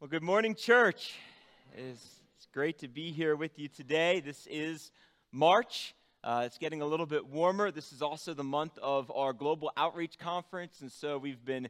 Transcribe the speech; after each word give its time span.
Well, 0.00 0.06
good 0.06 0.22
morning, 0.22 0.54
church. 0.54 1.14
It's, 1.76 2.20
it's 2.36 2.46
great 2.54 2.78
to 2.78 2.86
be 2.86 3.10
here 3.10 3.34
with 3.34 3.58
you 3.58 3.66
today. 3.66 4.20
This 4.20 4.46
is 4.48 4.92
March. 5.32 5.92
Uh, 6.22 6.44
it's 6.46 6.56
getting 6.56 6.82
a 6.82 6.86
little 6.86 7.04
bit 7.04 7.26
warmer. 7.26 7.72
This 7.72 7.92
is 7.92 8.00
also 8.00 8.32
the 8.32 8.44
month 8.44 8.78
of 8.80 9.10
our 9.10 9.32
Global 9.32 9.72
Outreach 9.76 10.16
Conference, 10.16 10.82
and 10.82 10.92
so 10.92 11.18
we've 11.18 11.44
been 11.44 11.68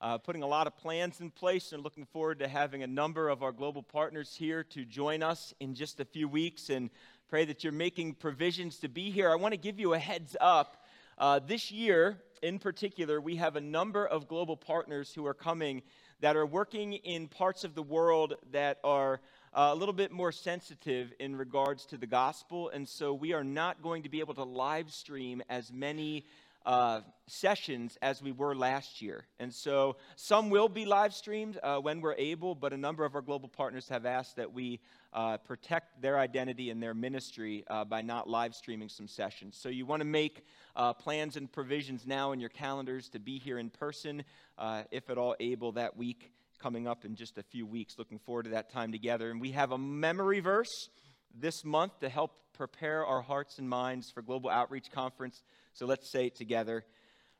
uh, 0.00 0.18
putting 0.18 0.42
a 0.42 0.46
lot 0.48 0.66
of 0.66 0.76
plans 0.76 1.20
in 1.20 1.30
place 1.30 1.70
and 1.70 1.84
looking 1.84 2.04
forward 2.04 2.40
to 2.40 2.48
having 2.48 2.82
a 2.82 2.86
number 2.88 3.28
of 3.28 3.44
our 3.44 3.52
global 3.52 3.84
partners 3.84 4.34
here 4.36 4.64
to 4.64 4.84
join 4.84 5.22
us 5.22 5.54
in 5.60 5.76
just 5.76 6.00
a 6.00 6.04
few 6.04 6.26
weeks 6.26 6.70
and 6.70 6.90
pray 7.28 7.44
that 7.44 7.62
you're 7.62 7.72
making 7.72 8.14
provisions 8.14 8.78
to 8.78 8.88
be 8.88 9.12
here. 9.12 9.30
I 9.30 9.36
want 9.36 9.54
to 9.54 9.56
give 9.56 9.78
you 9.78 9.94
a 9.94 10.00
heads 10.00 10.36
up. 10.40 10.84
Uh, 11.16 11.38
this 11.38 11.70
year, 11.70 12.18
in 12.42 12.58
particular, 12.58 13.20
we 13.20 13.36
have 13.36 13.54
a 13.54 13.60
number 13.60 14.04
of 14.04 14.26
global 14.26 14.56
partners 14.56 15.12
who 15.14 15.24
are 15.26 15.34
coming 15.34 15.82
that 16.20 16.36
are 16.36 16.46
working 16.46 16.94
in 16.94 17.28
parts 17.28 17.64
of 17.64 17.74
the 17.74 17.82
world 17.82 18.34
that 18.52 18.78
are 18.82 19.20
uh, 19.54 19.70
a 19.72 19.74
little 19.74 19.92
bit 19.92 20.12
more 20.12 20.32
sensitive 20.32 21.12
in 21.20 21.34
regards 21.34 21.86
to 21.86 21.96
the 21.96 22.06
gospel. 22.06 22.70
And 22.70 22.88
so 22.88 23.14
we 23.14 23.32
are 23.32 23.44
not 23.44 23.82
going 23.82 24.02
to 24.02 24.08
be 24.08 24.20
able 24.20 24.34
to 24.34 24.44
live 24.44 24.90
stream 24.90 25.42
as 25.48 25.72
many 25.72 26.26
uh, 26.68 27.00
sessions 27.26 27.96
as 28.02 28.22
we 28.22 28.30
were 28.30 28.54
last 28.54 29.00
year. 29.00 29.24
And 29.40 29.52
so 29.54 29.96
some 30.16 30.50
will 30.50 30.68
be 30.68 30.84
live 30.84 31.14
streamed 31.14 31.58
uh, 31.62 31.78
when 31.78 32.02
we're 32.02 32.14
able, 32.18 32.54
but 32.54 32.74
a 32.74 32.76
number 32.76 33.06
of 33.06 33.14
our 33.14 33.22
global 33.22 33.48
partners 33.48 33.88
have 33.88 34.04
asked 34.04 34.36
that 34.36 34.52
we 34.52 34.78
uh, 35.14 35.38
protect 35.38 36.02
their 36.02 36.18
identity 36.18 36.68
and 36.68 36.82
their 36.82 36.92
ministry 36.92 37.64
uh, 37.68 37.86
by 37.86 38.02
not 38.02 38.28
live 38.28 38.54
streaming 38.54 38.90
some 38.90 39.08
sessions. 39.08 39.56
So 39.58 39.70
you 39.70 39.86
want 39.86 40.00
to 40.00 40.04
make 40.06 40.44
uh, 40.76 40.92
plans 40.92 41.38
and 41.38 41.50
provisions 41.50 42.06
now 42.06 42.32
in 42.32 42.38
your 42.38 42.50
calendars 42.50 43.08
to 43.10 43.18
be 43.18 43.38
here 43.38 43.58
in 43.58 43.70
person, 43.70 44.22
uh, 44.58 44.82
if 44.90 45.08
at 45.08 45.16
all 45.16 45.36
able, 45.40 45.72
that 45.72 45.96
week 45.96 46.32
coming 46.58 46.86
up 46.86 47.06
in 47.06 47.14
just 47.14 47.38
a 47.38 47.42
few 47.42 47.64
weeks. 47.64 47.94
Looking 47.96 48.18
forward 48.18 48.42
to 48.42 48.50
that 48.50 48.70
time 48.70 48.92
together. 48.92 49.30
And 49.30 49.40
we 49.40 49.52
have 49.52 49.72
a 49.72 49.78
memory 49.78 50.40
verse 50.40 50.90
this 51.34 51.64
month 51.64 52.00
to 52.00 52.10
help 52.10 52.32
prepare 52.52 53.06
our 53.06 53.22
hearts 53.22 53.58
and 53.58 53.68
minds 53.68 54.10
for 54.10 54.20
Global 54.20 54.50
Outreach 54.50 54.90
Conference. 54.90 55.42
So 55.78 55.86
let's 55.86 56.10
say 56.10 56.26
it 56.26 56.34
together. 56.34 56.84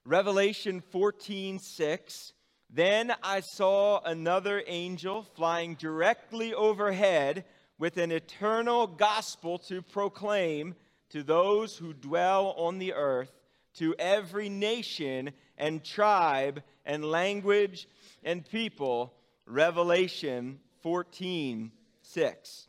Revelation 0.05 0.81
14 0.81 1.59
6. 1.59 2.33
Then 2.71 3.13
I 3.21 3.41
saw 3.41 4.01
another 4.05 4.63
angel 4.65 5.25
flying 5.35 5.75
directly 5.75 6.55
overhead 6.55 7.45
with 7.81 7.97
an 7.97 8.13
eternal 8.13 8.87
gospel 8.87 9.59
to 9.67 9.83
proclaim 9.83 10.77
to 11.11 11.25
those 11.25 11.77
who 11.79 11.93
dwell 11.93 12.55
on 12.57 12.79
the 12.79 12.93
earth, 12.93 13.33
to 13.79 13.97
every 13.99 14.49
nation 14.49 15.33
and 15.57 15.83
tribe 15.83 16.63
and 16.87 17.05
language 17.05 17.89
and 18.23 18.49
people. 18.49 19.15
Revelation 19.47 20.61
14 20.85 21.73
6. 22.03 22.69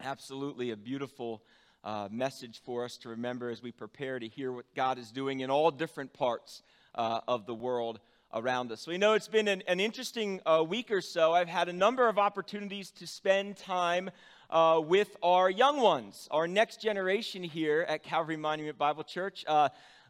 Absolutely 0.00 0.70
a 0.70 0.76
beautiful 0.78 1.42
uh, 1.84 2.08
message 2.10 2.60
for 2.64 2.84
us 2.84 2.96
to 2.98 3.08
remember 3.08 3.50
as 3.50 3.62
we 3.62 3.72
prepare 3.72 4.18
to 4.18 4.28
hear 4.28 4.52
what 4.52 4.66
God 4.74 4.98
is 4.98 5.10
doing 5.10 5.40
in 5.40 5.50
all 5.50 5.70
different 5.70 6.12
parts 6.12 6.62
uh, 6.94 7.20
of 7.26 7.46
the 7.46 7.54
world 7.54 8.00
around 8.34 8.72
us. 8.72 8.86
We 8.86 8.98
know 8.98 9.14
it's 9.14 9.28
been 9.28 9.48
an, 9.48 9.62
an 9.66 9.80
interesting 9.80 10.40
uh, 10.46 10.64
week 10.66 10.90
or 10.90 11.00
so. 11.00 11.32
I've 11.32 11.48
had 11.48 11.68
a 11.68 11.72
number 11.72 12.08
of 12.08 12.18
opportunities 12.18 12.90
to 12.92 13.06
spend 13.06 13.56
time 13.56 14.10
uh, 14.48 14.80
with 14.84 15.16
our 15.22 15.50
young 15.50 15.80
ones, 15.80 16.28
our 16.30 16.46
next 16.46 16.80
generation 16.80 17.42
here 17.42 17.84
at 17.88 18.02
Calvary 18.02 18.36
Monument 18.36 18.78
Bible 18.78 19.04
Church. 19.04 19.44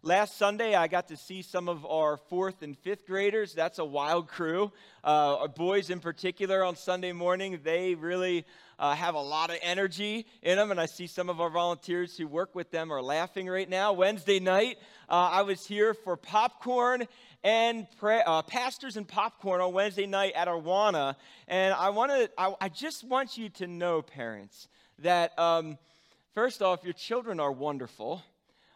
Last 0.04 0.36
Sunday, 0.36 0.74
I 0.74 0.88
got 0.88 1.06
to 1.08 1.16
see 1.16 1.42
some 1.42 1.68
of 1.68 1.86
our 1.86 2.16
fourth 2.16 2.62
and 2.62 2.76
fifth 2.76 3.06
graders. 3.06 3.54
That's 3.54 3.78
a 3.78 3.84
wild 3.84 4.26
crew. 4.26 4.72
Uh, 5.04 5.36
our 5.42 5.46
boys, 5.46 5.90
in 5.90 6.00
particular, 6.00 6.64
on 6.64 6.74
Sunday 6.74 7.12
morning, 7.12 7.60
they 7.62 7.94
really 7.94 8.44
uh, 8.80 8.96
have 8.96 9.14
a 9.14 9.20
lot 9.20 9.50
of 9.50 9.58
energy 9.62 10.26
in 10.42 10.56
them. 10.56 10.72
And 10.72 10.80
I 10.80 10.86
see 10.86 11.06
some 11.06 11.30
of 11.30 11.40
our 11.40 11.50
volunteers 11.50 12.16
who 12.18 12.26
work 12.26 12.52
with 12.52 12.72
them 12.72 12.92
are 12.92 13.00
laughing 13.00 13.46
right 13.46 13.70
now. 13.70 13.92
Wednesday 13.92 14.40
night, 14.40 14.76
uh, 15.08 15.12
I 15.12 15.42
was 15.42 15.64
here 15.64 15.94
for 15.94 16.16
popcorn 16.16 17.06
and 17.44 17.86
pray, 18.00 18.22
uh, 18.26 18.42
pastors 18.42 18.96
and 18.96 19.06
popcorn 19.06 19.60
on 19.60 19.72
Wednesday 19.72 20.06
night 20.06 20.32
at 20.34 20.48
Awana. 20.48 21.14
And 21.46 21.72
I 21.74 21.90
want 21.90 22.10
to, 22.10 22.28
I, 22.36 22.54
I, 22.60 22.68
just 22.70 23.04
want 23.04 23.38
you 23.38 23.50
to 23.50 23.68
know, 23.68 24.02
parents, 24.02 24.66
that 24.98 25.38
um, 25.38 25.78
first 26.34 26.60
off, 26.60 26.82
your 26.82 26.92
children 26.92 27.38
are 27.38 27.52
wonderful. 27.52 28.24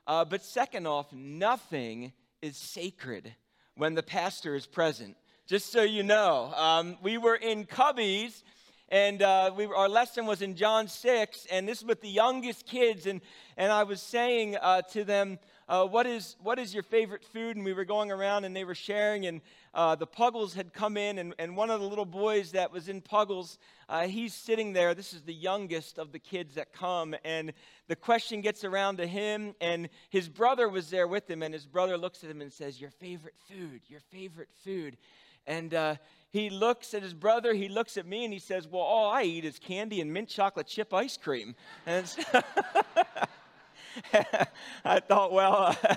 Uh, 0.07 0.25
but 0.25 0.45
second 0.45 0.87
off, 0.87 1.13
nothing 1.13 2.13
is 2.41 2.57
sacred 2.57 3.35
when 3.77 3.95
the 3.95 4.03
pastor 4.03 4.55
is 4.55 4.67
present. 4.67 5.17
Just 5.47 5.73
so 5.73 5.83
you 5.83 6.03
know, 6.03 6.53
um, 6.55 6.97
we 7.03 7.19
were 7.19 7.35
in 7.35 7.65
Cubbies 7.65 8.43
and 8.89 9.21
uh, 9.21 9.51
we, 9.57 9.67
our 9.67 9.89
lesson 9.89 10.27
was 10.27 10.43
in 10.43 10.55
John 10.55 10.87
6, 10.87 11.47
and 11.51 11.69
this 11.69 11.83
was 11.83 11.89
with 11.89 12.01
the 12.03 12.09
youngest 12.09 12.67
kids, 12.67 13.07
and, 13.07 13.21
and 13.57 13.73
I 13.73 13.83
was 13.83 14.01
saying 14.01 14.57
uh, 14.63 14.83
to 14.93 15.03
them, 15.03 15.41
uh, 15.69 15.85
what, 15.85 16.07
is, 16.07 16.37
what 16.43 16.59
is 16.59 16.73
your 16.73 16.83
favorite 16.85 17.25
food? 17.25 17.57
And 17.57 17.65
we 17.65 17.73
were 17.73 17.85
going 17.85 18.13
around, 18.13 18.45
and 18.45 18.55
they 18.55 18.65
were 18.65 18.75
sharing, 18.75 19.27
and 19.27 19.41
uh, 19.75 19.97
the 19.97 20.07
Puggles 20.07 20.55
had 20.55 20.73
come 20.73 20.97
in, 20.97 21.19
and, 21.19 21.35
and 21.39 21.57
one 21.57 21.71
of 21.71 21.81
the 21.81 21.89
little 21.89 22.05
boys 22.05 22.53
that 22.53 22.71
was 22.71 22.89
in 22.89 23.01
Puggles, 23.01 23.59
uh, 23.89 24.07
he's 24.07 24.33
sitting 24.33 24.73
there. 24.73 24.95
This 24.95 25.13
is 25.13 25.23
the 25.23 25.35
youngest 25.35 25.99
of 25.99 26.13
the 26.13 26.21
kids 26.21 26.55
that 26.55 26.73
come, 26.73 27.17
and 27.25 27.53
the 27.89 27.97
question 27.97 28.43
gets 28.43 28.63
around 28.63 28.99
to 28.99 29.07
him, 29.07 29.55
and 29.61 29.89
his 30.11 30.29
brother 30.29 30.69
was 30.69 30.91
there 30.91 31.09
with 31.09 31.29
him, 31.29 31.43
and 31.43 31.53
his 31.53 31.67
brother 31.67 31.99
looks 31.99 32.23
at 32.23 32.31
him 32.31 32.41
and 32.41 32.53
says, 32.53 32.81
Your 32.81 32.91
favorite 32.91 33.35
food, 33.49 33.81
your 33.89 34.01
favorite 34.13 34.51
food. 34.63 34.97
And 35.49 35.75
uh, 35.75 35.97
he 36.31 36.51
looks 36.51 36.93
at 36.93 37.03
his 37.03 37.15
brother, 37.15 37.55
he 37.55 37.69
looks 37.69 37.97
at 37.97 38.07
me, 38.07 38.25
and 38.25 38.33
he 38.33 38.41
says, 38.41 38.67
Well, 38.69 38.83
all 38.83 39.11
I 39.11 39.23
eat 39.23 39.45
is 39.45 39.59
candy 39.59 40.01
and 40.01 40.13
mint 40.13 40.29
chocolate 40.29 40.67
chip 40.67 40.93
ice 40.93 41.17
cream. 41.17 41.55
And 41.87 42.07
I 44.85 45.01
thought, 45.01 45.33
well, 45.33 45.77
uh, 45.85 45.97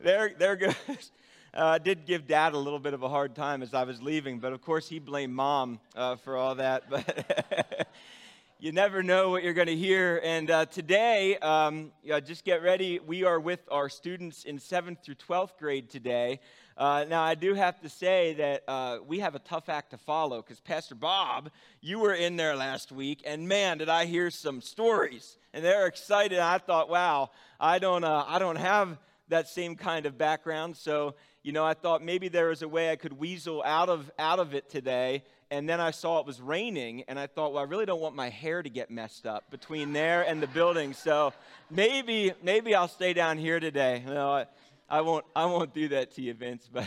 there, 0.00 0.32
there 0.38 0.56
goes. 0.56 0.74
Uh, 1.52 1.64
I 1.64 1.78
did 1.78 2.06
give 2.06 2.28
dad 2.28 2.52
a 2.54 2.56
little 2.56 2.78
bit 2.78 2.94
of 2.94 3.02
a 3.02 3.08
hard 3.08 3.34
time 3.34 3.60
as 3.60 3.74
I 3.74 3.82
was 3.82 4.00
leaving, 4.00 4.38
but 4.38 4.52
of 4.52 4.62
course 4.62 4.88
he 4.88 5.00
blamed 5.00 5.34
mom 5.34 5.80
uh, 5.96 6.14
for 6.14 6.36
all 6.36 6.54
that. 6.54 6.88
But 6.88 7.88
you 8.60 8.70
never 8.70 9.02
know 9.02 9.30
what 9.30 9.42
you're 9.42 9.52
going 9.52 9.66
to 9.66 9.76
hear. 9.76 10.20
And 10.22 10.48
uh, 10.48 10.66
today, 10.66 11.38
um, 11.38 11.90
just 12.24 12.44
get 12.44 12.62
ready. 12.62 13.00
We 13.00 13.24
are 13.24 13.40
with 13.40 13.58
our 13.68 13.88
students 13.88 14.44
in 14.44 14.58
7th 14.58 15.02
through 15.02 15.16
12th 15.16 15.58
grade 15.58 15.90
today. 15.90 16.38
Uh, 16.76 17.04
now, 17.08 17.22
I 17.22 17.34
do 17.34 17.54
have 17.54 17.80
to 17.80 17.88
say 17.88 18.34
that 18.34 18.62
uh, 18.68 18.98
we 19.04 19.18
have 19.18 19.34
a 19.34 19.38
tough 19.40 19.68
act 19.68 19.90
to 19.90 19.98
follow 19.98 20.42
because 20.42 20.60
Pastor 20.60 20.94
Bob, 20.94 21.50
you 21.80 21.98
were 21.98 22.14
in 22.14 22.36
there 22.36 22.54
last 22.54 22.92
week, 22.92 23.22
and 23.26 23.48
man, 23.48 23.78
did 23.78 23.88
I 23.88 24.04
hear 24.04 24.30
some 24.30 24.60
stories. 24.60 25.36
And 25.52 25.64
they're 25.64 25.86
excited. 25.86 26.38
I 26.38 26.58
thought, 26.58 26.88
wow, 26.88 27.30
I 27.58 27.78
don't, 27.78 28.04
uh, 28.04 28.24
I 28.26 28.38
don't 28.38 28.56
have 28.56 28.98
that 29.28 29.48
same 29.48 29.76
kind 29.76 30.06
of 30.06 30.16
background. 30.16 30.76
So, 30.76 31.14
you 31.42 31.52
know, 31.52 31.64
I 31.64 31.74
thought 31.74 32.02
maybe 32.02 32.28
there 32.28 32.48
was 32.48 32.62
a 32.62 32.68
way 32.68 32.90
I 32.90 32.96
could 32.96 33.12
weasel 33.12 33.62
out 33.64 33.88
of, 33.88 34.10
out 34.18 34.38
of 34.38 34.54
it 34.54 34.68
today. 34.68 35.24
And 35.50 35.68
then 35.68 35.80
I 35.80 35.90
saw 35.90 36.20
it 36.20 36.26
was 36.26 36.40
raining, 36.40 37.02
and 37.08 37.18
I 37.18 37.26
thought, 37.26 37.52
well, 37.52 37.62
I 37.62 37.66
really 37.66 37.86
don't 37.86 38.00
want 38.00 38.14
my 38.14 38.28
hair 38.28 38.62
to 38.62 38.70
get 38.70 38.88
messed 38.88 39.26
up 39.26 39.50
between 39.50 39.92
there 39.92 40.22
and 40.22 40.40
the 40.40 40.46
building. 40.46 40.92
So 40.92 41.32
maybe, 41.70 42.32
maybe 42.42 42.74
I'll 42.74 42.86
stay 42.86 43.14
down 43.14 43.36
here 43.36 43.58
today. 43.58 44.04
You 44.06 44.14
know, 44.14 44.44
I 44.88 45.00
won't, 45.00 45.24
I 45.34 45.46
won't 45.46 45.74
do 45.74 45.88
that 45.88 46.12
to 46.16 46.22
you, 46.22 46.34
Vince, 46.34 46.68
but 46.72 46.86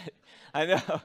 I 0.53 0.65
know. 0.65 1.01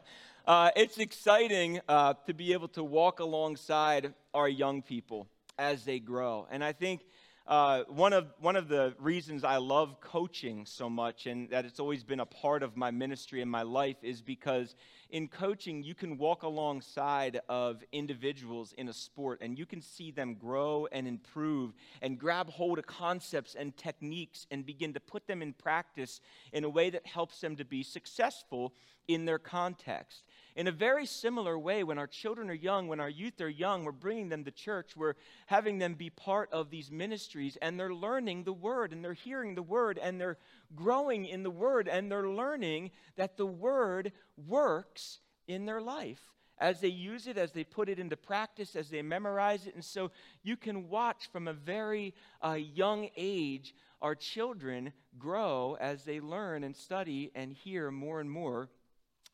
Uh, 0.47 0.71
it's 0.77 0.99
exciting 0.99 1.81
uh, 1.89 2.15
to 2.27 2.33
be 2.33 2.53
able 2.53 2.69
to 2.69 2.83
walk 2.83 3.21
alongside 3.21 4.15
our 4.33 4.49
young 4.49 4.81
people 4.81 5.27
as 5.59 5.85
they 5.85 5.99
grow. 5.99 6.47
And 6.51 6.65
I 6.65 6.73
think 6.73 7.03
uh, 7.49 7.85
one, 7.89 8.13
of, 8.13 8.27
one 8.41 8.57
of 8.57 8.69
the 8.69 8.95
reasons 8.99 9.43
I 9.43 9.57
love 9.57 10.03
coaching 10.03 10.67
so 10.67 10.91
much 10.91 11.25
and 11.25 11.49
that 11.49 11.65
it's 11.65 11.81
always 11.81 12.05
been 12.05 12.21
a 12.21 12.27
part 12.27 12.63
of 12.63 12.77
my 12.77 12.91
ministry 12.91 13.41
and 13.41 13.51
my 13.51 13.63
life 13.63 13.97
is 14.03 14.21
because 14.21 14.77
in 15.09 15.29
coaching, 15.29 15.83
you 15.83 15.95
can 15.95 16.19
walk 16.19 16.43
alongside 16.43 17.41
of 17.49 17.83
individuals 17.91 18.75
in 18.77 18.91
a 18.91 18.93
sport 18.93 19.39
and 19.41 19.59
you 19.59 19.65
can 19.65 19.81
see 19.81 20.11
them 20.11 20.35
grow 20.35 20.87
and 20.93 21.09
improve 21.09 21.73
and 22.03 22.19
grab 22.19 22.50
hold 22.50 22.79
of 22.79 22.87
concepts 22.87 23.55
and 23.55 23.75
techniques 23.79 24.47
and 24.51 24.67
begin 24.67 24.93
to 24.93 25.01
put 25.01 25.27
them 25.27 25.41
in 25.41 25.55
practice 25.55 26.21
in 26.53 26.65
a 26.65 26.69
way 26.69 26.91
that 26.91 27.06
helps 27.06 27.41
them 27.41 27.56
to 27.56 27.65
be 27.65 27.83
successful 27.83 28.75
in 29.09 29.25
their 29.25 29.39
context. 29.39 30.23
In 30.58 30.66
a 30.66 30.72
very 30.72 31.06
similar 31.06 31.56
way, 31.56 31.84
when 31.84 31.99
our 31.99 32.08
children 32.08 32.50
are 32.50 32.52
young, 32.52 32.88
when 32.88 32.99
our 32.99 33.08
youth 33.08 33.40
are 33.40 33.49
young, 33.49 33.84
we're 33.84 33.93
bringing 33.93 34.28
them 34.28 34.43
to 34.43 34.50
church, 34.50 34.96
we're 34.96 35.14
having 35.46 35.78
them 35.78 35.94
be 35.94 36.10
part 36.10 36.52
of 36.52 36.69
these 36.69 36.90
ministries, 36.90 37.56
and 37.62 37.78
they're 37.78 37.94
learning 37.94 38.43
the 38.43 38.52
Word, 38.52 38.93
and 38.93 39.05
they're 39.05 39.12
hearing 39.12 39.55
the 39.55 39.62
Word, 39.62 40.00
and 40.02 40.20
they're 40.20 40.37
growing 40.75 41.26
in 41.26 41.44
the 41.44 41.50
Word, 41.50 41.87
and 41.87 42.10
they're 42.10 42.28
learning 42.28 42.90
that 43.14 43.37
the 43.37 43.46
Word 43.46 44.10
works 44.49 45.20
in 45.46 45.64
their 45.64 45.81
life 45.81 46.19
as 46.58 46.81
they 46.81 46.88
use 46.88 47.28
it, 47.28 47.38
as 47.38 47.52
they 47.52 47.62
put 47.62 47.88
it 47.88 48.00
into 48.00 48.16
practice, 48.16 48.75
as 48.75 48.90
they 48.90 49.00
memorize 49.00 49.69
it. 49.69 49.76
And 49.76 49.84
so 49.84 50.10
you 50.43 50.56
can 50.56 50.88
watch 50.88 51.31
from 51.31 51.46
a 51.46 51.52
very 51.52 52.16
uh, 52.43 52.55
young 52.55 53.10
age 53.16 53.76
our 54.02 54.16
children 54.16 54.93
grow 55.20 55.76
as 55.81 56.02
they 56.02 56.19
learn 56.19 56.64
and 56.64 56.75
study 56.75 57.31
and 57.37 57.52
hear 57.52 57.93
more 57.93 58.20
and 58.20 58.28
more 58.28 58.69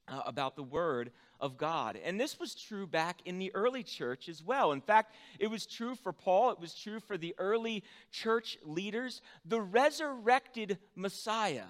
uh, 0.09 0.23
about 0.27 0.57
the 0.57 0.63
Word 0.63 1.11
of 1.41 1.57
God. 1.57 1.99
And 2.05 2.19
this 2.19 2.39
was 2.39 2.55
true 2.55 2.87
back 2.87 3.19
in 3.25 3.39
the 3.39 3.55
early 3.55 3.83
church 3.83 4.29
as 4.29 4.43
well. 4.43 4.73
In 4.73 4.81
fact, 4.81 5.15
it 5.39 5.49
was 5.49 5.67
true 5.67 5.95
for 5.95 6.13
Paul, 6.13 6.51
it 6.51 6.61
was 6.61 6.75
true 6.75 7.01
for 7.01 7.17
the 7.17 7.35
early 7.39 7.85
church 8.11 8.59
leaders. 8.65 9.21
The 9.45 9.61
resurrected 9.61 10.79
Messiah 10.95 11.65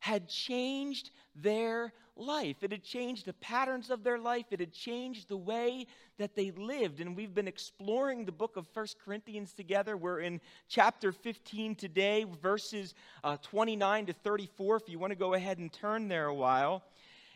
had 0.00 0.28
changed 0.28 1.10
their 1.34 1.92
life. 2.18 2.56
It 2.62 2.72
had 2.72 2.82
changed 2.82 3.26
the 3.26 3.32
patterns 3.34 3.90
of 3.90 4.02
their 4.02 4.18
life. 4.18 4.46
It 4.50 4.60
had 4.60 4.72
changed 4.72 5.28
the 5.28 5.36
way 5.36 5.86
that 6.18 6.34
they 6.34 6.50
lived. 6.50 7.00
And 7.00 7.16
we've 7.16 7.34
been 7.34 7.48
exploring 7.48 8.24
the 8.24 8.32
book 8.32 8.56
of 8.56 8.66
First 8.68 8.96
Corinthians 9.04 9.52
together. 9.52 9.96
We're 9.96 10.20
in 10.20 10.40
chapter 10.68 11.12
15 11.12 11.74
today, 11.76 12.26
verses 12.42 12.94
uh, 13.22 13.36
29 13.42 14.06
to 14.06 14.12
34, 14.12 14.76
if 14.76 14.88
you 14.88 14.98
want 14.98 15.12
to 15.12 15.18
go 15.18 15.34
ahead 15.34 15.58
and 15.58 15.72
turn 15.72 16.08
there 16.08 16.26
a 16.26 16.34
while. 16.34 16.82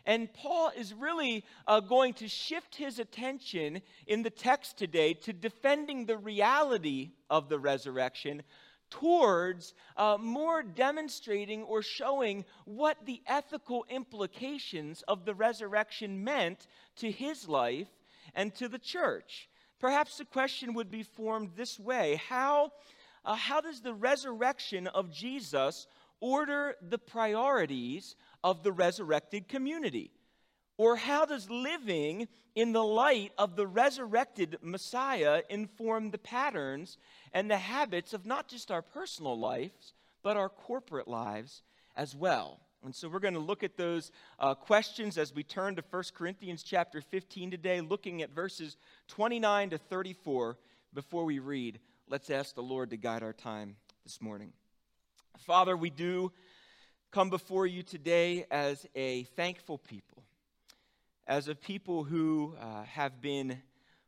And 0.05 0.33
Paul 0.33 0.71
is 0.75 0.93
really 0.93 1.45
uh, 1.65 1.79
going 1.79 2.13
to 2.15 2.27
shift 2.27 2.75
his 2.75 2.99
attention 2.99 3.81
in 4.05 4.21
the 4.21 4.29
text 4.29 4.77
today 4.77 5.13
to 5.13 5.33
defending 5.33 6.05
the 6.05 6.17
reality 6.17 7.11
of 7.29 7.47
the 7.47 7.59
resurrection 7.59 8.43
towards 8.89 9.73
uh, 9.97 10.17
more 10.19 10.61
demonstrating 10.61 11.63
or 11.63 11.81
showing 11.81 12.45
what 12.65 12.97
the 13.05 13.21
ethical 13.25 13.85
implications 13.89 15.03
of 15.07 15.25
the 15.25 15.33
resurrection 15.33 16.23
meant 16.23 16.67
to 16.97 17.09
his 17.09 17.47
life 17.47 17.87
and 18.35 18.53
to 18.53 18.67
the 18.67 18.77
church. 18.77 19.49
Perhaps 19.79 20.17
the 20.17 20.25
question 20.25 20.75
would 20.75 20.91
be 20.91 21.03
formed 21.03 21.51
this 21.55 21.79
way 21.79 22.21
How, 22.29 22.71
uh, 23.25 23.35
how 23.35 23.61
does 23.61 23.81
the 23.81 23.93
resurrection 23.93 24.87
of 24.87 25.11
Jesus 25.11 25.87
order 26.19 26.75
the 26.81 26.97
priorities 26.97 28.15
of 28.43 28.63
the 28.63 28.71
resurrected 28.71 29.47
community? 29.47 30.11
Or 30.77 30.95
how 30.95 31.25
does 31.25 31.49
living 31.49 32.27
in 32.55 32.71
the 32.71 32.83
light 32.83 33.31
of 33.37 33.55
the 33.55 33.67
resurrected 33.67 34.57
Messiah 34.61 35.41
inform 35.49 36.11
the 36.11 36.17
patterns 36.17 36.97
and 37.31 37.49
the 37.49 37.57
habits 37.57 38.13
of 38.13 38.25
not 38.25 38.47
just 38.47 38.71
our 38.71 38.81
personal 38.81 39.37
lives, 39.37 39.93
but 40.23 40.37
our 40.37 40.49
corporate 40.49 41.07
lives 41.07 41.63
as 41.95 42.15
well. 42.15 42.59
And 42.83 42.93
so 42.93 43.07
we're 43.07 43.19
going 43.19 43.33
to 43.33 43.39
look 43.39 43.63
at 43.63 43.77
those 43.77 44.11
uh, 44.39 44.55
questions 44.55 45.17
as 45.17 45.33
we 45.33 45.43
turn 45.43 45.75
to 45.77 45.83
1 45.89 46.03
Corinthians 46.13 46.63
chapter 46.63 47.01
15 47.01 47.51
today, 47.51 47.81
looking 47.81 48.21
at 48.21 48.31
verses 48.31 48.77
29 49.07 49.71
to 49.71 49.77
34. 49.77 50.57
Before 50.93 51.23
we 51.23 51.39
read, 51.39 51.79
let's 52.09 52.29
ask 52.29 52.55
the 52.55 52.61
Lord 52.61 52.89
to 52.89 52.97
guide 52.97 53.23
our 53.23 53.33
time 53.33 53.77
this 54.03 54.21
morning. 54.21 54.51
Father, 55.37 55.77
we 55.77 55.89
do 55.89 56.31
come 57.13 57.29
before 57.29 57.67
you 57.67 57.83
today 57.83 58.43
as 58.49 58.87
a 58.95 59.21
thankful 59.35 59.77
people, 59.77 60.23
as 61.27 61.47
a 61.47 61.53
people 61.53 62.03
who 62.03 62.55
uh, 62.59 62.81
have 62.85 63.21
been 63.21 63.61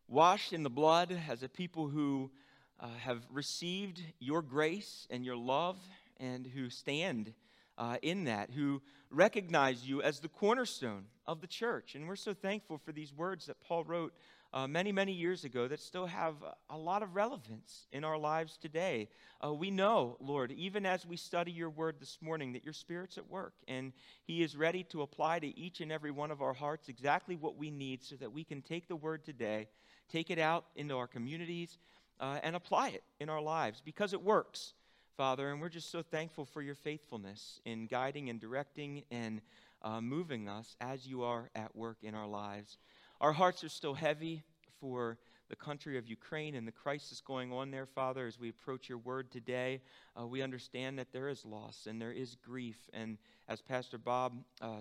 washed 0.07 0.53
in 0.53 0.63
the 0.63 0.71
blood, 0.71 1.15
as 1.29 1.43
a 1.43 1.47
people 1.47 1.87
who 1.87 2.31
uh, 2.79 2.87
have 2.97 3.21
received 3.31 4.01
your 4.19 4.41
grace 4.41 5.05
and 5.11 5.23
your 5.23 5.35
love 5.35 5.77
and 6.19 6.47
who 6.47 6.67
stand 6.67 7.31
uh, 7.77 7.97
in 8.01 8.23
that, 8.23 8.49
who 8.49 8.81
recognize 9.11 9.87
you 9.87 10.01
as 10.01 10.19
the 10.19 10.27
cornerstone 10.27 11.05
of 11.27 11.41
the 11.41 11.47
church. 11.47 11.93
And 11.93 12.07
we're 12.07 12.15
so 12.15 12.33
thankful 12.33 12.79
for 12.79 12.91
these 12.91 13.13
words 13.13 13.45
that 13.45 13.61
Paul 13.61 13.83
wrote 13.83 14.15
uh, 14.55 14.65
many, 14.65 14.93
many 14.93 15.11
years 15.11 15.43
ago 15.43 15.67
that 15.67 15.81
still 15.81 16.05
have 16.05 16.35
a 16.69 16.77
lot 16.77 17.03
of 17.03 17.13
relevance 17.13 17.87
in 17.91 18.05
our 18.05 18.17
lives 18.17 18.57
today. 18.57 19.09
Uh, 19.43 19.53
we 19.53 19.69
know, 19.69 20.15
Lord, 20.21 20.53
even 20.53 20.85
as 20.85 21.05
we 21.05 21.17
study 21.17 21.51
your 21.51 21.69
word 21.69 21.97
this 21.99 22.17
morning, 22.21 22.53
that 22.53 22.63
your 22.63 22.73
Spirit's 22.73 23.17
at 23.17 23.29
work 23.29 23.53
and 23.67 23.91
He 24.23 24.41
is 24.41 24.55
ready 24.55 24.83
to 24.85 25.01
apply 25.01 25.39
to 25.39 25.59
each 25.59 25.81
and 25.81 25.91
every 25.91 26.11
one 26.11 26.31
of 26.31 26.41
our 26.41 26.53
hearts 26.53 26.87
exactly 26.87 27.35
what 27.35 27.57
we 27.57 27.69
need 27.69 28.01
so 28.01 28.15
that 28.15 28.31
we 28.31 28.45
can 28.45 28.61
take 28.61 28.87
the 28.87 28.95
word 28.95 29.25
today, 29.25 29.67
take 30.09 30.31
it 30.31 30.39
out 30.39 30.65
into 30.77 30.95
our 30.95 31.07
communities, 31.07 31.77
uh, 32.21 32.39
and 32.41 32.55
apply 32.55 32.89
it 32.89 33.03
in 33.19 33.27
our 33.27 33.41
lives 33.41 33.81
because 33.83 34.13
it 34.13 34.23
works, 34.23 34.73
Father. 35.17 35.51
And 35.51 35.59
we're 35.59 35.67
just 35.67 35.91
so 35.91 36.01
thankful 36.01 36.45
for 36.45 36.61
your 36.61 36.75
faithfulness 36.75 37.59
in 37.65 37.87
guiding 37.87 38.29
and 38.29 38.39
directing 38.39 39.03
and 39.11 39.41
uh, 39.81 39.99
moving 39.99 40.47
us 40.47 40.77
as 40.79 41.05
you 41.05 41.23
are 41.23 41.49
at 41.55 41.75
work 41.75 41.97
in 42.01 42.15
our 42.15 42.27
lives. 42.27 42.77
Our 43.21 43.31
hearts 43.31 43.63
are 43.63 43.69
still 43.69 43.93
heavy 43.93 44.43
for 44.79 45.17
the 45.49 45.55
country 45.55 45.97
of 45.97 46.07
Ukraine 46.07 46.55
and 46.55 46.67
the 46.67 46.71
crisis 46.71 47.21
going 47.21 47.53
on 47.53 47.71
there, 47.71 47.85
Father, 47.85 48.27
as 48.27 48.39
we 48.39 48.49
approach 48.49 48.89
your 48.89 48.97
word 48.97 49.31
today. 49.31 49.81
Uh, 50.19 50.27
we 50.27 50.41
understand 50.41 50.99
that 50.99 51.13
there 51.13 51.29
is 51.29 51.45
loss 51.45 51.87
and 51.89 52.01
there 52.01 52.11
is 52.11 52.35
grief. 52.35 52.89
And 52.93 53.17
as 53.47 53.61
Pastor 53.61 53.97
Bob 53.97 54.33
uh, 54.59 54.79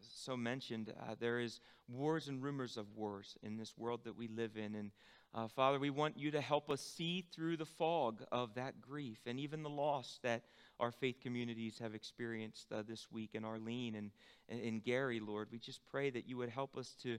so 0.00 0.36
mentioned, 0.36 0.92
uh, 1.00 1.14
there 1.20 1.38
is 1.38 1.60
wars 1.88 2.28
and 2.28 2.42
rumors 2.42 2.76
of 2.76 2.86
wars 2.96 3.36
in 3.42 3.56
this 3.56 3.76
world 3.78 4.00
that 4.04 4.16
we 4.16 4.26
live 4.28 4.56
in. 4.56 4.74
And 4.74 4.90
uh, 5.34 5.48
Father, 5.48 5.78
we 5.78 5.90
want 5.90 6.18
you 6.18 6.30
to 6.32 6.40
help 6.40 6.70
us 6.70 6.80
see 6.80 7.24
through 7.32 7.56
the 7.56 7.66
fog 7.66 8.24
of 8.32 8.54
that 8.54 8.80
grief 8.80 9.18
and 9.26 9.38
even 9.38 9.62
the 9.62 9.68
loss 9.68 10.18
that 10.22 10.42
our 10.80 10.90
faith 10.90 11.20
communities 11.22 11.78
have 11.78 11.94
experienced 11.94 12.72
uh, 12.72 12.82
this 12.86 13.12
week 13.12 13.30
in 13.34 13.44
Arlene 13.44 13.94
and 13.94 14.10
in 14.48 14.80
Gary, 14.80 15.20
Lord. 15.20 15.48
We 15.52 15.58
just 15.58 15.84
pray 15.84 16.10
that 16.10 16.28
you 16.28 16.36
would 16.38 16.48
help 16.48 16.76
us 16.76 16.94
to, 17.02 17.18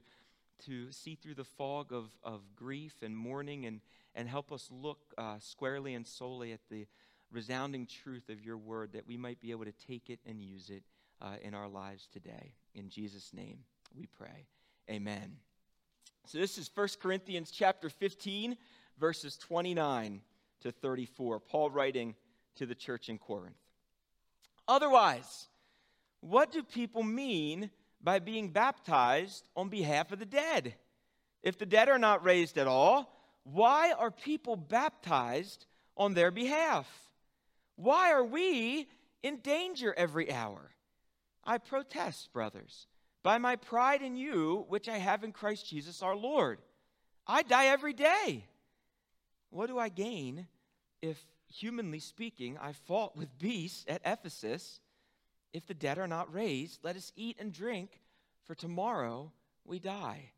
to 0.65 0.91
see 0.91 1.15
through 1.15 1.35
the 1.35 1.43
fog 1.43 1.93
of, 1.93 2.09
of 2.23 2.41
grief 2.55 2.95
and 3.01 3.15
mourning 3.15 3.65
and, 3.65 3.81
and 4.15 4.27
help 4.27 4.51
us 4.51 4.69
look 4.71 4.99
uh, 5.17 5.35
squarely 5.39 5.93
and 5.93 6.05
solely 6.05 6.51
at 6.51 6.61
the 6.69 6.87
resounding 7.31 7.85
truth 7.85 8.29
of 8.29 8.41
your 8.41 8.57
word 8.57 8.93
that 8.93 9.07
we 9.07 9.17
might 9.17 9.41
be 9.41 9.51
able 9.51 9.65
to 9.65 9.73
take 9.87 10.09
it 10.09 10.19
and 10.25 10.41
use 10.41 10.69
it 10.69 10.83
uh, 11.21 11.35
in 11.41 11.53
our 11.53 11.67
lives 11.67 12.07
today. 12.11 12.53
In 12.73 12.89
Jesus' 12.89 13.33
name 13.33 13.59
we 13.95 14.05
pray. 14.05 14.47
Amen. 14.89 15.37
So 16.25 16.37
this 16.37 16.57
is 16.57 16.69
1 16.73 16.87
Corinthians 17.01 17.51
chapter 17.51 17.89
15, 17.89 18.57
verses 18.99 19.37
29 19.37 20.21
to 20.61 20.71
34. 20.71 21.39
Paul 21.39 21.69
writing 21.69 22.15
to 22.55 22.65
the 22.65 22.75
church 22.75 23.09
in 23.09 23.17
Corinth. 23.17 23.55
Otherwise, 24.67 25.47
what 26.21 26.51
do 26.51 26.63
people 26.63 27.03
mean 27.03 27.69
by 28.01 28.19
being 28.19 28.49
baptized 28.49 29.47
on 29.55 29.69
behalf 29.69 30.11
of 30.11 30.19
the 30.19 30.25
dead? 30.25 30.75
If 31.43 31.57
the 31.57 31.65
dead 31.65 31.89
are 31.89 31.99
not 31.99 32.23
raised 32.23 32.57
at 32.57 32.67
all, 32.67 33.13
why 33.43 33.93
are 33.93 34.11
people 34.11 34.55
baptized 34.55 35.65
on 35.95 36.13
their 36.13 36.31
behalf? 36.31 36.87
Why 37.75 38.11
are 38.11 38.23
we 38.23 38.87
in 39.23 39.37
danger 39.37 39.93
every 39.95 40.31
hour? 40.31 40.71
I 41.43 41.57
protest, 41.57 42.33
brothers 42.33 42.87
by 43.27 43.37
my 43.37 43.57
pride 43.57 44.01
in 44.01 44.15
you, 44.15 44.63
which 44.69 44.87
I 44.87 44.99
have 44.99 45.21
in 45.21 45.33
Christ 45.33 45.67
Jesus 45.67 46.01
our 46.01 46.15
Lord. 46.15 46.59
I 47.27 47.43
die 47.43 47.65
every 47.65 47.91
day. 47.91 48.45
What 49.49 49.67
do 49.67 49.77
I 49.77 49.89
gain 49.89 50.47
if, 51.01 51.17
humanly 51.53 51.99
speaking, 51.99 52.57
I 52.57 52.71
fought 52.71 53.17
with 53.17 53.37
beasts 53.37 53.83
at 53.89 54.01
Ephesus? 54.05 54.79
If 55.53 55.65
the 55.65 55.73
dead 55.73 55.97
are 55.97 56.07
not 56.07 56.33
raised, 56.33 56.79
let 56.83 56.95
us 56.95 57.11
eat 57.15 57.37
and 57.39 57.53
drink, 57.53 57.99
for 58.45 58.55
tomorrow 58.55 59.31
we 59.65 59.79
die. 59.79 60.31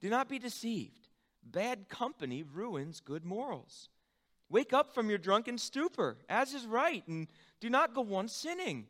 Do 0.00 0.08
not 0.08 0.28
be 0.28 0.38
deceived. 0.38 1.08
Bad 1.42 1.88
company 1.88 2.42
ruins 2.42 3.00
good 3.00 3.24
morals. 3.24 3.88
Wake 4.48 4.72
up 4.72 4.94
from 4.94 5.08
your 5.08 5.18
drunken 5.18 5.58
stupor, 5.58 6.18
as 6.28 6.54
is 6.54 6.66
right, 6.66 7.06
and 7.08 7.28
do 7.60 7.70
not 7.70 7.94
go 7.94 8.14
on 8.14 8.28
sinning, 8.28 8.86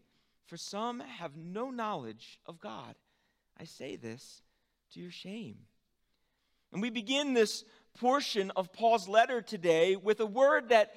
for 0.47 0.57
some 0.57 1.01
have 1.01 1.37
no 1.37 1.71
knowledge 1.71 2.39
of 2.47 2.61
God. 2.61 2.95
I 3.59 3.65
say 3.65 3.97
this 3.97 4.43
to 4.93 5.01
your 5.01 5.11
shame. 5.11 5.59
And 6.73 6.83
we 6.83 6.91
begin 6.91 7.35
this 7.35 7.65
portion 7.99 8.51
of 8.57 8.73
Paul's 8.73 9.09
letter 9.09 9.41
today 9.41 9.95
with 9.97 10.21
a 10.21 10.27
word 10.27 10.71
that 10.71 10.97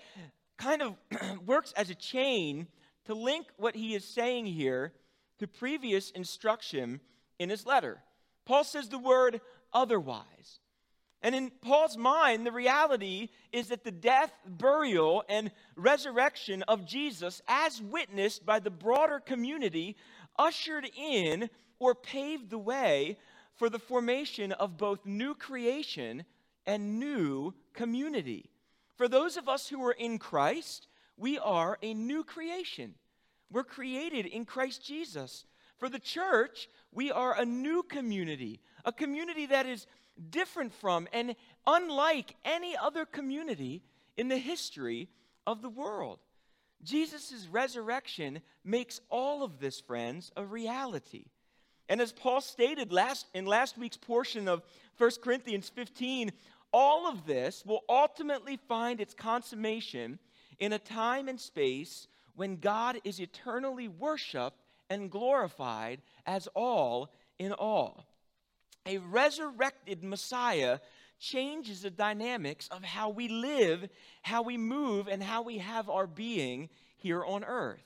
kind 0.58 0.82
of 0.82 0.96
works 1.46 1.72
as 1.78 1.90
a 1.90 1.96
chain 1.96 2.68
to 3.08 3.16
link 3.16 3.48
what 3.58 3.76
he 3.76 3.96
is 3.96 4.06
saying 4.06 4.46
here 4.46 4.94
to 5.40 5.48
previous 5.48 6.12
instruction 6.12 7.02
in 7.40 7.50
his 7.50 7.66
letter. 7.66 8.02
Paul 8.46 8.64
says 8.64 8.90
the 8.90 9.00
word 9.00 9.42
otherwise. 9.74 10.60
And 11.22 11.34
in 11.34 11.50
Paul's 11.62 11.98
mind, 11.98 12.46
the 12.46 12.52
reality 12.52 13.30
is 13.52 13.70
that 13.70 13.84
the 13.84 13.92
death, 13.92 14.32
burial, 14.46 15.24
and 15.28 15.52
resurrection 15.76 16.64
of 16.64 16.86
Jesus, 16.86 17.42
as 17.48 17.82
witnessed 17.82 18.46
by 18.46 18.60
the 18.60 18.70
broader 18.70 19.20
community, 19.20 19.98
ushered 20.38 20.90
in 20.96 21.50
or 21.80 21.96
paved 21.96 22.50
the 22.50 22.58
way 22.58 23.18
for 23.56 23.70
the 23.70 23.80
formation 23.80 24.52
of 24.52 24.78
both 24.78 25.06
new 25.06 25.34
creation 25.34 26.24
and 26.66 27.00
new 27.00 27.54
community. 27.74 28.50
For 28.96 29.08
those 29.08 29.38
of 29.38 29.50
us 29.50 29.68
who 29.68 29.84
are 29.84 29.92
in 29.92 30.20
Christ, 30.20 30.88
we 31.18 31.40
are 31.40 31.78
a 31.82 31.94
new 31.94 32.24
creation. 32.24 32.94
We're 33.52 33.64
created 33.64 34.26
in 34.26 34.46
Christ 34.46 34.86
Jesus. 34.86 35.46
For 35.78 35.90
the 35.90 36.00
church, 36.00 36.70
we 36.92 37.12
are 37.12 37.38
a 37.38 37.46
new 37.46 37.84
community, 37.84 38.62
a 38.86 38.92
community 38.92 39.48
that 39.48 39.66
is 39.66 39.86
different 40.30 40.74
from 40.74 41.08
and 41.14 41.36
unlike 41.66 42.36
any 42.44 42.76
other 42.76 43.06
community 43.06 43.84
in 44.16 44.28
the 44.28 44.38
history 44.38 45.10
of 45.46 45.62
the 45.62 45.70
world. 45.70 46.20
Jesus' 46.84 47.48
resurrection 47.52 48.42
makes 48.64 49.02
all 49.10 49.44
of 49.44 49.60
this, 49.60 49.80
friends, 49.80 50.32
a 50.36 50.46
reality. 50.46 51.26
And 51.90 52.02
as 52.02 52.12
Paul 52.12 52.42
stated 52.42 52.92
last, 52.92 53.28
in 53.34 53.46
last 53.46 53.78
week's 53.78 53.98
portion 53.98 54.48
of 54.48 54.62
1 54.98 55.12
Corinthians 55.24 55.70
15, 55.70 56.32
all 56.74 57.08
of 57.08 57.26
this 57.26 57.64
will 57.66 57.84
ultimately 57.88 58.60
find 58.68 59.00
its 59.00 59.14
consummation 59.14 60.20
in 60.60 60.74
a 60.74 60.80
time 60.80 61.28
and 61.28 61.40
space 61.40 62.08
when 62.36 62.58
God 62.58 63.00
is 63.04 63.20
eternally 63.20 63.88
worshiped 63.88 64.62
and 64.90 65.12
glorified 65.12 66.02
as 66.26 66.48
all 66.56 67.12
in 67.40 67.52
all. 67.52 68.06
A 68.86 69.00
resurrected 69.00 70.04
Messiah 70.04 70.80
changes 71.20 71.82
the 71.82 71.90
dynamics 71.90 72.68
of 72.70 72.84
how 72.84 73.10
we 73.10 73.28
live, 73.28 73.90
how 74.22 74.44
we 74.44 74.58
move, 74.58 75.08
and 75.08 75.22
how 75.22 75.42
we 75.42 75.58
have 75.58 75.90
our 75.90 76.08
being 76.08 76.70
here 76.96 77.24
on 77.24 77.44
earth. 77.44 77.84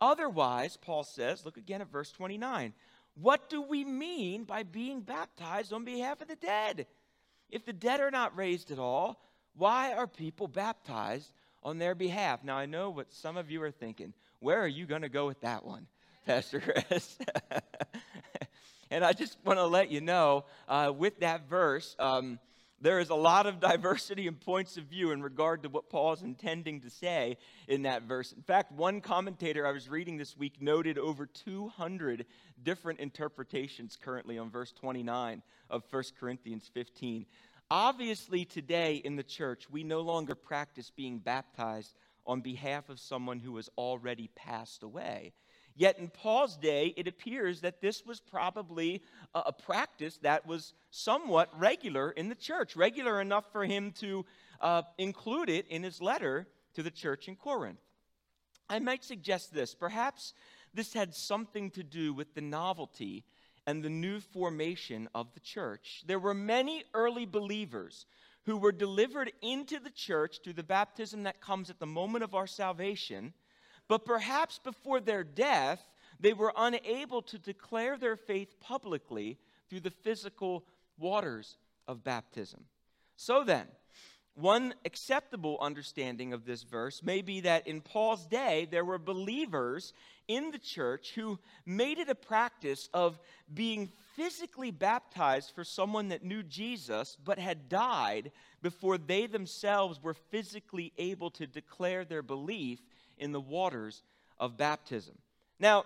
Otherwise, 0.00 0.76
Paul 0.76 1.02
says, 1.02 1.44
look 1.44 1.56
again 1.56 1.80
at 1.80 1.90
verse 1.90 2.12
29. 2.12 2.72
What 3.20 3.50
do 3.50 3.60
we 3.60 3.84
mean 3.84 4.44
by 4.44 4.62
being 4.62 5.00
baptized 5.00 5.72
on 5.72 5.84
behalf 5.84 6.20
of 6.20 6.28
the 6.28 6.36
dead? 6.36 6.86
If 7.50 7.64
the 7.64 7.72
dead 7.72 8.00
are 8.00 8.12
not 8.12 8.36
raised 8.36 8.70
at 8.70 8.78
all, 8.78 9.20
why 9.56 9.92
are 9.92 10.06
people 10.06 10.46
baptized 10.46 11.32
on 11.62 11.78
their 11.78 11.94
behalf? 11.94 12.44
Now, 12.44 12.56
I 12.56 12.66
know 12.66 12.90
what 12.90 13.12
some 13.12 13.36
of 13.36 13.50
you 13.50 13.62
are 13.62 13.70
thinking. 13.70 14.12
Where 14.40 14.60
are 14.60 14.68
you 14.68 14.86
going 14.86 15.02
to 15.02 15.08
go 15.08 15.26
with 15.26 15.40
that 15.40 15.64
one, 15.64 15.86
Pastor 16.26 16.60
Chris? 16.60 17.18
and 18.90 19.04
I 19.04 19.12
just 19.12 19.38
want 19.44 19.58
to 19.58 19.66
let 19.66 19.90
you 19.90 20.00
know 20.00 20.44
uh, 20.68 20.92
with 20.96 21.20
that 21.20 21.48
verse, 21.48 21.96
um, 21.98 22.38
there 22.80 23.00
is 23.00 23.10
a 23.10 23.14
lot 23.14 23.46
of 23.46 23.60
diversity 23.60 24.26
and 24.26 24.40
points 24.40 24.76
of 24.76 24.84
view 24.84 25.10
in 25.10 25.22
regard 25.22 25.62
to 25.64 25.68
what 25.68 25.90
Paul 25.90 26.12
is 26.12 26.22
intending 26.22 26.80
to 26.82 26.90
say 26.90 27.36
in 27.66 27.82
that 27.82 28.02
verse. 28.02 28.32
In 28.32 28.42
fact, 28.42 28.72
one 28.72 29.00
commentator 29.00 29.66
I 29.66 29.72
was 29.72 29.88
reading 29.88 30.16
this 30.16 30.36
week 30.36 30.60
noted 30.60 30.98
over 30.98 31.26
200 31.26 32.26
different 32.62 33.00
interpretations 33.00 33.98
currently 34.00 34.38
on 34.38 34.50
verse 34.50 34.72
29 34.72 35.42
of 35.70 35.82
1 35.90 36.02
Corinthians 36.18 36.70
15. 36.72 37.26
Obviously, 37.70 38.46
today 38.46 38.96
in 38.96 39.16
the 39.16 39.22
church, 39.22 39.68
we 39.70 39.84
no 39.84 40.00
longer 40.00 40.34
practice 40.34 40.90
being 40.90 41.18
baptized 41.18 41.94
on 42.26 42.40
behalf 42.40 42.88
of 42.88 42.98
someone 42.98 43.40
who 43.40 43.56
has 43.56 43.68
already 43.76 44.30
passed 44.34 44.82
away. 44.82 45.32
Yet 45.74 45.98
in 45.98 46.08
Paul's 46.08 46.56
day, 46.56 46.94
it 46.96 47.06
appears 47.06 47.60
that 47.60 47.80
this 47.80 48.04
was 48.04 48.20
probably 48.20 49.02
a, 49.34 49.40
a 49.46 49.52
practice 49.52 50.18
that 50.22 50.46
was 50.46 50.72
somewhat 50.90 51.50
regular 51.58 52.10
in 52.10 52.28
the 52.28 52.34
church, 52.34 52.74
regular 52.74 53.20
enough 53.20 53.44
for 53.52 53.64
him 53.64 53.92
to 54.00 54.24
uh, 54.60 54.82
include 54.96 55.50
it 55.50 55.66
in 55.68 55.82
his 55.82 56.00
letter 56.00 56.48
to 56.74 56.82
the 56.82 56.90
church 56.90 57.28
in 57.28 57.36
Corinth. 57.36 57.78
I 58.68 58.78
might 58.78 59.04
suggest 59.04 59.54
this. 59.54 59.74
Perhaps 59.74 60.34
this 60.74 60.94
had 60.94 61.14
something 61.14 61.70
to 61.72 61.82
do 61.82 62.12
with 62.12 62.34
the 62.34 62.40
novelty 62.40 63.24
and 63.68 63.84
the 63.84 63.90
new 63.90 64.18
formation 64.18 65.08
of 65.14 65.32
the 65.34 65.40
church. 65.40 66.02
There 66.06 66.18
were 66.18 66.34
many 66.34 66.84
early 66.94 67.26
believers 67.26 68.06
who 68.46 68.56
were 68.56 68.72
delivered 68.72 69.30
into 69.42 69.78
the 69.78 69.90
church 69.90 70.38
through 70.42 70.54
the 70.54 70.62
baptism 70.62 71.22
that 71.24 71.40
comes 71.40 71.70
at 71.70 71.78
the 71.78 71.86
moment 71.86 72.24
of 72.24 72.34
our 72.34 72.46
salvation 72.46 73.34
but 73.88 74.04
perhaps 74.04 74.58
before 74.58 75.00
their 75.00 75.24
death, 75.24 75.82
they 76.20 76.34
were 76.34 76.52
unable 76.56 77.22
to 77.22 77.38
declare 77.38 77.96
their 77.96 78.16
faith 78.16 78.60
publicly 78.60 79.38
through 79.68 79.80
the 79.80 79.90
physical 79.90 80.64
waters 80.98 81.56
of 81.86 82.04
baptism. 82.04 82.64
So 83.16 83.44
then, 83.44 83.66
one 84.38 84.72
acceptable 84.84 85.58
understanding 85.60 86.32
of 86.32 86.44
this 86.44 86.62
verse 86.62 87.02
may 87.02 87.22
be 87.22 87.40
that 87.40 87.66
in 87.66 87.80
Paul's 87.80 88.24
day, 88.26 88.68
there 88.70 88.84
were 88.84 88.98
believers 88.98 89.92
in 90.28 90.52
the 90.52 90.58
church 90.58 91.12
who 91.14 91.38
made 91.66 91.98
it 91.98 92.08
a 92.08 92.14
practice 92.14 92.88
of 92.94 93.18
being 93.52 93.90
physically 94.14 94.70
baptized 94.70 95.52
for 95.54 95.64
someone 95.64 96.08
that 96.08 96.24
knew 96.24 96.42
Jesus 96.42 97.16
but 97.24 97.38
had 97.38 97.68
died 97.68 98.30
before 98.62 98.96
they 98.96 99.26
themselves 99.26 100.02
were 100.02 100.14
physically 100.14 100.92
able 100.98 101.30
to 101.30 101.46
declare 101.46 102.04
their 102.04 102.22
belief 102.22 102.80
in 103.16 103.32
the 103.32 103.40
waters 103.40 104.02
of 104.38 104.56
baptism. 104.56 105.16
Now, 105.58 105.84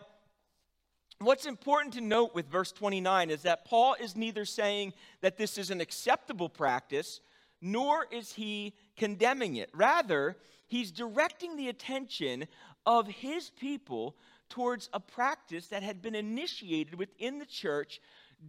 what's 1.21 1.47
important 1.47 1.95
to 1.95 2.01
note 2.01 2.35
with 2.35 2.47
verse 2.49 2.73
29 2.73 3.31
is 3.31 3.43
that 3.43 3.65
Paul 3.65 3.97
is 4.01 4.17
neither 4.17 4.45
saying 4.45 4.93
that 5.23 5.39
this 5.39 5.57
is 5.57 5.71
an 5.71 5.81
acceptable 5.81 6.49
practice, 6.49 7.21
nor 7.63 8.07
is 8.11 8.33
he 8.33 8.75
condemning 8.97 9.57
it. 9.57 9.71
Rather, 9.73 10.37
he's 10.67 10.91
directing 10.91 11.57
the 11.57 11.69
attention 11.69 12.47
of 12.85 13.07
his 13.07 13.51
people 13.51 14.17
towards 14.49 14.91
a 14.93 15.01
practice 15.01 15.69
that 15.69 15.83
had 15.83 16.03
been 16.03 16.17
initiated 16.17 16.97
within 16.97 17.39
the 17.39 17.47
church 17.47 18.01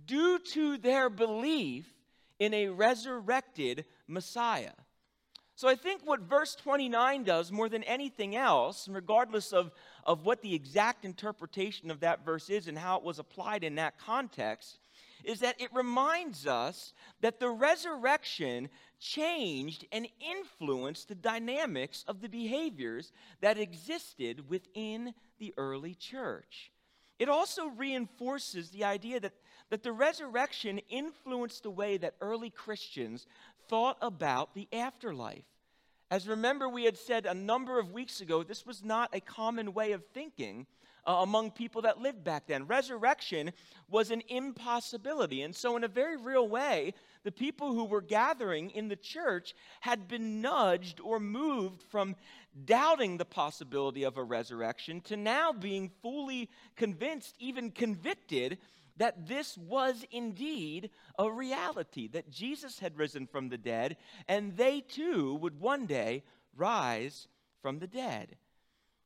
due 0.05 0.39
to 0.39 0.77
their 0.77 1.09
belief 1.09 1.85
in 2.39 2.53
a 2.53 2.67
resurrected 2.67 3.85
Messiah. 4.07 4.73
So 5.55 5.69
I 5.69 5.75
think 5.75 6.01
what 6.03 6.21
verse 6.21 6.55
29 6.55 7.23
does 7.23 7.51
more 7.51 7.69
than 7.69 7.83
anything 7.83 8.35
else, 8.35 8.87
regardless 8.89 9.53
of, 9.53 9.71
of 10.03 10.25
what 10.25 10.41
the 10.41 10.55
exact 10.55 11.05
interpretation 11.05 11.91
of 11.91 11.99
that 11.99 12.25
verse 12.25 12.49
is 12.49 12.67
and 12.67 12.77
how 12.77 12.97
it 12.97 13.03
was 13.03 13.19
applied 13.19 13.63
in 13.63 13.75
that 13.75 13.99
context, 13.99 14.79
is 15.23 15.39
that 15.39 15.59
it 15.59 15.73
reminds 15.73 16.45
us 16.47 16.93
that 17.21 17.39
the 17.39 17.49
resurrection 17.49 18.69
changed 18.99 19.85
and 19.91 20.07
influenced 20.19 21.07
the 21.07 21.15
dynamics 21.15 22.03
of 22.07 22.21
the 22.21 22.29
behaviors 22.29 23.11
that 23.41 23.57
existed 23.57 24.49
within 24.49 25.13
the 25.39 25.53
early 25.57 25.95
church. 25.95 26.71
It 27.19 27.29
also 27.29 27.67
reinforces 27.67 28.69
the 28.69 28.83
idea 28.83 29.19
that, 29.19 29.33
that 29.69 29.83
the 29.83 29.91
resurrection 29.91 30.79
influenced 30.89 31.63
the 31.63 31.71
way 31.71 31.97
that 31.97 32.15
early 32.21 32.49
Christians 32.49 33.27
thought 33.67 33.97
about 34.01 34.53
the 34.53 34.67
afterlife. 34.73 35.45
As 36.11 36.27
remember, 36.27 36.69
we 36.69 36.83
had 36.83 36.97
said 36.97 37.25
a 37.25 37.33
number 37.33 37.79
of 37.79 37.91
weeks 37.91 38.21
ago, 38.21 38.43
this 38.43 38.65
was 38.65 38.83
not 38.83 39.09
a 39.13 39.19
common 39.19 39.73
way 39.73 39.93
of 39.93 40.05
thinking 40.13 40.67
uh, 41.05 41.13
among 41.21 41.51
people 41.51 41.81
that 41.83 42.01
lived 42.01 42.23
back 42.23 42.47
then. 42.47 42.67
Resurrection 42.67 43.51
was 43.89 44.11
an 44.11 44.21
impossibility. 44.27 45.41
And 45.41 45.55
so, 45.55 45.75
in 45.75 45.83
a 45.83 45.89
very 45.89 46.17
real 46.17 46.47
way, 46.47 46.93
the 47.23 47.31
people 47.31 47.73
who 47.73 47.85
were 47.85 48.01
gathering 48.01 48.69
in 48.71 48.87
the 48.87 48.95
church 48.95 49.53
had 49.81 50.07
been 50.07 50.41
nudged 50.41 50.99
or 50.99 51.19
moved 51.19 51.83
from 51.83 52.15
doubting 52.65 53.17
the 53.17 53.25
possibility 53.25 54.03
of 54.03 54.17
a 54.17 54.23
resurrection 54.23 55.01
to 55.01 55.17
now 55.17 55.51
being 55.51 55.91
fully 56.01 56.49
convinced, 56.75 57.35
even 57.39 57.71
convicted, 57.71 58.57
that 58.97 59.27
this 59.27 59.57
was 59.57 60.05
indeed 60.11 60.89
a 61.17 61.29
reality, 61.29 62.07
that 62.09 62.29
Jesus 62.29 62.79
had 62.79 62.97
risen 62.97 63.25
from 63.25 63.49
the 63.49 63.57
dead, 63.57 63.97
and 64.27 64.55
they 64.55 64.81
too 64.81 65.35
would 65.35 65.59
one 65.59 65.85
day 65.85 66.23
rise 66.55 67.27
from 67.61 67.79
the 67.79 67.87
dead. 67.87 68.35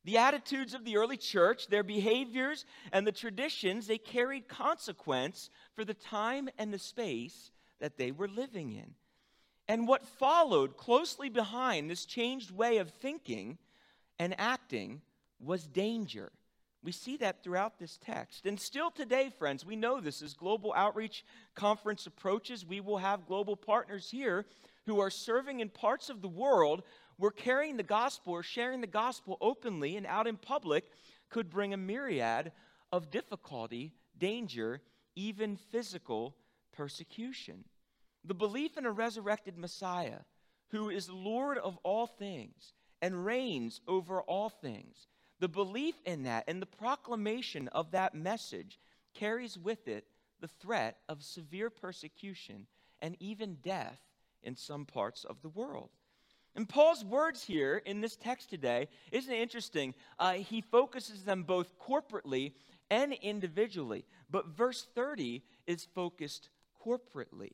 The 0.04 0.18
attitudes 0.18 0.74
of 0.74 0.84
the 0.84 0.96
early 0.96 1.16
church, 1.16 1.68
their 1.68 1.82
behaviors, 1.82 2.64
and 2.92 3.06
the 3.06 3.12
traditions, 3.12 3.86
they 3.86 3.98
carried 3.98 4.48
consequence 4.48 5.50
for 5.74 5.84
the 5.84 5.94
time 5.94 6.48
and 6.56 6.72
the 6.72 6.78
space 6.78 7.50
that 7.80 7.98
they 7.98 8.10
were 8.10 8.28
living 8.28 8.72
in. 8.72 8.94
And 9.66 9.86
what 9.86 10.06
followed 10.06 10.76
closely 10.76 11.28
behind 11.28 11.90
this 11.90 12.06
changed 12.06 12.50
way 12.50 12.78
of 12.78 12.90
thinking 12.90 13.58
and 14.18 14.34
acting 14.38 15.02
was 15.38 15.66
danger. 15.66 16.32
We 16.82 16.92
see 16.92 17.16
that 17.18 17.42
throughout 17.42 17.78
this 17.78 17.98
text. 17.98 18.46
And 18.46 18.58
still 18.58 18.90
today, 18.90 19.30
friends, 19.36 19.66
we 19.66 19.76
know 19.76 20.00
this 20.00 20.22
as 20.22 20.32
Global 20.32 20.72
Outreach 20.74 21.24
Conference 21.54 22.06
approaches. 22.06 22.64
We 22.64 22.80
will 22.80 22.98
have 22.98 23.26
global 23.26 23.56
partners 23.56 24.10
here 24.10 24.46
who 24.86 25.00
are 25.00 25.10
serving 25.10 25.60
in 25.60 25.68
parts 25.68 26.08
of 26.08 26.22
the 26.22 26.28
world 26.28 26.82
where 27.18 27.30
carrying 27.30 27.76
the 27.76 27.82
gospel 27.82 28.32
or 28.32 28.42
sharing 28.42 28.80
the 28.80 28.86
gospel 28.86 29.36
openly 29.40 29.96
and 29.96 30.06
out 30.06 30.26
in 30.26 30.36
public 30.36 30.84
could 31.28 31.50
bring 31.50 31.74
a 31.74 31.76
myriad 31.76 32.52
of 32.90 33.10
difficulty, 33.10 33.92
danger, 34.16 34.80
even 35.14 35.56
physical 35.56 36.34
persecution. 36.72 37.64
The 38.24 38.34
belief 38.34 38.76
in 38.78 38.86
a 38.86 38.90
resurrected 38.90 39.58
Messiah 39.58 40.20
who 40.70 40.90
is 40.90 41.10
Lord 41.10 41.58
of 41.58 41.78
all 41.82 42.06
things 42.06 42.72
and 43.02 43.24
reigns 43.24 43.80
over 43.86 44.20
all 44.22 44.48
things 44.48 45.08
the 45.40 45.48
belief 45.48 45.94
in 46.04 46.24
that 46.24 46.44
and 46.48 46.60
the 46.60 46.66
proclamation 46.66 47.68
of 47.68 47.92
that 47.92 48.14
message 48.14 48.78
carries 49.14 49.56
with 49.56 49.86
it 49.86 50.06
the 50.40 50.48
threat 50.48 50.98
of 51.08 51.22
severe 51.22 51.70
persecution 51.70 52.66
and 53.00 53.16
even 53.20 53.58
death 53.62 54.00
in 54.42 54.56
some 54.56 54.84
parts 54.84 55.24
of 55.24 55.40
the 55.42 55.48
world. 55.48 55.90
And 56.56 56.68
Paul's 56.68 57.04
words 57.04 57.44
here 57.44 57.80
in 57.84 58.00
this 58.00 58.16
text 58.16 58.50
today, 58.50 58.88
isn't 59.12 59.32
it 59.32 59.40
interesting? 59.40 59.94
Uh, 60.18 60.34
he 60.34 60.60
focuses 60.60 61.22
them 61.22 61.44
both 61.44 61.78
corporately 61.78 62.52
and 62.90 63.12
individually. 63.12 64.04
But 64.30 64.48
verse 64.48 64.86
30 64.94 65.42
is 65.66 65.86
focused 65.94 66.48
corporately. 66.84 67.52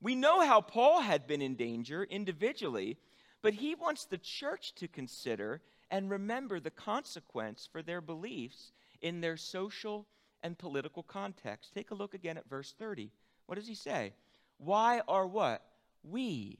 We 0.00 0.14
know 0.14 0.46
how 0.46 0.60
Paul 0.60 1.00
had 1.00 1.26
been 1.26 1.42
in 1.42 1.54
danger 1.54 2.04
individually, 2.04 2.98
but 3.42 3.54
he 3.54 3.74
wants 3.74 4.04
the 4.04 4.18
church 4.18 4.74
to 4.76 4.88
consider 4.88 5.62
and 5.90 6.10
remember 6.10 6.60
the 6.60 6.70
consequence 6.70 7.68
for 7.70 7.82
their 7.82 8.00
beliefs 8.00 8.72
in 9.00 9.20
their 9.20 9.36
social 9.36 10.06
and 10.42 10.58
political 10.58 11.02
context. 11.02 11.72
Take 11.74 11.90
a 11.90 11.94
look 11.94 12.14
again 12.14 12.36
at 12.36 12.48
verse 12.48 12.74
30. 12.78 13.10
What 13.46 13.56
does 13.56 13.66
he 13.66 13.74
say? 13.74 14.12
Why 14.58 15.00
are 15.08 15.26
what? 15.26 15.62
We. 16.02 16.58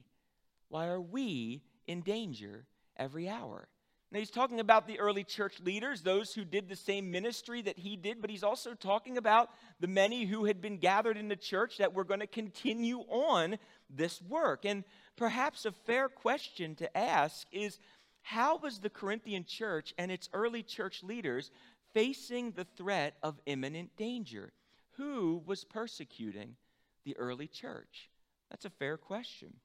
Why 0.69 0.87
are 0.87 1.01
we 1.01 1.61
in 1.87 2.01
danger 2.01 2.65
every 2.97 3.29
hour? 3.29 3.67
Now, 4.11 4.19
he's 4.19 4.31
talking 4.31 4.59
about 4.59 4.87
the 4.87 4.99
early 4.99 5.23
church 5.23 5.59
leaders, 5.59 6.01
those 6.01 6.33
who 6.33 6.45
did 6.45 6.69
the 6.69 6.75
same 6.75 7.11
ministry 7.11 7.61
that 7.63 7.77
he 7.77 7.97
did, 7.97 8.21
but 8.21 8.29
he's 8.29 8.43
also 8.43 8.73
talking 8.73 9.17
about 9.17 9.49
the 9.79 9.87
many 9.87 10.25
who 10.25 10.45
had 10.45 10.61
been 10.61 10.77
gathered 10.77 11.17
in 11.17 11.27
the 11.27 11.35
church 11.35 11.79
that 11.79 11.93
were 11.93 12.03
going 12.03 12.19
to 12.21 12.27
continue 12.27 12.99
on 13.09 13.57
this 13.89 14.21
work. 14.21 14.63
And 14.63 14.83
perhaps 15.17 15.65
a 15.65 15.71
fair 15.71 16.07
question 16.07 16.75
to 16.75 16.97
ask 16.97 17.47
is 17.51 17.79
how 18.21 18.57
was 18.57 18.79
the 18.79 18.89
Corinthian 18.89 19.43
church 19.43 19.93
and 19.97 20.11
its 20.11 20.29
early 20.33 20.63
church 20.63 21.03
leaders 21.03 21.51
facing 21.93 22.51
the 22.51 22.67
threat 22.77 23.15
of 23.21 23.41
imminent 23.45 23.97
danger? 23.97 24.53
Who 24.97 25.43
was 25.45 25.63
persecuting 25.63 26.55
the 27.03 27.17
early 27.17 27.47
church? 27.47 28.09
That's 28.49 28.65
a 28.65 28.69
fair 28.69 28.97
question. 28.97 29.55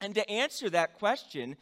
And 0.00 0.14
to 0.14 0.28
answer 0.30 0.70
that 0.70 0.94
question, 0.94 1.56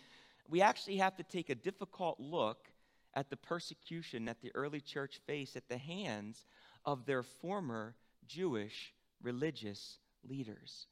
we 0.48 0.60
actually 0.60 0.96
have 0.96 1.16
to 1.16 1.22
take 1.22 1.50
a 1.50 1.54
difficult 1.54 2.18
look 2.18 2.68
at 3.14 3.30
the 3.30 3.36
persecution 3.36 4.24
that 4.24 4.40
the 4.40 4.50
early 4.54 4.80
church 4.80 5.20
faced 5.26 5.56
at 5.56 5.68
the 5.68 5.78
hands 5.78 6.44
of 6.84 7.06
their 7.06 7.22
former 7.22 7.94
Jewish 8.26 8.92
religious 9.22 9.98
leaders. 10.28 10.86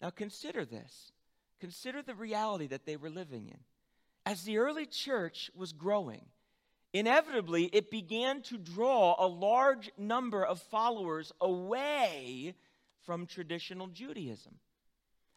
Now, 0.00 0.10
consider 0.10 0.64
this. 0.64 1.12
Consider 1.60 2.02
the 2.02 2.14
reality 2.14 2.66
that 2.66 2.86
they 2.86 2.96
were 2.96 3.10
living 3.10 3.48
in. 3.48 3.58
As 4.26 4.42
the 4.42 4.58
early 4.58 4.86
church 4.86 5.50
was 5.54 5.72
growing, 5.72 6.26
inevitably 6.92 7.64
it 7.66 7.90
began 7.90 8.42
to 8.42 8.58
draw 8.58 9.14
a 9.18 9.26
large 9.26 9.90
number 9.96 10.44
of 10.44 10.60
followers 10.60 11.32
away 11.40 12.54
from 13.04 13.26
traditional 13.26 13.86
Judaism. 13.86 14.54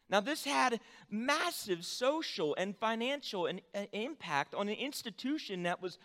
Now, 0.10 0.20
this 0.20 0.46
had 0.46 0.80
massive 1.10 1.84
social 1.84 2.56
and 2.58 2.78
financial 2.78 3.48
uh, 3.48 3.82
impact 3.92 4.54
on 4.54 4.68
an 4.68 4.76
institution 4.76 5.64
that 5.64 5.82
was 5.82 5.98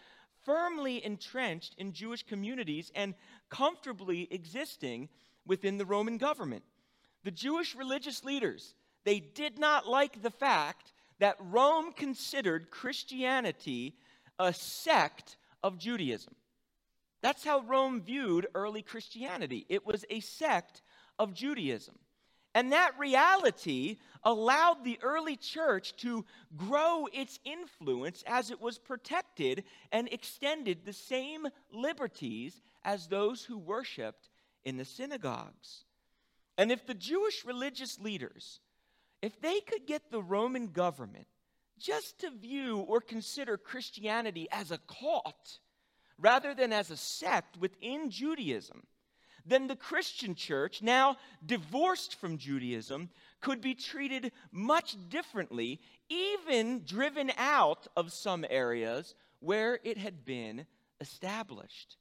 firmly 0.44 1.04
entrenched 1.04 1.74
in 1.76 1.92
Jewish 1.92 2.22
communities 2.22 2.90
and 2.94 3.14
comfortably 3.50 4.26
existing 4.30 5.10
within 5.46 5.76
the 5.76 5.84
Roman 5.84 6.16
government. 6.16 6.64
The 7.24 7.30
Jewish 7.30 7.74
religious 7.74 8.24
leaders, 8.24 8.74
they 9.04 9.20
did 9.20 9.58
not 9.58 9.86
like 9.86 10.22
the 10.22 10.30
fact 10.30 10.92
that 11.18 11.36
Rome 11.38 11.92
considered 11.92 12.70
Christianity 12.70 13.96
a 14.38 14.54
sect 14.54 15.36
of 15.62 15.76
Judaism. 15.76 16.34
That's 17.20 17.44
how 17.44 17.60
Rome 17.60 18.00
viewed 18.00 18.46
early 18.54 18.80
Christianity. 18.80 19.66
It 19.68 19.84
was 19.84 20.06
a 20.08 20.20
sect 20.20 20.80
of 21.18 21.34
Judaism. 21.34 21.98
And 22.54 22.72
that 22.72 22.98
reality 22.98 23.98
allowed 24.24 24.84
the 24.84 24.98
early 25.02 25.36
church 25.36 25.94
to 25.98 26.24
grow 26.56 27.06
its 27.12 27.38
influence 27.44 28.24
as 28.26 28.50
it 28.50 28.60
was 28.60 28.78
protected 28.78 29.64
and 29.92 30.08
extended 30.12 30.84
the 30.84 30.92
same 30.92 31.46
liberties 31.72 32.60
as 32.84 33.06
those 33.06 33.44
who 33.44 33.56
worshiped 33.56 34.28
in 34.64 34.76
the 34.76 34.84
synagogues. 34.84 35.84
And 36.58 36.72
if 36.72 36.86
the 36.86 36.94
Jewish 36.94 37.44
religious 37.44 37.98
leaders, 38.00 38.60
if 39.22 39.40
they 39.40 39.60
could 39.60 39.86
get 39.86 40.10
the 40.10 40.22
Roman 40.22 40.68
government 40.68 41.26
just 41.78 42.20
to 42.20 42.30
view 42.30 42.78
or 42.78 43.00
consider 43.00 43.56
Christianity 43.56 44.48
as 44.50 44.70
a 44.70 44.78
cult 44.78 45.60
rather 46.18 46.54
than 46.54 46.72
as 46.72 46.90
a 46.90 46.96
sect 46.96 47.56
within 47.56 48.10
Judaism, 48.10 48.82
then 49.46 49.66
the 49.66 49.76
Christian 49.76 50.34
church, 50.34 50.82
now 50.82 51.16
divorced 51.44 52.16
from 52.16 52.38
Judaism, 52.38 53.10
could 53.40 53.60
be 53.60 53.74
treated 53.74 54.32
much 54.52 54.96
differently, 55.08 55.80
even 56.08 56.82
driven 56.84 57.32
out 57.36 57.86
of 57.96 58.12
some 58.12 58.44
areas 58.48 59.14
where 59.40 59.78
it 59.84 59.98
had 59.98 60.24
been 60.24 60.66
established. 61.00 61.96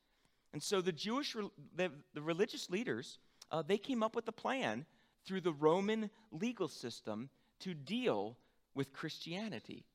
And 0.54 0.62
so 0.62 0.82
the 0.82 0.92
Jewish, 0.92 1.36
the, 1.76 1.92
the 2.14 2.22
religious 2.22 2.70
leaders, 2.70 3.20
uh, 3.52 3.62
they 3.62 3.78
came 3.78 4.04
up 4.04 4.16
with 4.16 4.28
a 4.28 4.34
plan 4.34 4.86
through 5.26 5.42
the 5.42 5.54
Roman 5.54 6.10
legal 6.32 6.68
system 6.68 7.30
to 7.60 7.74
deal 7.74 8.38
with 8.74 8.94
Christianity. 8.94 9.86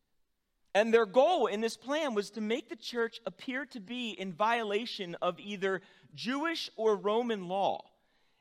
And 0.75 0.93
their 0.93 1.07
goal 1.07 1.47
in 1.47 1.61
this 1.61 1.77
plan 1.77 2.15
was 2.15 2.31
to 2.31 2.41
make 2.41 2.69
the 2.69 2.77
church 2.77 3.21
appear 3.27 3.65
to 3.67 3.81
be 3.81 4.11
in 4.11 4.33
violation 4.33 5.17
of 5.23 5.39
either 5.39 5.83
Jewish 6.15 6.69
or 6.77 6.97
Roman 6.97 7.47
law. 7.47 7.85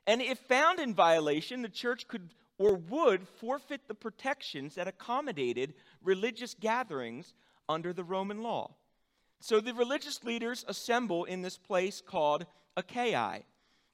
And 0.06 0.20
if 0.20 0.38
found 0.38 0.80
in 0.80 0.94
violation, 0.94 1.62
the 1.62 1.68
church 1.68 2.08
could 2.08 2.30
or 2.58 2.74
would 2.74 3.26
forfeit 3.26 3.88
the 3.88 3.94
protections 3.94 4.74
that 4.74 4.88
accommodated 4.88 5.74
religious 6.02 6.54
gatherings 6.54 7.32
under 7.68 7.92
the 7.92 8.04
Roman 8.04 8.42
law. 8.42 8.70
So 9.40 9.60
the 9.60 9.74
religious 9.74 10.22
leaders 10.24 10.64
assemble 10.68 11.24
in 11.24 11.42
this 11.42 11.58
place 11.58 12.00
called 12.00 12.46
Achaia. 12.76 13.40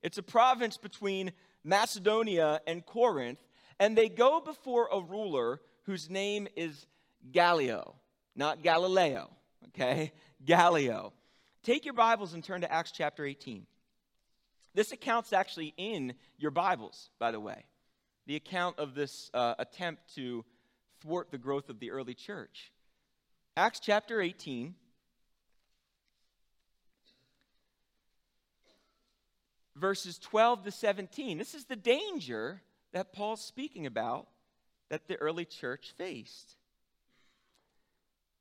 It's 0.03 0.19
a 0.19 0.23
province 0.23 0.77
between 0.77 1.33
Macedonia 1.65 2.61
and 2.67 2.85
Corinth, 2.85 3.39
and 3.79 3.97
they 3.97 4.09
go 4.09 4.41
before 4.41 4.89
a 4.93 5.01
ruler 5.01 5.61
whose 5.85 6.11
name 6.11 6.47
is 6.57 6.87
Gallio, 7.33 7.97
not 8.41 8.63
Galileo, 8.63 9.29
okay? 9.69 10.13
Gallio. 10.47 11.13
Take 11.63 11.85
your 11.85 11.93
Bibles 11.93 12.33
and 12.33 12.43
turn 12.43 12.63
to 12.63 12.73
Acts 12.73 12.91
chapter 12.91 13.27
18. 13.27 13.67
This 14.75 14.93
account's 14.93 15.35
actually 15.35 15.75
in 15.77 16.15
your 16.39 16.51
Bibles, 16.51 17.11
by 17.19 17.33
the 17.33 17.39
way. 17.39 17.67
The 18.27 18.37
account 18.37 18.79
of 18.79 18.95
this 18.95 19.31
uh, 19.35 19.57
attempt 19.59 20.15
to 20.15 20.47
thwart 21.03 21.31
the 21.31 21.37
growth 21.37 21.69
of 21.69 21.81
the 21.81 21.91
early 21.91 22.15
church. 22.15 22.73
Acts 23.59 23.79
chapter 23.79 24.23
18. 24.23 24.75
Verses 29.77 30.19
12 30.19 30.65
to 30.65 30.71
17. 30.71 31.37
This 31.37 31.55
is 31.55 31.67
the 31.67 31.77
danger 31.77 32.63
that 32.93 33.13
Paul's 33.13 33.45
speaking 33.45 33.85
about 33.85 34.29
that 34.89 35.09
the 35.09 35.17
early 35.17 35.45
church 35.45 35.93
faced. 35.99 36.57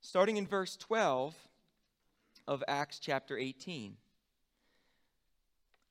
Starting 0.02 0.38
in 0.38 0.48
verse 0.48 0.78
12 0.78 1.36
of 2.48 2.64
Acts 2.68 3.00
chapter 3.00 3.38
18. 3.38 3.98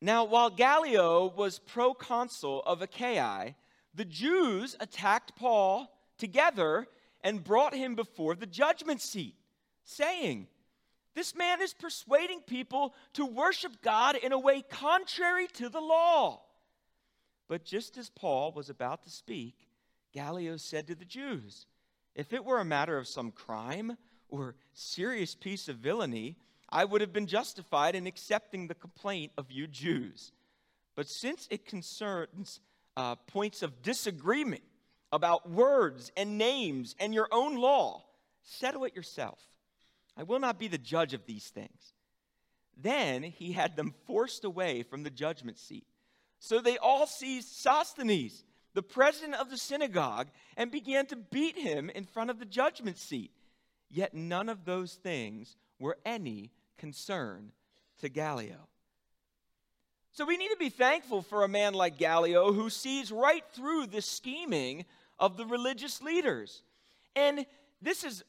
Now, 0.01 0.23
while 0.23 0.49
Gallio 0.49 1.27
was 1.27 1.59
proconsul 1.59 2.63
of 2.65 2.81
Achaia, 2.81 3.55
the 3.93 4.05
Jews 4.05 4.75
attacked 4.79 5.35
Paul 5.35 5.91
together 6.17 6.87
and 7.21 7.43
brought 7.43 7.73
him 7.73 7.95
before 7.95 8.35
the 8.35 8.45
judgment 8.45 9.01
seat, 9.01 9.35
saying, 9.83 10.47
This 11.15 11.35
man 11.35 11.61
is 11.61 11.73
persuading 11.73 12.41
people 12.41 12.93
to 13.13 13.25
worship 13.25 13.81
God 13.81 14.15
in 14.15 14.31
a 14.31 14.39
way 14.39 14.61
contrary 14.61 15.47
to 15.53 15.69
the 15.69 15.81
law. 15.81 16.41
But 17.47 17.65
just 17.65 17.97
as 17.97 18.09
Paul 18.09 18.53
was 18.53 18.69
about 18.69 19.03
to 19.03 19.09
speak, 19.09 19.55
Gallio 20.13 20.57
said 20.57 20.87
to 20.87 20.95
the 20.95 21.05
Jews, 21.05 21.65
If 22.15 22.33
it 22.33 22.43
were 22.43 22.59
a 22.59 22.65
matter 22.65 22.97
of 22.97 23.07
some 23.07 23.31
crime 23.31 23.97
or 24.29 24.55
serious 24.73 25.35
piece 25.35 25.67
of 25.67 25.77
villainy, 25.77 26.37
I 26.69 26.85
would 26.85 27.01
have 27.01 27.13
been 27.13 27.27
justified 27.27 27.95
in 27.95 28.07
accepting 28.07 28.67
the 28.67 28.75
complaint 28.75 29.31
of 29.37 29.51
you 29.51 29.67
Jews. 29.67 30.31
But 30.95 31.07
since 31.07 31.47
it 31.49 31.65
concerns 31.65 32.59
uh, 32.97 33.15
points 33.15 33.63
of 33.63 33.81
disagreement 33.81 34.63
about 35.11 35.49
words 35.49 36.11
and 36.17 36.37
names 36.37 36.95
and 36.99 37.13
your 37.13 37.27
own 37.31 37.55
law, 37.55 38.03
settle 38.43 38.83
it 38.83 38.95
yourself. 38.95 39.39
I 40.17 40.23
will 40.23 40.39
not 40.39 40.59
be 40.59 40.67
the 40.67 40.77
judge 40.77 41.13
of 41.13 41.25
these 41.25 41.47
things. 41.47 41.93
Then 42.75 43.23
he 43.23 43.53
had 43.53 43.75
them 43.75 43.93
forced 44.05 44.43
away 44.43 44.83
from 44.83 45.03
the 45.03 45.09
judgment 45.09 45.57
seat. 45.57 45.85
So 46.39 46.59
they 46.59 46.77
all 46.77 47.07
seized 47.07 47.49
Sosthenes, 47.49 48.43
the 48.73 48.83
president 48.83 49.35
of 49.35 49.49
the 49.49 49.57
synagogue, 49.57 50.27
and 50.55 50.71
began 50.71 51.05
to 51.07 51.15
beat 51.15 51.57
him 51.57 51.89
in 51.89 52.05
front 52.05 52.29
of 52.29 52.39
the 52.39 52.45
judgment 52.45 52.97
seat. 52.97 53.31
Yet 53.89 54.13
none 54.13 54.49
of 54.49 54.65
those 54.65 54.93
things 54.93 55.57
were 55.79 55.97
any 56.05 56.51
concern 56.77 57.51
to 58.01 58.09
Gallio. 58.09 58.67
So 60.11 60.25
we 60.25 60.37
need 60.37 60.49
to 60.49 60.57
be 60.57 60.69
thankful 60.69 61.21
for 61.21 61.43
a 61.43 61.47
man 61.47 61.73
like 61.73 61.97
Gallio 61.97 62.51
who 62.51 62.69
sees 62.69 63.11
right 63.11 63.43
through 63.53 63.87
the 63.87 64.01
scheming 64.01 64.85
of 65.17 65.37
the 65.37 65.45
religious 65.45 66.01
leaders. 66.01 66.63
And 67.15 67.45
this 67.81 68.03
is, 68.03 68.23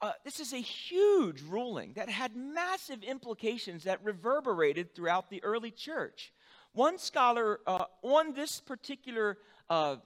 uh, 0.00 0.12
this 0.24 0.40
is 0.40 0.52
a 0.52 0.58
huge 0.58 1.42
ruling 1.42 1.92
that 1.94 2.08
had 2.08 2.36
massive 2.36 3.02
implications 3.02 3.84
that 3.84 4.04
reverberated 4.04 4.94
throughout 4.94 5.28
the 5.28 5.42
early 5.42 5.70
church. 5.70 6.32
One 6.72 6.98
scholar 6.98 7.60
uh, 7.66 7.84
on 8.02 8.34
this 8.34 8.60
particular 8.60 9.38
uh, 9.70 9.96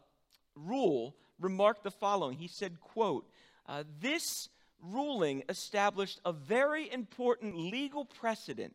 rule 0.55 1.15
remarked 1.41 1.85
the 1.85 1.91
following. 1.91 2.37
He 2.37 2.49
said, 2.49 2.81
quote, 2.81 3.29
uh, 3.67 3.85
this 4.01 4.49
ruling 4.83 5.43
established 5.49 6.21
a 6.25 6.33
very 6.33 6.91
important 6.93 7.57
legal 7.57 8.05
precedent 8.05 8.75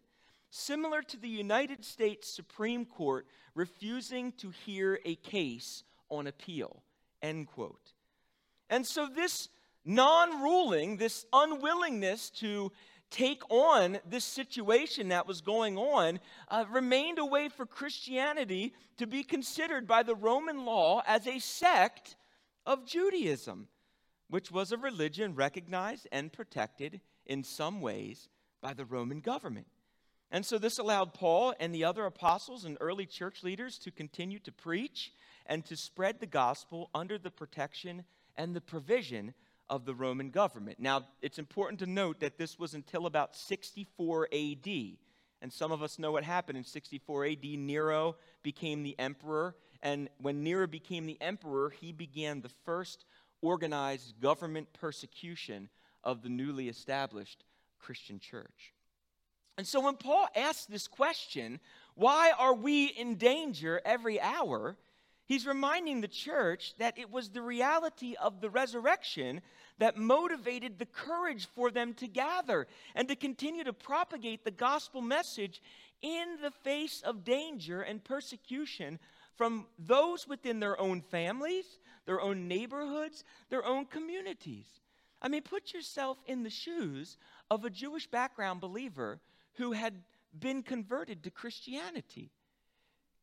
similar 0.49 1.01
to 1.01 1.17
the 1.17 1.29
United 1.29 1.83
States 1.83 2.33
Supreme 2.33 2.85
Court 2.85 3.25
refusing 3.55 4.31
to 4.33 4.51
hear 4.65 4.99
a 5.05 5.15
case 5.15 5.83
on 6.09 6.27
appeal. 6.27 6.83
End 7.21 7.47
quote. 7.47 7.93
And 8.69 8.85
so, 8.85 9.07
this 9.07 9.49
non 9.85 10.41
ruling, 10.41 10.97
this 10.97 11.25
unwillingness 11.33 12.29
to 12.41 12.71
take 13.13 13.43
on 13.51 13.99
this 14.09 14.25
situation 14.25 15.09
that 15.09 15.27
was 15.27 15.39
going 15.39 15.77
on, 15.77 16.19
uh, 16.49 16.65
remained 16.71 17.19
a 17.19 17.25
way 17.25 17.47
for 17.47 17.65
Christianity 17.65 18.73
to 18.97 19.05
be 19.05 19.23
considered 19.23 19.87
by 19.87 20.01
the 20.01 20.15
Roman 20.15 20.65
law 20.65 21.03
as 21.05 21.27
a 21.27 21.37
sect 21.37 22.15
of 22.65 22.85
Judaism, 22.87 23.67
which 24.29 24.51
was 24.51 24.71
a 24.71 24.77
religion 24.77 25.35
recognized 25.35 26.07
and 26.11 26.33
protected 26.33 27.01
in 27.27 27.43
some 27.43 27.81
ways 27.81 28.29
by 28.61 28.73
the 28.73 28.85
Roman 28.85 29.19
government. 29.19 29.67
And 30.31 30.43
so 30.43 30.57
this 30.57 30.79
allowed 30.79 31.13
Paul 31.13 31.53
and 31.59 31.73
the 31.73 31.83
other 31.83 32.07
apostles 32.07 32.65
and 32.65 32.77
early 32.81 33.05
church 33.05 33.43
leaders 33.43 33.77
to 33.79 33.91
continue 33.91 34.39
to 34.39 34.51
preach 34.51 35.13
and 35.45 35.63
to 35.65 35.75
spread 35.75 36.19
the 36.19 36.25
gospel 36.25 36.89
under 36.95 37.19
the 37.19 37.29
protection 37.29 38.05
and 38.35 38.55
the 38.55 38.61
provision 38.61 39.35
of 39.73 39.85
the 39.85 39.95
Roman 39.95 40.29
government. 40.29 40.79
Now, 40.79 41.07
it's 41.23 41.39
important 41.39 41.79
to 41.79 41.87
note 41.87 42.19
that 42.19 42.37
this 42.37 42.59
was 42.59 42.75
until 42.75 43.07
about 43.07 43.35
64 43.35 44.27
AD. 44.31 44.67
And 45.41 45.51
some 45.51 45.71
of 45.71 45.81
us 45.81 45.97
know 45.97 46.11
what 46.11 46.23
happened 46.23 46.59
in 46.59 46.63
64 46.63 47.25
AD. 47.25 47.43
Nero 47.43 48.15
became 48.43 48.83
the 48.83 48.95
emperor. 48.99 49.55
And 49.81 50.09
when 50.19 50.43
Nero 50.43 50.67
became 50.67 51.07
the 51.07 51.17
emperor, 51.19 51.71
he 51.71 51.91
began 51.91 52.41
the 52.41 52.51
first 52.65 53.05
organized 53.41 54.21
government 54.21 54.67
persecution 54.73 55.69
of 56.03 56.21
the 56.21 56.29
newly 56.29 56.69
established 56.69 57.43
Christian 57.79 58.19
church. 58.19 58.73
And 59.57 59.65
so 59.65 59.79
when 59.79 59.95
Paul 59.95 60.27
asks 60.35 60.65
this 60.65 60.87
question, 60.87 61.59
why 61.95 62.31
are 62.37 62.53
we 62.53 62.85
in 62.85 63.15
danger 63.15 63.81
every 63.83 64.21
hour? 64.21 64.77
He's 65.25 65.47
reminding 65.47 66.01
the 66.01 66.07
church 66.07 66.73
that 66.79 66.97
it 66.97 67.09
was 67.09 67.29
the 67.29 67.41
reality 67.41 68.15
of 68.21 68.41
the 68.41 68.49
resurrection 68.49 69.41
that 69.79 69.97
motivated 69.97 70.77
the 70.77 70.85
courage 70.85 71.47
for 71.55 71.71
them 71.71 71.93
to 71.95 72.07
gather 72.07 72.67
and 72.93 73.07
to 73.07 73.15
continue 73.15 73.63
to 73.63 73.73
propagate 73.73 74.43
the 74.43 74.51
gospel 74.51 75.01
message 75.01 75.61
in 76.01 76.37
the 76.41 76.51
face 76.51 77.01
of 77.01 77.23
danger 77.23 77.81
and 77.81 78.03
persecution 78.03 78.99
from 79.35 79.65
those 79.79 80.27
within 80.27 80.59
their 80.59 80.79
own 80.79 81.01
families, 81.01 81.79
their 82.05 82.21
own 82.21 82.47
neighborhoods, 82.47 83.23
their 83.49 83.65
own 83.65 83.85
communities. 83.85 84.67
I 85.21 85.29
mean, 85.29 85.41
put 85.41 85.73
yourself 85.73 86.17
in 86.27 86.43
the 86.43 86.49
shoes 86.49 87.17
of 87.49 87.63
a 87.63 87.69
Jewish 87.69 88.07
background 88.07 88.59
believer 88.59 89.21
who 89.53 89.71
had 89.71 89.93
been 90.37 90.63
converted 90.63 91.23
to 91.23 91.31
Christianity. 91.31 92.29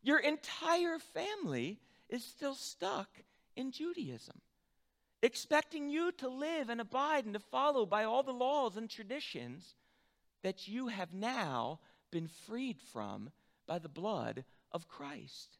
Your 0.02 0.18
entire 0.18 0.98
family 0.98 1.78
is 2.10 2.24
still 2.24 2.54
stuck 2.54 3.08
in 3.56 3.70
Judaism, 3.70 4.40
expecting 5.22 5.88
you 5.88 6.12
to 6.12 6.28
live 6.28 6.68
and 6.68 6.80
abide 6.80 7.24
and 7.24 7.34
to 7.34 7.40
follow 7.40 7.86
by 7.86 8.04
all 8.04 8.22
the 8.22 8.32
laws 8.32 8.76
and 8.76 8.90
traditions 8.90 9.74
that 10.42 10.68
you 10.68 10.88
have 10.88 11.14
now 11.14 11.78
been 12.10 12.28
freed 12.28 12.80
from 12.92 13.30
by 13.66 13.78
the 13.78 13.88
blood 13.88 14.44
of 14.72 14.88
Christ. 14.88 15.58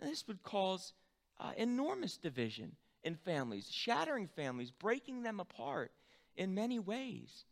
And 0.00 0.10
this 0.10 0.26
would 0.26 0.42
cause 0.42 0.92
uh, 1.38 1.52
enormous 1.56 2.16
division 2.16 2.72
in 3.02 3.14
families, 3.14 3.68
shattering 3.70 4.26
families, 4.26 4.70
breaking 4.70 5.22
them 5.22 5.40
apart 5.40 5.92
in 6.36 6.54
many 6.54 6.78
ways. 6.78 7.44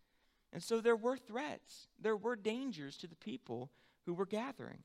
And 0.53 0.63
so 0.63 0.81
there 0.81 0.97
were 0.97 1.17
threats, 1.17 1.89
there 2.01 2.17
were 2.17 2.37
dangers 2.37 2.97
to 2.99 3.07
the 3.07 3.17
people 3.17 3.71
who 4.07 4.15
were 4.15 4.27
gathering. 4.27 4.79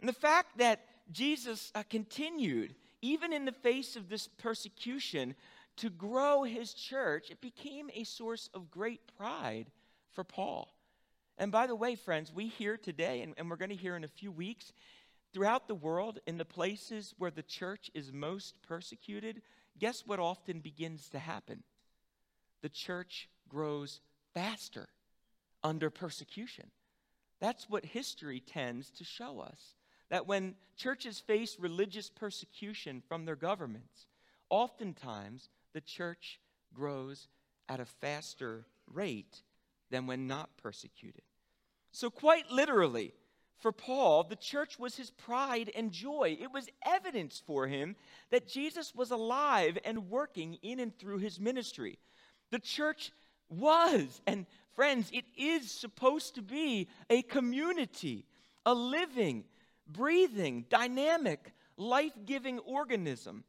And 0.00 0.08
the 0.08 0.14
fact 0.14 0.58
that 0.58 0.80
Jesus 1.10 1.70
uh, 1.74 1.82
continued, 1.88 2.74
even 3.02 3.32
in 3.32 3.44
the 3.44 3.52
face 3.52 3.96
of 3.96 4.08
this 4.08 4.28
persecution, 4.28 5.34
to 5.76 5.90
grow 5.90 6.42
his 6.42 6.72
church, 6.74 7.30
it 7.30 7.40
became 7.40 7.90
a 7.94 8.04
source 8.04 8.48
of 8.54 8.70
great 8.70 9.00
pride 9.16 9.66
for 10.12 10.24
Paul. 10.24 10.74
And 11.38 11.52
by 11.52 11.66
the 11.66 11.76
way, 11.76 11.94
friends, 11.94 12.32
we 12.32 12.48
hear 12.48 12.76
today, 12.76 13.20
and, 13.20 13.34
and 13.36 13.50
we're 13.50 13.56
going 13.56 13.70
to 13.70 13.76
hear 13.76 13.94
in 13.94 14.04
a 14.04 14.08
few 14.08 14.32
weeks, 14.32 14.72
throughout 15.34 15.68
the 15.68 15.74
world, 15.74 16.18
in 16.26 16.38
the 16.38 16.46
places 16.46 17.14
where 17.18 17.30
the 17.30 17.42
church 17.42 17.90
is 17.94 18.10
most 18.12 18.54
persecuted, 18.62 19.42
guess 19.78 20.04
what 20.06 20.18
often 20.18 20.60
begins 20.60 21.10
to 21.10 21.18
happen? 21.18 21.62
The 22.62 22.70
church 22.70 23.28
grows 23.48 24.00
faster 24.32 24.88
under 25.62 25.90
persecution. 25.90 26.70
That's 27.38 27.68
what 27.68 27.84
history 27.84 28.40
tends 28.40 28.90
to 28.92 29.04
show 29.04 29.40
us 29.40 29.74
that 30.10 30.26
when 30.26 30.54
churches 30.76 31.20
face 31.20 31.56
religious 31.58 32.10
persecution 32.10 33.02
from 33.08 33.24
their 33.24 33.36
governments, 33.36 34.06
oftentimes 34.50 35.48
the 35.72 35.80
church 35.80 36.40
grows 36.74 37.28
at 37.68 37.80
a 37.80 37.84
faster 37.84 38.66
rate 38.92 39.42
than 39.90 40.06
when 40.06 40.26
not 40.26 40.50
persecuted. 40.62 41.22
So, 41.92 42.10
quite 42.10 42.50
literally, 42.50 43.14
for 43.58 43.72
Paul, 43.72 44.24
the 44.24 44.36
church 44.36 44.78
was 44.78 44.96
his 44.96 45.10
pride 45.10 45.70
and 45.74 45.90
joy. 45.90 46.36
It 46.40 46.52
was 46.52 46.68
evidence 46.84 47.42
for 47.46 47.66
him 47.66 47.96
that 48.30 48.46
Jesus 48.46 48.94
was 48.94 49.10
alive 49.10 49.78
and 49.84 50.10
working 50.10 50.58
in 50.62 50.78
and 50.78 50.96
through 50.98 51.18
his 51.18 51.40
ministry. 51.40 51.98
The 52.50 52.58
church 52.58 53.12
was, 53.48 54.20
and 54.26 54.46
friends, 54.74 55.10
it 55.12 55.24
is 55.36 55.70
supposed 55.70 56.34
to 56.34 56.42
be 56.42 56.88
a 57.08 57.22
community, 57.22 58.26
a 58.66 58.74
living, 58.74 59.44
breathing, 59.86 60.64
dynamic, 60.68 61.52
life 61.76 62.12
giving 62.24 62.58
organism. 62.60 63.44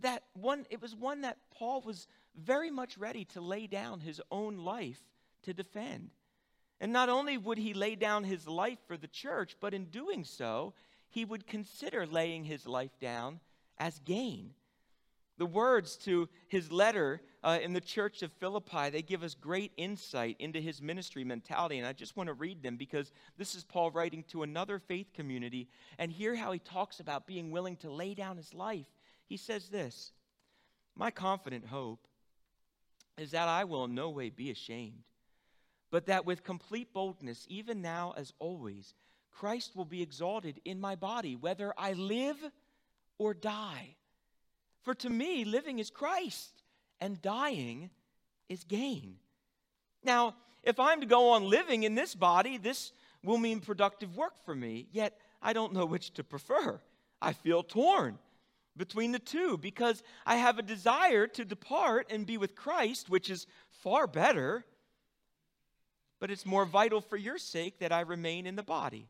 That 0.00 0.24
one, 0.34 0.66
it 0.70 0.80
was 0.80 0.94
one 0.94 1.22
that 1.22 1.38
Paul 1.50 1.82
was 1.82 2.06
very 2.34 2.70
much 2.70 2.96
ready 2.96 3.24
to 3.26 3.40
lay 3.40 3.66
down 3.66 4.00
his 4.00 4.20
own 4.30 4.58
life 4.58 5.00
to 5.42 5.52
defend. 5.52 6.10
And 6.80 6.92
not 6.92 7.08
only 7.08 7.38
would 7.38 7.58
he 7.58 7.74
lay 7.74 7.94
down 7.94 8.24
his 8.24 8.48
life 8.48 8.78
for 8.86 8.96
the 8.96 9.06
church, 9.06 9.56
but 9.60 9.74
in 9.74 9.84
doing 9.86 10.24
so, 10.24 10.74
he 11.10 11.24
would 11.24 11.46
consider 11.46 12.06
laying 12.06 12.44
his 12.44 12.66
life 12.66 12.98
down 13.00 13.38
as 13.78 13.98
gain. 14.00 14.54
The 15.38 15.46
words 15.46 15.96
to 15.98 16.28
his 16.48 16.70
letter 16.70 17.22
uh, 17.42 17.58
in 17.62 17.72
the 17.72 17.80
church 17.80 18.22
of 18.22 18.32
Philippi, 18.32 18.90
they 18.90 19.02
give 19.02 19.22
us 19.22 19.34
great 19.34 19.72
insight 19.76 20.36
into 20.38 20.60
his 20.60 20.82
ministry 20.82 21.24
mentality. 21.24 21.78
And 21.78 21.86
I 21.86 21.92
just 21.92 22.16
want 22.16 22.28
to 22.28 22.34
read 22.34 22.62
them 22.62 22.76
because 22.76 23.10
this 23.38 23.54
is 23.54 23.64
Paul 23.64 23.90
writing 23.90 24.24
to 24.28 24.42
another 24.42 24.78
faith 24.78 25.12
community. 25.14 25.68
And 25.98 26.12
hear 26.12 26.34
how 26.34 26.52
he 26.52 26.58
talks 26.58 27.00
about 27.00 27.26
being 27.26 27.50
willing 27.50 27.76
to 27.78 27.90
lay 27.90 28.14
down 28.14 28.36
his 28.36 28.54
life. 28.54 28.86
He 29.26 29.36
says 29.36 29.68
this 29.68 30.12
My 30.94 31.10
confident 31.10 31.66
hope 31.66 32.06
is 33.18 33.30
that 33.30 33.48
I 33.48 33.64
will 33.64 33.84
in 33.84 33.94
no 33.94 34.10
way 34.10 34.30
be 34.30 34.50
ashamed, 34.50 35.04
but 35.90 36.06
that 36.06 36.26
with 36.26 36.44
complete 36.44 36.92
boldness, 36.92 37.46
even 37.48 37.82
now 37.82 38.14
as 38.16 38.32
always, 38.38 38.94
Christ 39.30 39.74
will 39.74 39.84
be 39.84 40.02
exalted 40.02 40.60
in 40.64 40.80
my 40.80 40.94
body, 40.94 41.36
whether 41.36 41.72
I 41.76 41.94
live 41.94 42.36
or 43.18 43.34
die. 43.34 43.96
For 44.82 44.94
to 44.94 45.10
me, 45.10 45.44
living 45.44 45.78
is 45.78 45.90
Christ 45.90 46.62
and 47.00 47.20
dying 47.22 47.90
is 48.48 48.64
gain. 48.64 49.16
Now, 50.04 50.34
if 50.62 50.78
I'm 50.78 51.00
to 51.00 51.06
go 51.06 51.30
on 51.30 51.44
living 51.48 51.82
in 51.82 51.94
this 51.94 52.14
body, 52.14 52.58
this 52.58 52.92
will 53.24 53.38
mean 53.38 53.60
productive 53.60 54.16
work 54.16 54.34
for 54.44 54.54
me, 54.54 54.88
yet 54.92 55.16
I 55.40 55.52
don't 55.52 55.72
know 55.72 55.86
which 55.86 56.14
to 56.14 56.24
prefer. 56.24 56.80
I 57.20 57.32
feel 57.32 57.62
torn 57.62 58.18
between 58.76 59.12
the 59.12 59.18
two 59.18 59.58
because 59.58 60.02
I 60.26 60.36
have 60.36 60.58
a 60.58 60.62
desire 60.62 61.26
to 61.28 61.44
depart 61.44 62.06
and 62.10 62.26
be 62.26 62.38
with 62.38 62.56
Christ, 62.56 63.10
which 63.10 63.30
is 63.30 63.46
far 63.70 64.06
better, 64.06 64.64
but 66.20 66.30
it's 66.30 66.46
more 66.46 66.64
vital 66.64 67.00
for 67.00 67.16
your 67.16 67.38
sake 67.38 67.78
that 67.80 67.92
I 67.92 68.00
remain 68.00 68.46
in 68.46 68.56
the 68.56 68.62
body. 68.62 69.08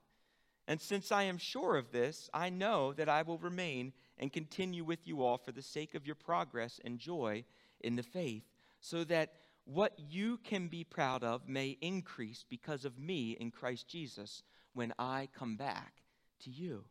And 0.69 0.81
since 0.81 1.13
I 1.13 1.25
am 1.25 1.39
sure 1.39 1.77
of 1.77 1.91
this, 1.93 2.31
I 2.33 2.51
know 2.51 2.93
that 2.95 3.09
I 3.09 3.23
will 3.23 3.39
remain 3.39 3.93
and 4.23 4.33
continue 4.33 4.85
with 4.85 5.05
you 5.05 5.21
all 5.21 5.37
for 5.37 5.51
the 5.51 5.61
sake 5.61 5.97
of 5.97 6.07
your 6.07 6.15
progress 6.15 6.81
and 6.85 7.01
joy 7.01 7.45
in 7.81 7.97
the 7.97 8.05
faith, 8.05 8.45
so 8.81 9.03
that 9.03 9.33
what 9.65 9.99
you 9.99 10.39
can 10.45 10.69
be 10.69 10.85
proud 10.85 11.25
of 11.25 11.49
may 11.49 11.77
increase 11.81 12.45
because 12.49 12.85
of 12.85 13.01
me 13.01 13.33
in 13.33 13.51
Christ 13.51 13.89
Jesus 13.89 14.45
when 14.75 14.95
I 14.97 15.29
come 15.37 15.57
back 15.57 16.03
to 16.45 16.51
you. 16.51 16.85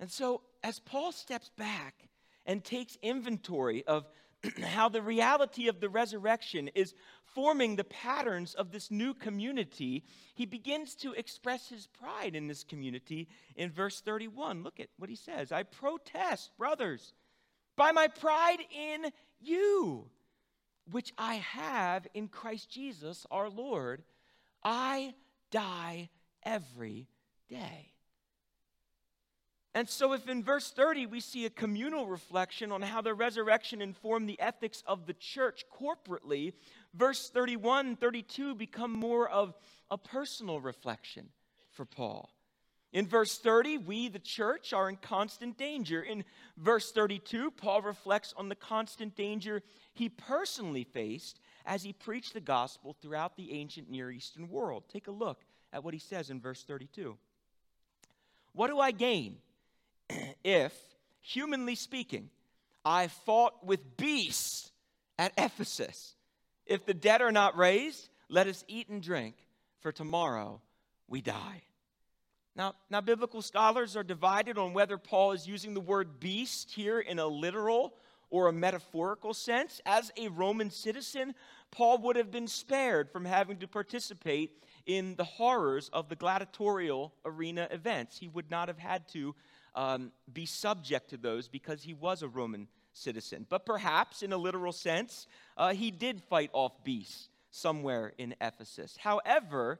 And 0.00 0.10
so, 0.10 0.42
as 0.64 0.80
Paul 0.80 1.12
steps 1.12 1.52
back 1.56 2.08
and 2.44 2.64
takes 2.64 2.98
inventory 3.02 3.84
of 3.86 4.10
how 4.64 4.88
the 4.88 5.02
reality 5.02 5.68
of 5.68 5.80
the 5.80 5.88
resurrection 5.88 6.68
is 6.74 6.94
forming 7.24 7.76
the 7.76 7.84
patterns 7.84 8.54
of 8.54 8.72
this 8.72 8.90
new 8.90 9.12
community, 9.14 10.04
he 10.34 10.46
begins 10.46 10.94
to 10.96 11.12
express 11.12 11.68
his 11.68 11.86
pride 11.86 12.34
in 12.34 12.46
this 12.46 12.64
community 12.64 13.28
in 13.56 13.70
verse 13.70 14.00
31. 14.00 14.62
Look 14.62 14.80
at 14.80 14.88
what 14.98 15.10
he 15.10 15.16
says 15.16 15.52
I 15.52 15.62
protest, 15.62 16.50
brothers, 16.56 17.12
by 17.76 17.92
my 17.92 18.08
pride 18.08 18.60
in 18.70 19.10
you, 19.40 20.08
which 20.90 21.12
I 21.18 21.34
have 21.34 22.06
in 22.14 22.28
Christ 22.28 22.70
Jesus 22.70 23.26
our 23.30 23.50
Lord, 23.50 24.02
I 24.62 25.14
die 25.50 26.08
every 26.42 27.08
day. 27.48 27.92
And 29.76 29.86
so, 29.86 30.14
if 30.14 30.26
in 30.26 30.42
verse 30.42 30.70
30 30.70 31.04
we 31.04 31.20
see 31.20 31.44
a 31.44 31.50
communal 31.50 32.06
reflection 32.06 32.72
on 32.72 32.80
how 32.80 33.02
the 33.02 33.12
resurrection 33.12 33.82
informed 33.82 34.26
the 34.26 34.40
ethics 34.40 34.82
of 34.86 35.04
the 35.04 35.12
church 35.12 35.66
corporately, 35.70 36.54
verse 36.94 37.28
31 37.28 37.88
and 37.88 38.00
32 38.00 38.54
become 38.54 38.90
more 38.90 39.28
of 39.28 39.54
a 39.90 39.98
personal 39.98 40.62
reflection 40.62 41.28
for 41.72 41.84
Paul. 41.84 42.30
In 42.94 43.06
verse 43.06 43.36
30, 43.36 43.76
we, 43.76 44.08
the 44.08 44.18
church, 44.18 44.72
are 44.72 44.88
in 44.88 44.96
constant 44.96 45.58
danger. 45.58 46.02
In 46.02 46.24
verse 46.56 46.90
32, 46.92 47.50
Paul 47.50 47.82
reflects 47.82 48.32
on 48.34 48.48
the 48.48 48.54
constant 48.54 49.14
danger 49.14 49.62
he 49.92 50.08
personally 50.08 50.84
faced 50.84 51.38
as 51.66 51.82
he 51.82 51.92
preached 51.92 52.32
the 52.32 52.40
gospel 52.40 52.96
throughout 53.02 53.36
the 53.36 53.52
ancient 53.52 53.90
Near 53.90 54.10
Eastern 54.10 54.48
world. 54.48 54.84
Take 54.90 55.08
a 55.08 55.10
look 55.10 55.42
at 55.70 55.84
what 55.84 55.92
he 55.92 56.00
says 56.00 56.30
in 56.30 56.40
verse 56.40 56.62
32. 56.62 57.18
What 58.54 58.68
do 58.68 58.80
I 58.80 58.90
gain 58.90 59.36
if, 60.46 60.72
humanly 61.20 61.74
speaking, 61.74 62.30
I 62.84 63.08
fought 63.08 63.66
with 63.66 63.96
beasts 63.96 64.70
at 65.18 65.32
Ephesus? 65.36 66.14
If 66.64 66.86
the 66.86 66.94
dead 66.94 67.20
are 67.20 67.32
not 67.32 67.56
raised, 67.56 68.08
let 68.28 68.46
us 68.46 68.64
eat 68.68 68.88
and 68.88 69.02
drink, 69.02 69.34
for 69.80 69.90
tomorrow 69.90 70.60
we 71.08 71.20
die. 71.20 71.62
Now, 72.54 72.74
now, 72.88 73.02
biblical 73.02 73.42
scholars 73.42 73.96
are 73.96 74.02
divided 74.02 74.56
on 74.56 74.72
whether 74.72 74.96
Paul 74.96 75.32
is 75.32 75.46
using 75.46 75.74
the 75.74 75.80
word 75.80 76.18
beast 76.20 76.72
here 76.72 77.00
in 77.00 77.18
a 77.18 77.26
literal 77.26 77.94
or 78.30 78.48
a 78.48 78.52
metaphorical 78.52 79.34
sense. 79.34 79.82
As 79.84 80.10
a 80.16 80.28
Roman 80.28 80.70
citizen, 80.70 81.34
Paul 81.70 81.98
would 81.98 82.16
have 82.16 82.30
been 82.30 82.48
spared 82.48 83.10
from 83.10 83.24
having 83.24 83.58
to 83.58 83.68
participate 83.68 84.62
in 84.86 85.16
the 85.16 85.24
horrors 85.24 85.90
of 85.92 86.08
the 86.08 86.16
gladiatorial 86.16 87.12
arena 87.24 87.68
events. 87.70 88.18
He 88.18 88.28
would 88.28 88.50
not 88.50 88.68
have 88.68 88.78
had 88.78 89.06
to 89.08 89.34
um, 89.76 90.10
be 90.32 90.46
subject 90.46 91.10
to 91.10 91.16
those 91.16 91.46
because 91.46 91.82
he 91.82 91.94
was 91.94 92.22
a 92.22 92.28
Roman 92.28 92.66
citizen. 92.92 93.46
But 93.48 93.66
perhaps, 93.66 94.22
in 94.22 94.32
a 94.32 94.36
literal 94.36 94.72
sense, 94.72 95.26
uh, 95.56 95.74
he 95.74 95.90
did 95.90 96.22
fight 96.22 96.50
off 96.52 96.82
beasts 96.82 97.28
somewhere 97.50 98.12
in 98.18 98.34
Ephesus. 98.40 98.96
However, 98.98 99.78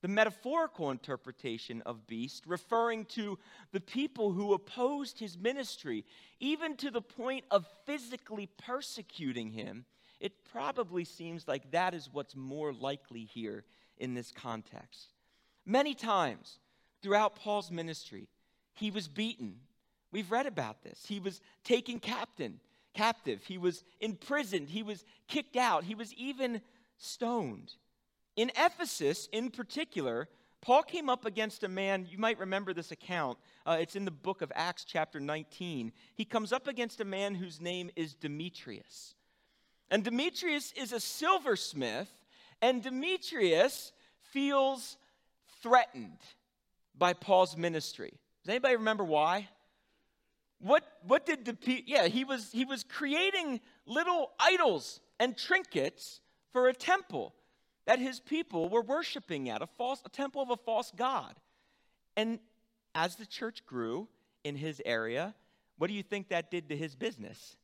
the 0.00 0.08
metaphorical 0.08 0.90
interpretation 0.90 1.82
of 1.82 2.06
beast, 2.06 2.44
referring 2.46 3.04
to 3.06 3.38
the 3.72 3.80
people 3.80 4.32
who 4.32 4.52
opposed 4.54 5.18
his 5.18 5.38
ministry, 5.38 6.04
even 6.40 6.76
to 6.76 6.90
the 6.90 7.02
point 7.02 7.44
of 7.50 7.66
physically 7.84 8.48
persecuting 8.64 9.50
him, 9.50 9.84
it 10.20 10.44
probably 10.52 11.04
seems 11.04 11.48
like 11.48 11.70
that 11.72 11.94
is 11.94 12.08
what's 12.12 12.36
more 12.36 12.72
likely 12.72 13.24
here 13.24 13.64
in 13.98 14.14
this 14.14 14.32
context. 14.32 15.12
Many 15.64 15.94
times 15.94 16.58
throughout 17.02 17.36
Paul's 17.36 17.70
ministry, 17.70 18.28
he 18.74 18.90
was 18.90 19.08
beaten. 19.08 19.56
We've 20.10 20.30
read 20.30 20.46
about 20.46 20.82
this. 20.82 21.04
He 21.06 21.20
was 21.20 21.40
taken 21.64 21.98
captain, 21.98 22.60
captive. 22.94 23.42
He 23.44 23.58
was 23.58 23.84
imprisoned. 24.00 24.68
He 24.68 24.82
was 24.82 25.04
kicked 25.28 25.56
out. 25.56 25.84
He 25.84 25.94
was 25.94 26.12
even 26.14 26.60
stoned. 26.98 27.72
In 28.36 28.50
Ephesus, 28.56 29.28
in 29.32 29.50
particular, 29.50 30.28
Paul 30.62 30.84
came 30.84 31.08
up 31.08 31.26
against 31.26 31.64
a 31.64 31.68
man, 31.68 32.06
you 32.08 32.18
might 32.18 32.38
remember 32.38 32.72
this 32.72 32.92
account. 32.92 33.36
Uh, 33.66 33.78
it's 33.80 33.96
in 33.96 34.04
the 34.04 34.12
book 34.12 34.42
of 34.42 34.52
Acts, 34.54 34.84
chapter 34.84 35.18
19. 35.18 35.92
He 36.14 36.24
comes 36.24 36.52
up 36.52 36.68
against 36.68 37.00
a 37.00 37.04
man 37.04 37.34
whose 37.34 37.60
name 37.60 37.90
is 37.96 38.14
Demetrius. 38.14 39.14
And 39.90 40.04
Demetrius 40.04 40.72
is 40.76 40.92
a 40.92 41.00
silversmith, 41.00 42.08
and 42.62 42.80
Demetrius 42.80 43.92
feels 44.30 44.96
threatened 45.62 46.18
by 46.96 47.12
Paul's 47.12 47.56
ministry. 47.56 48.14
Does 48.44 48.50
anybody 48.50 48.76
remember 48.76 49.04
why? 49.04 49.48
What, 50.58 50.84
what 51.06 51.26
did 51.26 51.44
the 51.44 51.84
yeah 51.86 52.06
he 52.06 52.24
was 52.24 52.50
he 52.52 52.64
was 52.64 52.84
creating 52.84 53.60
little 53.84 54.30
idols 54.38 55.00
and 55.18 55.36
trinkets 55.36 56.20
for 56.52 56.68
a 56.68 56.74
temple 56.74 57.34
that 57.86 57.98
his 57.98 58.20
people 58.20 58.68
were 58.68 58.82
worshiping 58.82 59.48
at, 59.48 59.60
a 59.60 59.66
false 59.66 60.00
a 60.04 60.08
temple 60.08 60.40
of 60.40 60.50
a 60.50 60.56
false 60.56 60.92
god. 60.96 61.34
And 62.16 62.38
as 62.94 63.16
the 63.16 63.26
church 63.26 63.64
grew 63.66 64.08
in 64.44 64.56
his 64.56 64.80
area, 64.84 65.34
what 65.78 65.88
do 65.88 65.94
you 65.94 66.02
think 66.02 66.28
that 66.28 66.50
did 66.50 66.68
to 66.68 66.76
his 66.76 66.94
business? 66.94 67.56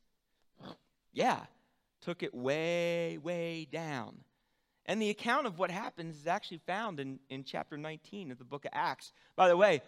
Yeah, 1.12 1.40
took 2.00 2.22
it 2.22 2.34
way, 2.34 3.18
way 3.22 3.66
down. 3.70 4.16
And 4.86 5.02
the 5.02 5.10
account 5.10 5.46
of 5.46 5.58
what 5.58 5.70
happens 5.70 6.16
is 6.16 6.26
actually 6.26 6.60
found 6.66 6.98
in, 6.98 7.18
in 7.28 7.44
chapter 7.44 7.76
19 7.76 8.32
of 8.32 8.38
the 8.38 8.44
book 8.44 8.64
of 8.64 8.70
Acts. 8.72 9.12
By 9.36 9.48
the 9.48 9.56
way, 9.56 9.82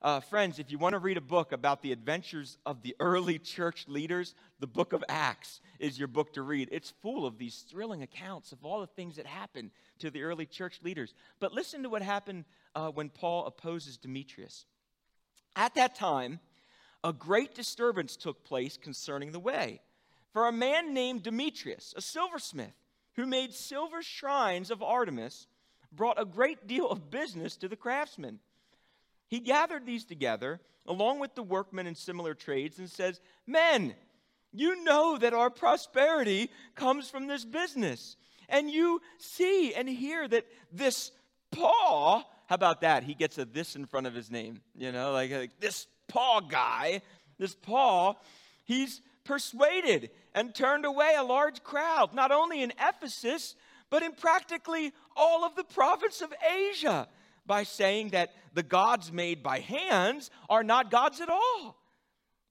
uh, 0.00 0.20
friends, 0.20 0.58
if 0.58 0.70
you 0.70 0.78
want 0.78 0.92
to 0.92 1.00
read 1.00 1.16
a 1.16 1.22
book 1.22 1.50
about 1.50 1.82
the 1.82 1.90
adventures 1.90 2.58
of 2.64 2.82
the 2.82 2.94
early 3.00 3.38
church 3.38 3.86
leaders, 3.88 4.34
the 4.60 4.66
book 4.66 4.92
of 4.92 5.02
Acts 5.08 5.60
is 5.80 5.98
your 5.98 6.06
book 6.06 6.32
to 6.34 6.42
read. 6.42 6.68
It's 6.70 6.92
full 7.02 7.26
of 7.26 7.36
these 7.36 7.64
thrilling 7.68 8.02
accounts 8.02 8.52
of 8.52 8.64
all 8.64 8.80
the 8.80 8.86
things 8.86 9.16
that 9.16 9.26
happened 9.26 9.72
to 9.98 10.10
the 10.10 10.22
early 10.22 10.46
church 10.46 10.78
leaders. 10.84 11.14
But 11.40 11.52
listen 11.52 11.82
to 11.82 11.88
what 11.88 12.02
happened 12.02 12.44
uh, 12.76 12.90
when 12.90 13.08
Paul 13.08 13.46
opposes 13.46 13.96
Demetrius. 13.96 14.66
At 15.56 15.74
that 15.74 15.96
time, 15.96 16.38
a 17.02 17.12
great 17.12 17.54
disturbance 17.56 18.16
took 18.16 18.44
place 18.44 18.76
concerning 18.76 19.32
the 19.32 19.40
way. 19.40 19.80
For 20.32 20.46
a 20.46 20.52
man 20.52 20.94
named 20.94 21.24
Demetrius, 21.24 21.92
a 21.96 22.00
silversmith, 22.00 22.74
who 23.14 23.26
made 23.26 23.52
silver 23.52 24.00
shrines 24.00 24.70
of 24.70 24.80
Artemis, 24.80 25.48
brought 25.90 26.20
a 26.20 26.24
great 26.24 26.68
deal 26.68 26.88
of 26.88 27.10
business 27.10 27.56
to 27.56 27.66
the 27.66 27.74
craftsmen. 27.74 28.38
He 29.28 29.40
gathered 29.40 29.86
these 29.86 30.04
together 30.04 30.60
along 30.86 31.20
with 31.20 31.34
the 31.34 31.42
workmen 31.42 31.86
in 31.86 31.94
similar 31.94 32.34
trades 32.34 32.78
and 32.78 32.90
says, 32.90 33.20
Men, 33.46 33.94
you 34.52 34.82
know 34.82 35.18
that 35.18 35.34
our 35.34 35.50
prosperity 35.50 36.50
comes 36.74 37.10
from 37.10 37.26
this 37.26 37.44
business. 37.44 38.16
And 38.48 38.70
you 38.70 39.02
see 39.18 39.74
and 39.74 39.88
hear 39.88 40.26
that 40.26 40.46
this 40.72 41.12
Paul, 41.50 42.24
how 42.46 42.54
about 42.54 42.80
that? 42.80 43.02
He 43.02 43.14
gets 43.14 43.36
a 43.38 43.44
this 43.44 43.76
in 43.76 43.84
front 43.84 44.06
of 44.06 44.14
his 44.14 44.30
name, 44.30 44.62
you 44.74 44.90
know, 44.90 45.12
like, 45.12 45.30
like 45.30 45.60
this 45.60 45.86
Paul 46.08 46.40
guy, 46.42 47.02
this 47.38 47.54
Paul, 47.54 48.20
he's 48.64 49.02
persuaded 49.24 50.10
and 50.34 50.54
turned 50.54 50.86
away 50.86 51.14
a 51.16 51.22
large 51.22 51.62
crowd, 51.62 52.14
not 52.14 52.32
only 52.32 52.62
in 52.62 52.72
Ephesus, 52.80 53.54
but 53.90 54.02
in 54.02 54.12
practically 54.12 54.92
all 55.14 55.44
of 55.44 55.54
the 55.54 55.64
province 55.64 56.22
of 56.22 56.32
Asia 56.70 57.08
by 57.48 57.64
saying 57.64 58.10
that 58.10 58.32
the 58.54 58.62
gods 58.62 59.10
made 59.10 59.42
by 59.42 59.58
hands 59.58 60.30
are 60.48 60.62
not 60.62 60.92
gods 60.92 61.20
at 61.20 61.28
all. 61.28 61.76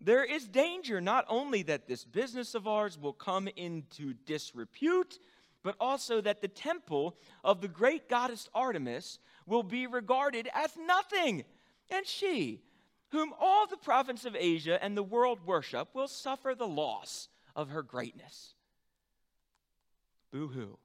There 0.01 0.25
is 0.25 0.47
danger 0.47 0.99
not 0.99 1.25
only 1.29 1.63
that 1.63 1.87
this 1.87 2.03
business 2.03 2.53
of 2.53 2.67
ours 2.67 2.97
will 2.99 3.13
come 3.13 3.47
into 3.55 4.13
disrepute, 4.25 5.19
but 5.63 5.75
also 5.79 6.21
that 6.21 6.41
the 6.41 6.47
temple 6.47 7.15
of 7.43 7.61
the 7.61 7.67
great 7.67 8.09
goddess 8.09 8.49
Artemis 8.53 9.19
will 9.45 9.63
be 9.63 9.87
regarded 9.87 10.49
as 10.53 10.71
nothing. 10.77 11.45
And 11.89 12.05
she, 12.05 12.61
whom 13.09 13.33
all 13.39 13.65
the 13.65 13.77
province 13.77 14.25
of 14.25 14.35
Asia 14.35 14.81
and 14.83 14.95
the 14.95 15.03
world 15.03 15.39
worship, 15.45 15.95
will 15.95 16.07
suffer 16.07 16.53
the 16.53 16.67
loss 16.67 17.29
of 17.55 17.69
her 17.69 17.81
greatness. 17.81 18.53
Boo 20.31 20.47
hoo. 20.47 20.77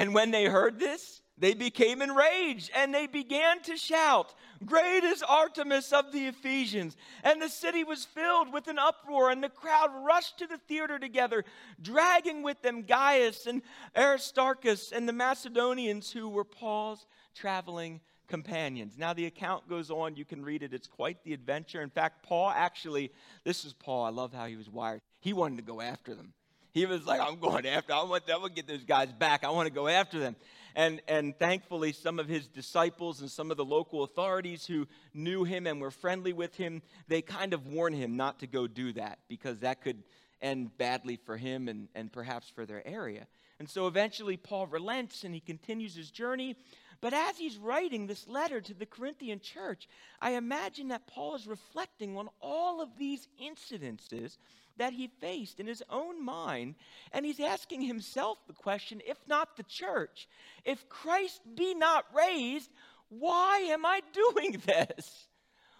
And 0.00 0.14
when 0.14 0.30
they 0.30 0.46
heard 0.46 0.78
this, 0.78 1.20
they 1.36 1.52
became 1.52 2.00
enraged 2.00 2.70
and 2.74 2.94
they 2.94 3.06
began 3.06 3.60
to 3.64 3.76
shout, 3.76 4.32
Great 4.64 5.04
is 5.04 5.22
Artemis 5.22 5.92
of 5.92 6.10
the 6.10 6.26
Ephesians. 6.26 6.96
And 7.22 7.40
the 7.40 7.50
city 7.50 7.84
was 7.84 8.06
filled 8.06 8.50
with 8.50 8.66
an 8.68 8.78
uproar, 8.78 9.30
and 9.30 9.44
the 9.44 9.50
crowd 9.50 9.90
rushed 10.02 10.38
to 10.38 10.46
the 10.46 10.56
theater 10.56 10.98
together, 10.98 11.44
dragging 11.82 12.42
with 12.42 12.62
them 12.62 12.84
Gaius 12.84 13.46
and 13.46 13.60
Aristarchus 13.94 14.90
and 14.90 15.06
the 15.06 15.12
Macedonians 15.12 16.10
who 16.10 16.30
were 16.30 16.44
Paul's 16.44 17.04
traveling 17.34 18.00
companions. 18.26 18.96
Now, 18.96 19.12
the 19.12 19.26
account 19.26 19.68
goes 19.68 19.90
on. 19.90 20.16
You 20.16 20.24
can 20.24 20.42
read 20.42 20.62
it. 20.62 20.72
It's 20.72 20.88
quite 20.88 21.22
the 21.24 21.34
adventure. 21.34 21.82
In 21.82 21.90
fact, 21.90 22.22
Paul 22.22 22.48
actually, 22.48 23.12
this 23.44 23.66
is 23.66 23.74
Paul. 23.74 24.04
I 24.04 24.10
love 24.10 24.32
how 24.32 24.46
he 24.46 24.56
was 24.56 24.70
wired. 24.70 25.02
He 25.20 25.34
wanted 25.34 25.56
to 25.56 25.62
go 25.62 25.82
after 25.82 26.14
them. 26.14 26.32
He 26.72 26.86
was 26.86 27.04
like, 27.04 27.20
I'm 27.20 27.38
going 27.38 27.66
after, 27.66 27.92
I 27.92 28.02
want, 28.04 28.30
I 28.30 28.36
want 28.36 28.54
to 28.54 28.62
get 28.62 28.68
those 28.68 28.84
guys 28.84 29.12
back. 29.12 29.44
I 29.44 29.50
want 29.50 29.66
to 29.66 29.72
go 29.72 29.88
after 29.88 30.20
them. 30.20 30.36
And, 30.76 31.00
and 31.08 31.36
thankfully, 31.36 31.92
some 31.92 32.18
of 32.20 32.28
his 32.28 32.46
disciples 32.46 33.20
and 33.20 33.30
some 33.30 33.50
of 33.50 33.56
the 33.56 33.64
local 33.64 34.04
authorities 34.04 34.66
who 34.66 34.86
knew 35.12 35.42
him 35.44 35.66
and 35.66 35.80
were 35.80 35.90
friendly 35.90 36.32
with 36.32 36.54
him, 36.56 36.82
they 37.08 37.22
kind 37.22 37.52
of 37.52 37.66
warned 37.66 37.96
him 37.96 38.16
not 38.16 38.38
to 38.40 38.46
go 38.46 38.66
do 38.68 38.92
that 38.92 39.18
because 39.28 39.58
that 39.60 39.82
could 39.82 40.02
end 40.40 40.76
badly 40.78 41.16
for 41.16 41.36
him 41.36 41.68
and, 41.68 41.88
and 41.94 42.12
perhaps 42.12 42.48
for 42.48 42.64
their 42.64 42.86
area. 42.86 43.26
And 43.58 43.68
so 43.68 43.86
eventually, 43.86 44.36
Paul 44.36 44.68
relents 44.68 45.24
and 45.24 45.34
he 45.34 45.40
continues 45.40 45.94
his 45.94 46.10
journey. 46.10 46.56
But 47.00 47.14
as 47.14 47.38
he's 47.38 47.56
writing 47.56 48.06
this 48.06 48.28
letter 48.28 48.60
to 48.60 48.74
the 48.74 48.86
Corinthian 48.86 49.40
church, 49.40 49.88
I 50.20 50.32
imagine 50.32 50.88
that 50.88 51.06
Paul 51.06 51.34
is 51.34 51.46
reflecting 51.46 52.16
on 52.18 52.28
all 52.40 52.82
of 52.82 52.98
these 52.98 53.26
incidences 53.42 54.36
that 54.76 54.92
he 54.92 55.08
faced 55.20 55.60
in 55.60 55.66
his 55.66 55.82
own 55.90 56.24
mind, 56.24 56.74
and 57.12 57.24
he's 57.24 57.40
asking 57.40 57.82
himself 57.82 58.38
the 58.46 58.52
question 58.52 59.00
if 59.06 59.18
not 59.26 59.56
the 59.56 59.62
church, 59.62 60.28
if 60.64 60.88
Christ 60.88 61.40
be 61.54 61.74
not 61.74 62.04
raised, 62.14 62.70
why 63.08 63.58
am 63.70 63.84
I 63.84 64.00
doing 64.12 64.62
this? 64.66 65.28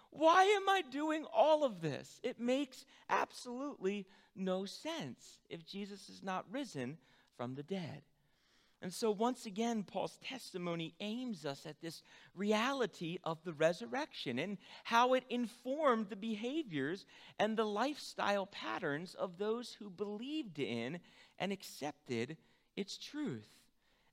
Why 0.09 0.43
am 0.43 0.67
I 0.67 0.81
doing 0.81 1.25
all 1.33 1.63
of 1.63 1.81
this? 1.81 2.19
It 2.21 2.39
makes 2.39 2.85
absolutely 3.09 4.05
no 4.35 4.65
sense 4.65 5.39
if 5.49 5.65
Jesus 5.65 6.09
is 6.09 6.21
not 6.21 6.45
risen 6.51 6.97
from 7.37 7.55
the 7.55 7.63
dead. 7.63 8.01
And 8.81 8.91
so, 8.91 9.11
once 9.11 9.45
again, 9.45 9.83
Paul's 9.83 10.17
testimony 10.23 10.95
aims 10.99 11.45
us 11.45 11.67
at 11.67 11.81
this 11.81 12.01
reality 12.33 13.19
of 13.23 13.43
the 13.43 13.53
resurrection 13.53 14.39
and 14.39 14.57
how 14.83 15.13
it 15.13 15.23
informed 15.29 16.09
the 16.09 16.15
behaviors 16.15 17.05
and 17.37 17.55
the 17.55 17.65
lifestyle 17.65 18.47
patterns 18.47 19.13
of 19.13 19.37
those 19.37 19.73
who 19.73 19.91
believed 19.91 20.57
in 20.57 20.99
and 21.37 21.51
accepted 21.51 22.37
its 22.75 22.97
truth. 22.97 23.47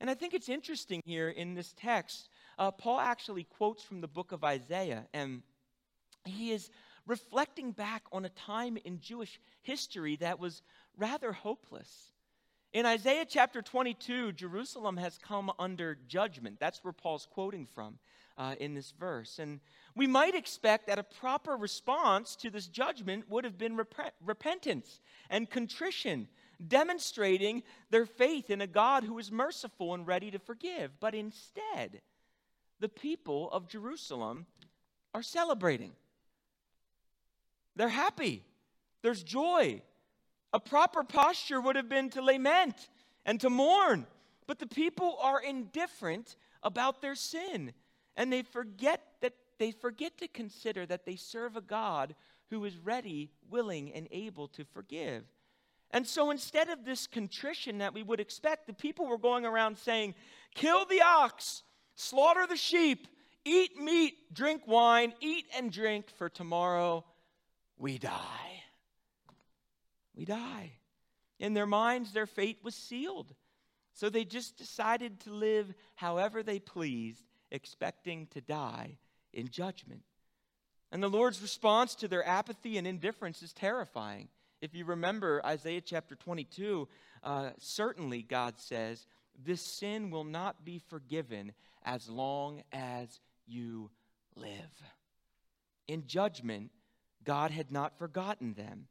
And 0.00 0.11
I 0.11 0.14
think 0.14 0.35
it's 0.35 0.50
interesting 0.50 1.02
here 1.04 1.31
in 1.31 1.54
this 1.54 1.72
text, 1.72 2.28
uh, 2.59 2.70
Paul 2.70 3.00
actually 3.00 3.44
quotes 3.44 3.83
from 3.83 4.02
the 4.02 4.07
book 4.07 4.33
of 4.33 4.44
Isaiah, 4.44 5.07
and 5.14 5.42
he 6.24 6.52
is 6.52 6.70
reflecting 7.07 7.72
back 7.72 8.02
on 8.12 8.26
a 8.26 8.31
time 8.31 8.76
in 8.85 9.00
Jewish 9.00 9.40
history 9.62 10.16
that 10.16 10.38
was 10.38 10.62
rather 10.96 11.33
hopeless. 11.33 12.12
In 12.74 12.85
Isaiah 12.85 13.24
chapter 13.26 13.62
22, 13.62 14.33
Jerusalem 14.33 14.98
has 14.98 15.18
come 15.18 15.50
under 15.59 15.96
judgment. 16.07 16.59
That's 16.61 16.85
where 16.85 16.92
Paul's 16.92 17.26
quoting 17.31 17.66
from 17.66 17.98
uh, 18.37 18.57
in 18.61 18.74
this 18.74 18.92
verse. 18.98 19.38
And 19.38 19.61
we 19.96 20.07
might 20.07 20.35
expect 20.35 20.87
that 20.87 20.98
a 20.98 21.02
proper 21.02 21.57
response 21.57 22.37
to 22.37 22.50
this 22.50 22.66
judgment 22.66 23.28
would 23.31 23.44
have 23.44 23.57
been 23.57 23.76
rep- 23.76 24.14
repentance 24.22 25.00
and 25.31 25.48
contrition, 25.48 26.28
demonstrating 26.66 27.62
their 27.90 28.04
faith 28.04 28.50
in 28.50 28.61
a 28.61 28.66
God 28.66 29.02
who 29.02 29.18
is 29.18 29.33
merciful 29.33 29.94
and 29.94 30.07
ready 30.07 30.31
to 30.31 30.38
forgive. 30.38 30.90
But 31.00 31.14
instead, 31.14 32.02
the 32.81 32.88
people 32.90 33.50
of 33.50 33.66
Jerusalem 33.66 34.44
are 35.14 35.22
celebrating. 35.22 35.92
They're 37.76 37.88
happy. 37.88 38.44
There's 39.00 39.22
joy. 39.22 39.81
A 40.52 40.61
proper 40.61 41.04
posture 41.04 41.61
would 41.61 41.76
have 41.76 41.88
been 41.88 42.11
to 42.11 42.22
lament 42.22 42.88
and 43.24 43.40
to 43.40 43.50
mourn. 43.50 44.06
But 44.46 44.58
the 44.58 44.66
people 44.66 45.18
are 45.20 45.40
indifferent 45.40 46.37
about 46.62 47.02
their 47.02 47.14
sin. 47.14 47.72
And 48.16 48.32
they 48.32 48.42
forget 48.42 49.02
that 49.20 49.34
they 49.58 49.72
forget 49.72 50.16
to 50.18 50.28
consider 50.28 50.87
that 50.87 51.04
they 51.04 51.16
serve 51.16 51.56
a 51.56 51.61
God 51.61 52.14
who 52.50 52.64
is 52.64 52.78
ready, 52.78 53.30
willing, 53.50 53.92
and 53.92 54.08
able 54.11 54.48
to 54.48 54.64
forgive. 54.64 55.24
And 55.90 56.06
so 56.06 56.30
instead 56.30 56.68
of 56.68 56.84
this 56.84 57.06
contrition 57.06 57.78
that 57.78 57.94
we 57.94 58.02
would 58.02 58.20
expect, 58.20 58.66
the 58.66 58.72
people 58.72 59.06
were 59.06 59.18
going 59.18 59.44
around 59.44 59.78
saying, 59.78 60.14
Kill 60.54 60.84
the 60.84 61.02
ox, 61.02 61.62
slaughter 61.94 62.46
the 62.46 62.56
sheep, 62.56 63.06
eat 63.44 63.78
meat, 63.78 64.34
drink 64.34 64.62
wine, 64.66 65.12
eat 65.20 65.46
and 65.56 65.72
drink, 65.72 66.11
for 66.16 66.28
tomorrow 66.28 67.04
we 67.78 67.98
die. 67.98 68.62
We 70.18 70.24
die. 70.24 70.72
In 71.38 71.54
their 71.54 71.66
minds, 71.66 72.12
their 72.12 72.26
fate 72.26 72.59
was 72.64 72.74
sealed. 72.74 73.33
So 73.94 74.11
they 74.11 74.24
just 74.24 74.59
decided 74.59 75.20
to 75.20 75.31
live 75.31 75.72
however 75.94 76.42
they 76.42 76.59
pleased, 76.59 77.24
expecting 77.52 78.26
to 78.33 78.40
die 78.40 78.98
in 79.33 79.48
judgment. 79.48 80.02
And 80.90 81.02
the 81.02 81.09
Lord's 81.09 81.40
response 81.40 81.94
to 81.96 82.09
their 82.09 82.26
apathy 82.26 82.78
and 82.78 82.87
indifference 82.87 83.42
is 83.42 83.52
terrifying. 83.52 84.28
If 84.61 84.74
you 84.74 84.85
remember 84.85 85.40
Isaiah 85.46 85.81
chapter 85.81 86.16
22, 86.16 86.88
uh, 87.22 87.50
certainly 87.59 88.22
God 88.22 88.59
says, 88.59 89.07
This 89.44 89.62
sin 89.62 90.11
will 90.11 90.24
not 90.24 90.64
be 90.64 90.81
forgiven 90.88 91.52
as 91.85 92.09
long 92.09 92.62
as 92.72 93.20
you 93.46 93.90
live. 94.35 94.83
In 95.87 96.07
judgment, 96.07 96.72
God 97.24 97.52
had 97.52 97.70
not 97.70 97.98
forgotten 97.98 98.54
them, 98.54 98.88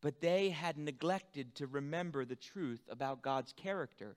but 0.00 0.20
they 0.20 0.50
had 0.50 0.78
neglected 0.78 1.54
to 1.56 1.66
remember 1.66 2.24
the 2.24 2.36
truth 2.36 2.80
about 2.90 3.22
God's 3.22 3.52
character. 3.52 4.16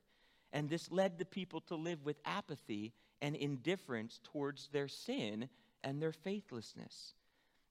And 0.52 0.70
this 0.70 0.92
led 0.92 1.18
the 1.18 1.26
people 1.26 1.62
to 1.62 1.76
live 1.76 2.06
with 2.06 2.18
apathy 2.26 2.94
and 3.22 3.36
indifference 3.36 4.20
towards 4.24 4.68
their 4.68 4.88
sin 4.88 5.50
and 5.84 6.02
their 6.02 6.12
faithlessness. 6.12 7.14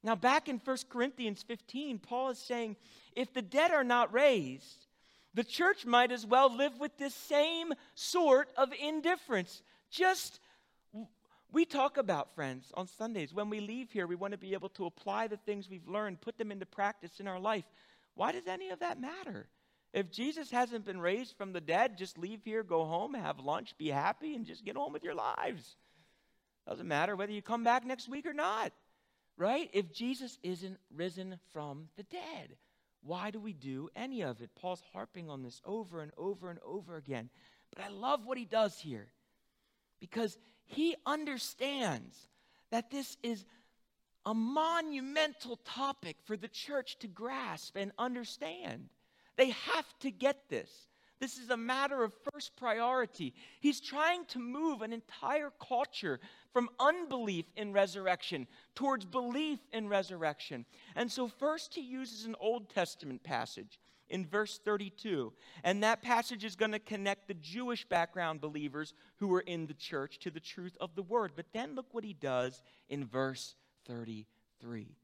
Now, 0.03 0.17
back 0.17 0.49
in 0.49 0.61
1 0.63 0.77
Corinthians 0.89 1.43
15, 1.43 2.01
Paul 2.01 2.31
is 2.31 2.39
saying 2.39 2.77
if 3.15 3.33
the 3.33 3.43
dead 3.43 3.71
are 3.71 3.85
not 3.85 4.13
raised, 4.13 4.87
the 5.35 5.45
church 5.45 5.87
might 5.87 6.11
as 6.11 6.27
well 6.27 6.55
live 6.55 6.79
with 6.79 6.99
this 6.99 7.15
same 7.15 7.73
sort 7.95 8.49
of 8.57 8.71
indifference. 8.81 9.63
Just 9.91 10.41
we 11.53 11.65
talk 11.67 11.99
about, 11.99 12.35
friends, 12.35 12.73
on 12.75 12.87
Sundays. 12.87 13.35
When 13.35 13.51
we 13.51 13.61
leave 13.61 13.93
here, 13.93 14.07
we 14.07 14.15
want 14.15 14.33
to 14.33 14.39
be 14.39 14.55
able 14.55 14.71
to 14.71 14.87
apply 14.87 15.27
the 15.27 15.37
things 15.37 15.69
we've 15.69 15.87
learned, 15.87 16.23
put 16.23 16.39
them 16.39 16.51
into 16.51 16.65
practice 16.65 17.21
in 17.21 17.29
our 17.29 17.39
life. 17.39 17.65
Why 18.15 18.33
does 18.33 18.47
any 18.47 18.71
of 18.71 18.81
that 18.81 19.01
matter? 19.01 19.49
If 19.93 20.11
Jesus 20.11 20.51
hasn't 20.51 20.87
been 20.87 21.01
raised 21.01 21.37
from 21.37 21.53
the 21.53 21.61
dead, 21.61 21.99
just 21.99 22.17
leave 22.17 22.41
here, 22.45 22.63
go 22.63 22.85
home, 22.85 23.15
have 23.15 23.39
lunch, 23.39 23.77
be 23.77 23.89
happy, 23.89 24.35
and 24.35 24.47
just 24.47 24.65
get 24.65 24.77
on 24.77 24.93
with 24.93 25.05
your 25.05 25.15
lives. 25.15 25.77
Doesn't 26.67 26.89
matter 26.89 27.15
whether 27.15 27.33
you 27.33 27.43
come 27.43 27.65
back 27.65 27.85
next 27.85 28.09
week 28.09 28.25
or 28.25 28.33
not, 28.33 28.73
right? 29.37 29.69
If 29.73 29.93
Jesus 29.93 30.39
isn't 30.43 30.79
risen 30.95 31.39
from 31.53 31.89
the 31.97 32.05
dead, 32.05 32.57
why 33.03 33.31
do 33.31 33.41
we 33.41 33.53
do 33.53 33.91
any 33.97 34.23
of 34.23 34.41
it? 34.41 34.51
Paul's 34.55 34.83
harping 34.93 35.29
on 35.29 35.43
this 35.43 35.61
over 35.65 36.01
and 36.01 36.13
over 36.17 36.51
and 36.51 36.61
over 36.65 36.97
again. 36.97 37.29
But 37.75 37.85
I 37.85 37.89
love 37.89 38.25
what 38.25 38.39
he 38.39 38.45
does 38.45 38.79
here 38.79 39.09
because 40.01 40.39
he 40.65 40.95
understands 41.05 42.17
that 42.71 42.91
this 42.91 43.17
is 43.23 43.45
a 44.25 44.35
monumental 44.35 45.57
topic 45.65 46.17
for 46.25 46.37
the 46.37 46.49
church 46.49 46.99
to 47.01 47.09
grasp 47.09 47.77
and 47.77 47.93
understand. 47.99 48.89
They 49.37 49.51
have 49.51 49.99
to 50.01 50.11
get 50.11 50.49
this. 50.49 50.89
This 51.23 51.39
is 51.39 51.51
a 51.51 51.57
matter 51.57 52.03
of 52.03 52.13
first 52.33 52.57
priority. 52.57 53.33
He's 53.61 53.81
trying 53.81 54.25
to 54.27 54.41
move 54.41 54.83
an 54.83 54.93
entire 54.93 55.53
culture 55.65 56.19
from 56.53 56.69
unbelief 56.81 57.45
in 57.57 57.73
resurrection 57.73 58.49
towards 58.75 59.05
belief 59.05 59.61
in 59.73 59.89
resurrection. 59.89 60.67
And 60.97 61.11
so, 61.11 61.29
first, 61.29 61.75
he 61.75 61.81
uses 61.81 62.25
an 62.25 62.35
Old 62.41 62.71
Testament 62.71 63.23
passage 63.23 63.79
in 64.09 64.27
verse 64.27 64.61
32. 64.65 65.33
And 65.63 65.83
that 65.85 66.03
passage 66.03 66.45
is 66.45 66.57
going 66.57 66.73
to 66.73 66.81
connect 66.81 67.29
the 67.29 67.35
Jewish 67.35 67.85
background 67.89 68.41
believers 68.41 68.93
who 69.17 69.29
were 69.29 69.41
in 69.41 69.67
the 69.67 69.75
church 69.75 70.19
to 70.21 70.31
the 70.31 70.41
truth 70.41 70.77
of 70.81 70.97
the 70.97 71.03
word. 71.03 71.33
But 71.37 71.47
then 71.53 71.77
look 71.77 71.87
what 71.93 72.05
he 72.05 72.15
does 72.15 72.63
in 72.89 73.07
verse 73.07 73.55
33. 73.87 74.97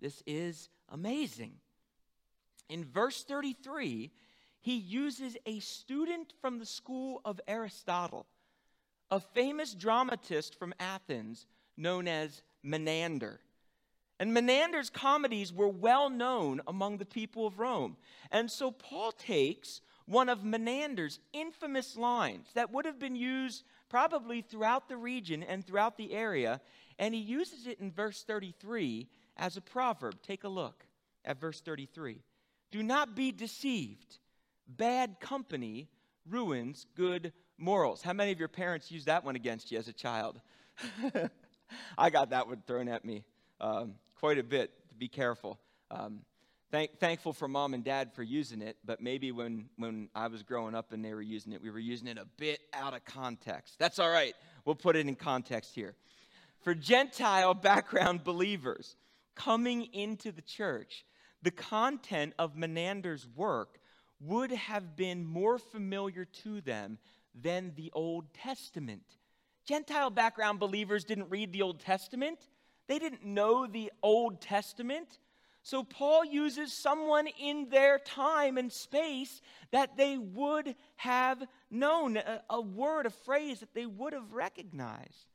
This 0.00 0.22
is 0.26 0.68
amazing. 0.88 1.52
In 2.68 2.84
verse 2.84 3.24
33, 3.24 4.10
he 4.60 4.76
uses 4.76 5.36
a 5.46 5.60
student 5.60 6.32
from 6.40 6.58
the 6.58 6.66
school 6.66 7.20
of 7.24 7.40
Aristotle, 7.46 8.26
a 9.10 9.20
famous 9.20 9.74
dramatist 9.74 10.58
from 10.58 10.74
Athens 10.80 11.46
known 11.76 12.08
as 12.08 12.42
Menander. 12.62 13.40
And 14.18 14.32
Menander's 14.32 14.90
comedies 14.90 15.52
were 15.52 15.68
well 15.68 16.08
known 16.08 16.62
among 16.66 16.96
the 16.96 17.04
people 17.04 17.46
of 17.46 17.58
Rome. 17.58 17.96
And 18.32 18.50
so 18.50 18.70
Paul 18.70 19.12
takes 19.12 19.82
one 20.06 20.28
of 20.28 20.42
Menander's 20.42 21.18
infamous 21.32 21.96
lines 21.96 22.46
that 22.54 22.72
would 22.72 22.86
have 22.86 22.98
been 22.98 23.16
used 23.16 23.64
probably 23.88 24.42
throughout 24.42 24.88
the 24.88 24.96
region 24.96 25.42
and 25.42 25.66
throughout 25.66 25.96
the 25.96 26.12
area, 26.12 26.60
and 26.98 27.14
he 27.14 27.20
uses 27.20 27.66
it 27.66 27.80
in 27.80 27.90
verse 27.90 28.22
33 28.22 29.08
as 29.36 29.56
a 29.56 29.60
proverb. 29.60 30.14
Take 30.22 30.44
a 30.44 30.48
look 30.48 30.86
at 31.24 31.40
verse 31.40 31.60
33. 31.60 32.22
Do 32.70 32.82
not 32.82 33.14
be 33.14 33.32
deceived. 33.32 34.18
Bad 34.66 35.20
company 35.20 35.88
ruins 36.28 36.86
good 36.96 37.32
morals. 37.58 38.02
How 38.02 38.12
many 38.12 38.32
of 38.32 38.38
your 38.38 38.48
parents 38.48 38.90
used 38.90 39.06
that 39.06 39.24
one 39.24 39.36
against 39.36 39.70
you 39.70 39.78
as 39.78 39.88
a 39.88 39.92
child? 39.92 40.40
I 41.98 42.10
got 42.10 42.30
that 42.30 42.46
one 42.48 42.62
thrown 42.66 42.88
at 42.88 43.04
me. 43.04 43.24
Um, 43.60 43.94
quite 44.18 44.38
a 44.38 44.42
bit 44.42 44.70
to 44.88 44.94
be 44.94 45.08
careful. 45.08 45.58
Um, 45.90 46.20
thank, 46.70 46.98
thankful 46.98 47.32
for 47.32 47.48
mom 47.48 47.74
and 47.74 47.84
dad 47.84 48.12
for 48.12 48.22
using 48.22 48.62
it, 48.62 48.76
but 48.84 49.00
maybe 49.00 49.32
when, 49.32 49.68
when 49.76 50.08
I 50.14 50.28
was 50.28 50.42
growing 50.42 50.74
up 50.74 50.92
and 50.92 51.04
they 51.04 51.14
were 51.14 51.22
using 51.22 51.52
it, 51.52 51.62
we 51.62 51.70
were 51.70 51.78
using 51.78 52.08
it 52.08 52.18
a 52.18 52.26
bit 52.36 52.60
out 52.72 52.94
of 52.94 53.04
context. 53.04 53.76
That's 53.78 53.98
all 53.98 54.10
right. 54.10 54.34
We'll 54.64 54.74
put 54.74 54.96
it 54.96 55.06
in 55.06 55.14
context 55.14 55.74
here. 55.74 55.94
For 56.62 56.74
Gentile 56.74 57.54
background 57.54 58.24
believers 58.24 58.96
coming 59.34 59.84
into 59.92 60.32
the 60.32 60.42
church, 60.42 61.04
the 61.42 61.50
content 61.50 62.34
of 62.38 62.56
Menander's 62.56 63.28
work 63.36 63.78
would 64.20 64.50
have 64.50 64.96
been 64.96 65.24
more 65.24 65.58
familiar 65.58 66.24
to 66.24 66.60
them 66.60 66.98
than 67.34 67.72
the 67.76 67.90
Old 67.92 68.32
Testament. 68.34 69.04
Gentile 69.66 70.10
background 70.10 70.58
believers 70.58 71.04
didn't 71.04 71.28
read 71.28 71.52
the 71.52 71.62
Old 71.62 71.80
Testament, 71.80 72.38
they 72.88 72.98
didn't 72.98 73.24
know 73.24 73.66
the 73.66 73.92
Old 74.02 74.40
Testament. 74.40 75.18
So 75.66 75.82
Paul 75.82 76.24
uses 76.24 76.72
someone 76.72 77.26
in 77.26 77.70
their 77.70 77.98
time 77.98 78.56
and 78.56 78.72
space 78.72 79.40
that 79.72 79.96
they 79.96 80.16
would 80.16 80.76
have 80.94 81.42
known, 81.72 82.18
a, 82.18 82.40
a 82.48 82.60
word, 82.60 83.04
a 83.04 83.10
phrase 83.10 83.58
that 83.58 83.74
they 83.74 83.84
would 83.84 84.12
have 84.12 84.32
recognized. 84.32 85.26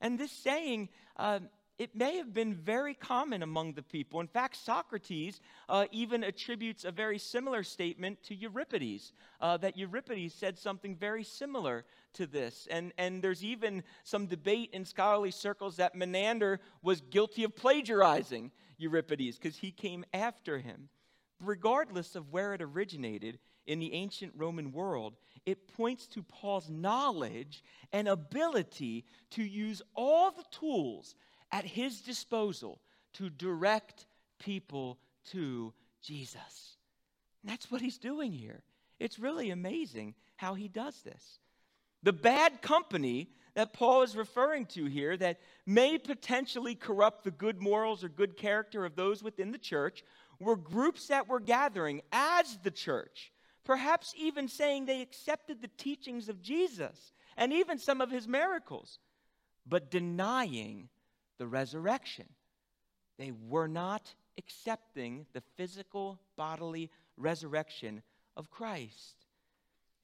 And 0.00 0.18
this 0.18 0.32
saying, 0.32 0.88
uh, 1.18 1.40
it 1.78 1.94
may 1.94 2.16
have 2.16 2.32
been 2.32 2.54
very 2.54 2.94
common 2.94 3.42
among 3.42 3.74
the 3.74 3.82
people. 3.82 4.20
In 4.20 4.26
fact, 4.26 4.56
Socrates 4.56 5.42
uh, 5.68 5.84
even 5.92 6.24
attributes 6.24 6.86
a 6.86 6.90
very 6.90 7.18
similar 7.18 7.62
statement 7.62 8.22
to 8.22 8.34
Euripides, 8.34 9.12
uh, 9.42 9.58
that 9.58 9.76
Euripides 9.76 10.32
said 10.32 10.58
something 10.58 10.96
very 10.96 11.24
similar 11.24 11.84
to 12.14 12.26
this. 12.26 12.66
And, 12.70 12.94
and 12.96 13.20
there's 13.20 13.44
even 13.44 13.82
some 14.02 14.24
debate 14.28 14.70
in 14.72 14.86
scholarly 14.86 15.30
circles 15.30 15.76
that 15.76 15.94
Menander 15.94 16.60
was 16.80 17.02
guilty 17.02 17.44
of 17.44 17.54
plagiarizing 17.54 18.50
Euripides 18.78 19.38
because 19.38 19.56
he 19.56 19.70
came 19.70 20.04
after 20.12 20.58
him. 20.58 20.88
Regardless 21.40 22.14
of 22.14 22.32
where 22.32 22.54
it 22.54 22.62
originated 22.62 23.38
in 23.66 23.78
the 23.78 23.92
ancient 23.92 24.32
Roman 24.36 24.72
world, 24.72 25.16
it 25.46 25.68
points 25.74 26.06
to 26.08 26.22
Paul's 26.22 26.70
knowledge 26.70 27.62
and 27.92 28.08
ability 28.08 29.04
to 29.30 29.42
use 29.42 29.82
all 29.94 30.30
the 30.30 30.44
tools 30.50 31.14
at 31.50 31.64
his 31.64 32.00
disposal 32.00 32.80
to 33.14 33.30
direct 33.30 34.06
people 34.38 34.98
to 35.32 35.72
Jesus. 36.00 36.76
And 37.42 37.50
that's 37.50 37.70
what 37.70 37.80
he's 37.80 37.98
doing 37.98 38.32
here. 38.32 38.62
It's 38.98 39.18
really 39.18 39.50
amazing 39.50 40.14
how 40.36 40.54
he 40.54 40.68
does 40.68 41.00
this. 41.02 41.38
The 42.02 42.12
bad 42.12 42.62
company 42.62 43.28
that 43.54 43.72
Paul 43.72 44.02
is 44.02 44.16
referring 44.16 44.66
to 44.66 44.86
here 44.86 45.16
that 45.16 45.38
may 45.64 45.98
potentially 45.98 46.74
corrupt 46.74 47.24
the 47.24 47.30
good 47.30 47.60
morals 47.60 48.02
or 48.02 48.08
good 48.08 48.36
character 48.36 48.84
of 48.84 48.96
those 48.96 49.22
within 49.22 49.52
the 49.52 49.58
church 49.58 50.04
were 50.40 50.56
groups 50.56 51.08
that 51.08 51.28
were 51.28 51.40
gathering 51.40 52.02
as 52.12 52.58
the 52.62 52.70
church, 52.70 53.32
perhaps 53.64 54.12
even 54.16 54.48
saying 54.48 54.84
they 54.84 55.00
accepted 55.00 55.62
the 55.62 55.70
teachings 55.76 56.28
of 56.28 56.42
Jesus 56.42 57.12
and 57.36 57.52
even 57.52 57.78
some 57.78 58.00
of 58.00 58.10
his 58.10 58.26
miracles, 58.26 58.98
but 59.66 59.90
denying 59.90 60.88
the 61.38 61.46
resurrection. 61.46 62.26
They 63.18 63.32
were 63.32 63.68
not 63.68 64.14
accepting 64.36 65.26
the 65.32 65.42
physical, 65.56 66.18
bodily 66.36 66.90
resurrection 67.16 68.02
of 68.36 68.50
Christ. 68.50 69.23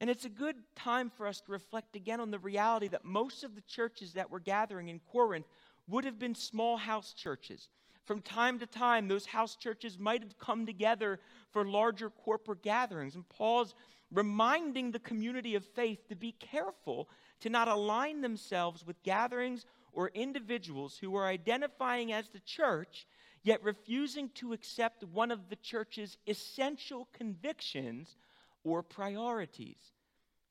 And 0.01 0.09
it's 0.09 0.25
a 0.25 0.29
good 0.29 0.55
time 0.75 1.11
for 1.15 1.27
us 1.27 1.41
to 1.41 1.51
reflect 1.51 1.95
again 1.95 2.19
on 2.19 2.31
the 2.31 2.39
reality 2.39 2.87
that 2.87 3.05
most 3.05 3.43
of 3.43 3.53
the 3.53 3.61
churches 3.61 4.13
that 4.13 4.31
were 4.31 4.39
gathering 4.39 4.89
in 4.89 4.99
Corinth 5.11 5.45
would 5.87 6.05
have 6.05 6.17
been 6.17 6.33
small 6.33 6.75
house 6.75 7.13
churches. 7.13 7.69
From 8.05 8.19
time 8.19 8.57
to 8.59 8.65
time, 8.65 9.07
those 9.07 9.27
house 9.27 9.55
churches 9.55 9.99
might 9.99 10.23
have 10.23 10.39
come 10.39 10.65
together 10.65 11.19
for 11.51 11.65
larger 11.65 12.09
corporate 12.09 12.63
gatherings. 12.63 13.13
And 13.13 13.29
Paul's 13.29 13.75
reminding 14.11 14.89
the 14.89 14.97
community 14.97 15.53
of 15.53 15.63
faith 15.63 16.07
to 16.09 16.15
be 16.15 16.31
careful 16.31 17.07
to 17.41 17.51
not 17.51 17.67
align 17.67 18.21
themselves 18.21 18.83
with 18.83 19.03
gatherings 19.03 19.67
or 19.93 20.09
individuals 20.15 20.97
who 20.97 21.15
are 21.15 21.27
identifying 21.27 22.11
as 22.11 22.27
the 22.29 22.39
church, 22.39 23.05
yet 23.43 23.63
refusing 23.63 24.29
to 24.29 24.53
accept 24.53 25.03
one 25.03 25.29
of 25.29 25.47
the 25.49 25.55
church's 25.57 26.17
essential 26.25 27.07
convictions 27.13 28.15
or 28.63 28.83
priorities. 28.83 29.93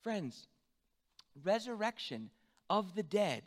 Friends, 0.01 0.47
resurrection 1.43 2.29
of 2.69 2.95
the 2.95 3.03
dead 3.03 3.43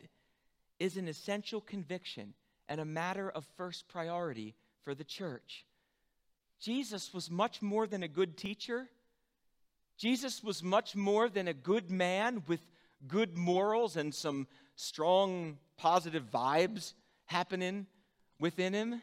is 0.79 0.97
an 0.97 1.07
essential 1.07 1.61
conviction 1.61 2.33
and 2.67 2.81
a 2.81 2.85
matter 2.85 3.29
of 3.29 3.45
first 3.57 3.87
priority 3.87 4.55
for 4.83 4.95
the 4.95 5.03
church. 5.03 5.65
Jesus 6.59 7.13
was 7.13 7.29
much 7.29 7.61
more 7.61 7.85
than 7.87 8.03
a 8.03 8.07
good 8.07 8.37
teacher. 8.37 8.87
Jesus 9.97 10.43
was 10.43 10.63
much 10.63 10.95
more 10.95 11.29
than 11.29 11.47
a 11.47 11.53
good 11.53 11.91
man 11.91 12.43
with 12.47 12.65
good 13.07 13.37
morals 13.37 13.97
and 13.97 14.13
some 14.13 14.47
strong 14.75 15.57
positive 15.77 16.29
vibes 16.31 16.93
happening 17.25 17.85
within 18.39 18.73
him. 18.73 19.01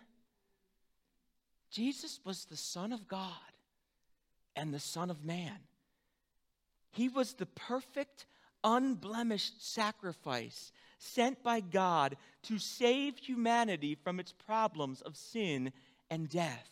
Jesus 1.71 2.21
was 2.25 2.45
the 2.45 2.57
Son 2.57 2.93
of 2.93 3.09
God 3.09 3.52
and 4.57 4.73
the 4.73 4.81
Son 4.81 5.11
of 5.11 5.25
Man. 5.25 5.59
He 6.91 7.09
was 7.09 7.35
the 7.35 7.47
perfect, 7.47 8.27
unblemished 8.63 9.67
sacrifice 9.67 10.73
sent 10.99 11.43
by 11.43 11.61
God 11.61 12.17
to 12.45 12.59
save 12.59 13.19
humanity 13.19 13.95
from 13.95 14.21
its 14.21 14.33
problems 14.33 15.01
of 15.01 15.17
sin 15.17 15.73
and 16.11 16.29
death. 16.29 16.71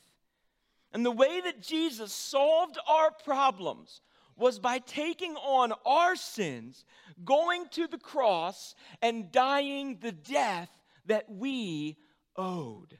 And 0.92 1.04
the 1.04 1.10
way 1.10 1.40
that 1.40 1.62
Jesus 1.62 2.12
solved 2.12 2.78
our 2.86 3.10
problems 3.10 4.00
was 4.36 4.58
by 4.58 4.78
taking 4.78 5.36
on 5.36 5.72
our 5.84 6.16
sins, 6.16 6.84
going 7.24 7.66
to 7.70 7.86
the 7.86 7.98
cross, 7.98 8.74
and 9.02 9.30
dying 9.30 9.98
the 10.00 10.12
death 10.12 10.70
that 11.06 11.30
we 11.30 11.96
owed. 12.36 12.98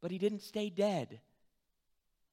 But 0.00 0.10
he 0.10 0.18
didn't 0.18 0.42
stay 0.42 0.70
dead. 0.70 1.20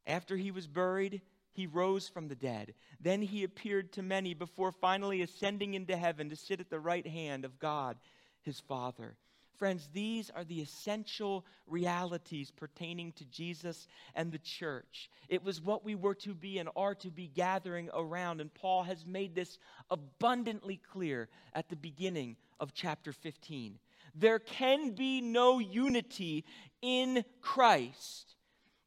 After 0.09 0.35
he 0.35 0.49
was 0.49 0.65
buried, 0.65 1.21
he 1.53 1.67
rose 1.67 2.07
from 2.07 2.27
the 2.27 2.35
dead. 2.35 2.73
Then 2.99 3.21
he 3.21 3.43
appeared 3.43 3.93
to 3.93 4.01
many 4.01 4.33
before 4.33 4.71
finally 4.71 5.21
ascending 5.21 5.75
into 5.75 5.95
heaven 5.95 6.29
to 6.29 6.35
sit 6.35 6.59
at 6.59 6.71
the 6.71 6.79
right 6.79 7.05
hand 7.05 7.45
of 7.45 7.59
God, 7.59 7.95
his 8.41 8.59
Father. 8.59 9.15
Friends, 9.57 9.87
these 9.93 10.31
are 10.31 10.43
the 10.45 10.61
essential 10.61 11.45
realities 11.67 12.49
pertaining 12.49 13.11
to 13.13 13.25
Jesus 13.25 13.87
and 14.15 14.31
the 14.31 14.39
church. 14.39 15.11
It 15.27 15.43
was 15.43 15.61
what 15.61 15.85
we 15.85 15.93
were 15.93 16.15
to 16.15 16.33
be 16.33 16.57
and 16.57 16.69
are 16.75 16.95
to 16.95 17.11
be 17.11 17.27
gathering 17.27 17.89
around. 17.93 18.41
And 18.41 18.51
Paul 18.51 18.83
has 18.83 19.05
made 19.05 19.35
this 19.35 19.59
abundantly 19.91 20.77
clear 20.91 21.29
at 21.53 21.69
the 21.69 21.75
beginning 21.75 22.37
of 22.59 22.73
chapter 22.73 23.11
15. 23.11 23.77
There 24.15 24.39
can 24.39 24.91
be 24.91 25.21
no 25.21 25.59
unity 25.59 26.45
in 26.81 27.23
Christ 27.41 28.37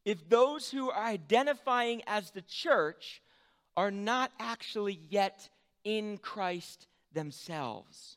if 0.04 0.28
those 0.28 0.70
who 0.70 0.90
are 0.90 1.04
identifying 1.04 2.02
as 2.06 2.30
the 2.30 2.42
church 2.42 3.22
are 3.76 3.90
not 3.90 4.32
actually 4.38 5.00
yet 5.10 5.48
in 5.84 6.18
Christ 6.18 6.86
themselves 7.12 8.16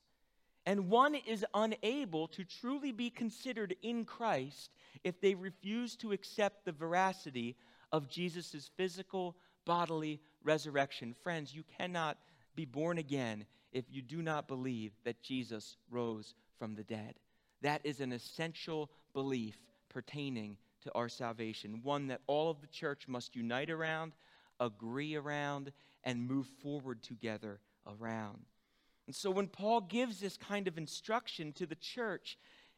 and 0.66 0.90
one 0.90 1.16
is 1.16 1.46
unable 1.54 2.28
to 2.30 2.44
truly 2.44 2.92
be 2.92 3.10
considered 3.10 3.76
in 3.84 4.04
Christ 4.04 4.72
if 5.04 5.22
they 5.22 5.36
refuse 5.36 5.96
to 5.98 6.12
accept 6.12 6.66
the 6.66 6.72
veracity 6.72 7.56
of 7.92 8.10
Jesus' 8.10 8.70
physical, 8.76 9.36
bodily 9.66 10.20
resurrection. 10.44 11.14
Friends, 11.22 11.54
you 11.54 11.64
cannot 11.78 12.18
be 12.56 12.66
born 12.66 12.98
again 12.98 13.46
if 13.72 13.86
you 13.92 14.02
do 14.02 14.22
not 14.22 14.48
believe 14.48 14.94
that 15.04 15.22
Jesus 15.22 15.78
rose 15.92 16.34
from 16.58 16.74
the 16.74 16.84
dead. 16.84 17.14
That 17.62 17.82
is 17.84 18.00
an 18.00 18.12
essential 18.12 18.90
belief 19.14 19.56
pertaining 19.90 20.58
to 20.86 20.92
our 20.94 21.10
salvation, 21.10 21.82
one 21.84 22.08
that 22.08 22.22
all 22.28 22.50
of 22.50 22.62
the 22.62 22.68
church 22.68 23.08
must 23.08 23.36
unite 23.36 23.70
around, 23.70 24.14
agree 24.60 25.16
around, 25.16 25.72
and 26.04 26.28
move 26.28 26.48
forward 26.62 27.02
together 27.04 27.60
around. 27.88 28.46
And 29.08 29.16
so 29.16 29.32
when 29.32 29.48
Paul 29.48 29.82
gives 29.82 30.20
this 30.20 30.38
kind 30.38 30.68
of 30.68 30.78
instruction 30.78 31.52
to 31.54 31.66
the 31.66 31.76
church, 31.76 32.38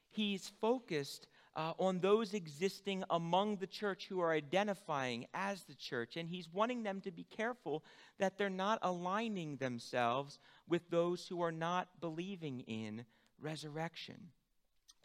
he's 0.10 0.51
focused 0.62 1.28
uh, 1.55 1.74
on 1.80 1.99
those 1.99 2.34
existing 2.34 3.03
among 3.10 3.58
the 3.58 3.68
church 3.68 4.08
who 4.08 4.22
are 4.22 4.32
identifying 4.32 5.28
as 5.34 5.64
the 5.64 5.76
church. 5.76 6.16
And 6.16 6.30
he's 6.30 6.49
wanting 6.51 6.84
them 6.84 7.01
to 7.01 7.12
be 7.12 7.24
careful 7.24 7.84
that 8.20 8.38
they're 8.38 8.49
not 8.49 8.80
aligning 8.84 9.58
themselves 9.58 10.39
with 10.68 10.89
those 10.89 11.28
who 11.28 11.41
are 11.41 11.51
not 11.51 11.89
believing 11.99 12.62
in 12.62 13.05
resurrection. 13.41 14.30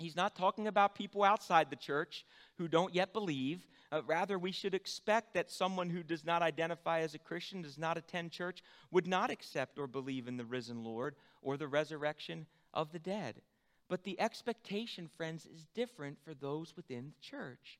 He's 0.02 0.16
not 0.16 0.34
talking 0.34 0.66
about 0.66 0.94
people 0.94 1.22
outside 1.22 1.70
the 1.70 1.76
church 1.76 2.26
who 2.58 2.68
don't 2.68 2.94
yet 2.94 3.12
believe. 3.12 3.66
Uh, 3.90 4.02
rather, 4.06 4.38
we 4.38 4.52
should 4.52 4.74
expect 4.74 5.34
that 5.34 5.50
someone 5.50 5.88
who 5.88 6.02
does 6.02 6.24
not 6.24 6.42
identify 6.42 7.00
as 7.00 7.14
a 7.14 7.18
Christian, 7.18 7.62
does 7.62 7.78
not 7.78 7.96
attend 7.96 8.32
church, 8.32 8.62
would 8.90 9.06
not 9.06 9.30
accept 9.30 9.78
or 9.78 9.86
believe 9.86 10.28
in 10.28 10.36
the 10.36 10.44
risen 10.44 10.82
Lord 10.82 11.14
or 11.40 11.56
the 11.56 11.68
resurrection 11.68 12.46
of 12.74 12.92
the 12.92 12.98
dead. 12.98 13.40
But 13.88 14.04
the 14.04 14.18
expectation, 14.20 15.08
friends, 15.16 15.46
is 15.46 15.66
different 15.74 16.18
for 16.24 16.34
those 16.34 16.74
within 16.76 17.10
the 17.10 17.20
church. 17.20 17.78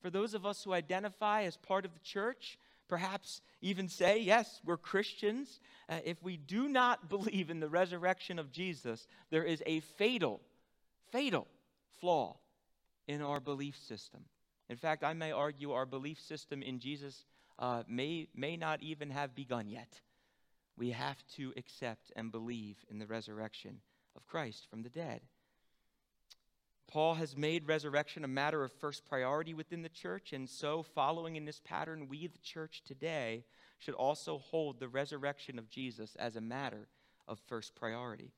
For 0.00 0.10
those 0.10 0.34
of 0.34 0.44
us 0.44 0.62
who 0.62 0.74
identify 0.74 1.44
as 1.44 1.56
part 1.56 1.84
of 1.84 1.94
the 1.94 2.00
church, 2.00 2.58
perhaps 2.88 3.40
even 3.62 3.88
say, 3.88 4.18
yes, 4.18 4.60
we're 4.64 4.76
Christians, 4.76 5.60
uh, 5.88 6.00
if 6.04 6.22
we 6.22 6.36
do 6.36 6.68
not 6.68 7.08
believe 7.08 7.50
in 7.50 7.60
the 7.60 7.68
resurrection 7.68 8.38
of 8.38 8.52
Jesus, 8.52 9.06
there 9.30 9.44
is 9.44 9.62
a 9.64 9.80
fatal, 9.80 10.40
fatal 11.10 11.46
flaw 12.04 12.36
in 13.08 13.22
our 13.22 13.40
belief 13.40 13.78
system. 13.78 14.20
In 14.68 14.76
fact, 14.76 15.02
I 15.02 15.14
may 15.14 15.32
argue 15.32 15.72
our 15.72 15.86
belief 15.86 16.20
system 16.20 16.62
in 16.62 16.78
Jesus 16.78 17.24
uh, 17.58 17.82
may, 17.88 18.28
may 18.34 18.58
not 18.58 18.82
even 18.82 19.08
have 19.08 19.34
begun 19.34 19.70
yet. 19.70 20.02
We 20.76 20.90
have 20.90 21.16
to 21.36 21.54
accept 21.56 22.12
and 22.14 22.30
believe 22.30 22.76
in 22.90 22.98
the 22.98 23.06
resurrection 23.06 23.80
of 24.14 24.26
Christ 24.26 24.66
from 24.68 24.82
the 24.82 24.90
dead. 24.90 25.22
Paul 26.88 27.14
has 27.14 27.38
made 27.38 27.66
resurrection 27.66 28.22
a 28.22 28.28
matter 28.28 28.62
of 28.64 28.72
first 28.72 29.06
priority 29.06 29.54
within 29.54 29.80
the 29.80 29.88
church, 29.88 30.34
and 30.34 30.46
so, 30.46 30.82
following 30.82 31.36
in 31.36 31.46
this 31.46 31.62
pattern, 31.64 32.08
we, 32.10 32.26
the 32.26 32.38
church 32.38 32.82
today, 32.86 33.44
should 33.78 33.94
also 33.94 34.36
hold 34.36 34.78
the 34.78 34.88
resurrection 34.88 35.58
of 35.58 35.70
Jesus 35.70 36.16
as 36.16 36.36
a 36.36 36.42
matter 36.42 36.86
of 37.26 37.40
first 37.46 37.74
priority. 37.74 38.34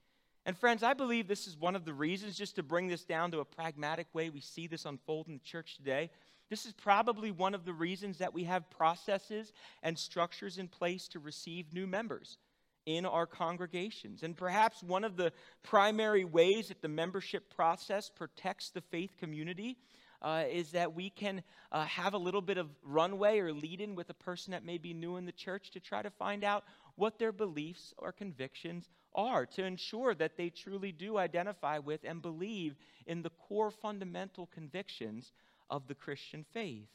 And, 0.46 0.56
friends, 0.56 0.84
I 0.84 0.94
believe 0.94 1.26
this 1.26 1.48
is 1.48 1.58
one 1.58 1.74
of 1.74 1.84
the 1.84 1.92
reasons, 1.92 2.38
just 2.38 2.54
to 2.54 2.62
bring 2.62 2.86
this 2.86 3.04
down 3.04 3.32
to 3.32 3.40
a 3.40 3.44
pragmatic 3.44 4.06
way, 4.14 4.30
we 4.30 4.40
see 4.40 4.68
this 4.68 4.84
unfold 4.84 5.26
in 5.26 5.34
the 5.34 5.40
church 5.40 5.76
today. 5.76 6.08
This 6.48 6.66
is 6.66 6.72
probably 6.72 7.32
one 7.32 7.52
of 7.52 7.64
the 7.64 7.72
reasons 7.72 8.18
that 8.18 8.32
we 8.32 8.44
have 8.44 8.70
processes 8.70 9.52
and 9.82 9.98
structures 9.98 10.58
in 10.58 10.68
place 10.68 11.08
to 11.08 11.18
receive 11.18 11.74
new 11.74 11.88
members 11.88 12.38
in 12.86 13.04
our 13.04 13.26
congregations. 13.26 14.22
And 14.22 14.36
perhaps 14.36 14.84
one 14.84 15.02
of 15.02 15.16
the 15.16 15.32
primary 15.64 16.24
ways 16.24 16.68
that 16.68 16.80
the 16.80 16.88
membership 16.88 17.52
process 17.52 18.08
protects 18.08 18.70
the 18.70 18.80
faith 18.80 19.16
community 19.18 19.76
uh, 20.22 20.44
is 20.48 20.70
that 20.70 20.94
we 20.94 21.10
can 21.10 21.42
uh, 21.72 21.84
have 21.86 22.14
a 22.14 22.18
little 22.18 22.40
bit 22.40 22.56
of 22.56 22.70
runway 22.84 23.40
or 23.40 23.52
lead 23.52 23.80
in 23.80 23.96
with 23.96 24.10
a 24.10 24.14
person 24.14 24.52
that 24.52 24.64
may 24.64 24.78
be 24.78 24.94
new 24.94 25.16
in 25.16 25.26
the 25.26 25.32
church 25.32 25.72
to 25.72 25.80
try 25.80 26.02
to 26.02 26.10
find 26.10 26.44
out 26.44 26.62
what 26.94 27.18
their 27.18 27.32
beliefs 27.32 27.92
or 27.98 28.12
convictions 28.12 28.88
are, 29.16 29.46
to 29.46 29.64
ensure 29.64 30.14
that 30.14 30.36
they 30.36 30.50
truly 30.50 30.92
do 30.92 31.18
identify 31.18 31.78
with 31.78 32.04
and 32.04 32.22
believe 32.22 32.76
in 33.06 33.22
the 33.22 33.30
core 33.30 33.70
fundamental 33.70 34.46
convictions 34.46 35.32
of 35.70 35.88
the 35.88 35.94
Christian 35.94 36.44
faith. 36.52 36.88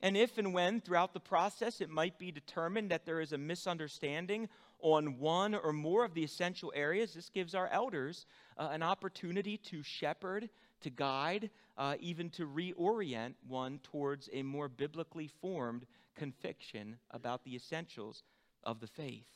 And 0.00 0.16
if 0.16 0.38
and 0.38 0.52
when 0.52 0.80
throughout 0.80 1.14
the 1.14 1.20
process 1.20 1.80
it 1.80 1.90
might 1.90 2.18
be 2.18 2.30
determined 2.30 2.90
that 2.90 3.04
there 3.04 3.20
is 3.20 3.32
a 3.32 3.38
misunderstanding 3.38 4.48
on 4.80 5.18
one 5.18 5.54
or 5.54 5.72
more 5.72 6.04
of 6.04 6.14
the 6.14 6.24
essential 6.24 6.72
areas, 6.76 7.14
this 7.14 7.30
gives 7.30 7.54
our 7.54 7.68
elders 7.68 8.26
uh, 8.58 8.68
an 8.70 8.82
opportunity 8.82 9.56
to 9.56 9.82
shepherd, 9.82 10.50
to 10.82 10.90
guide, 10.90 11.50
uh, 11.78 11.96
even 11.98 12.28
to 12.30 12.46
reorient 12.46 13.34
one 13.48 13.78
towards 13.82 14.28
a 14.32 14.42
more 14.42 14.68
biblically 14.68 15.28
formed 15.40 15.86
conviction 16.14 16.98
about 17.10 17.42
the 17.44 17.54
essentials 17.54 18.22
of 18.64 18.80
the 18.80 18.86
faith. 18.86 19.26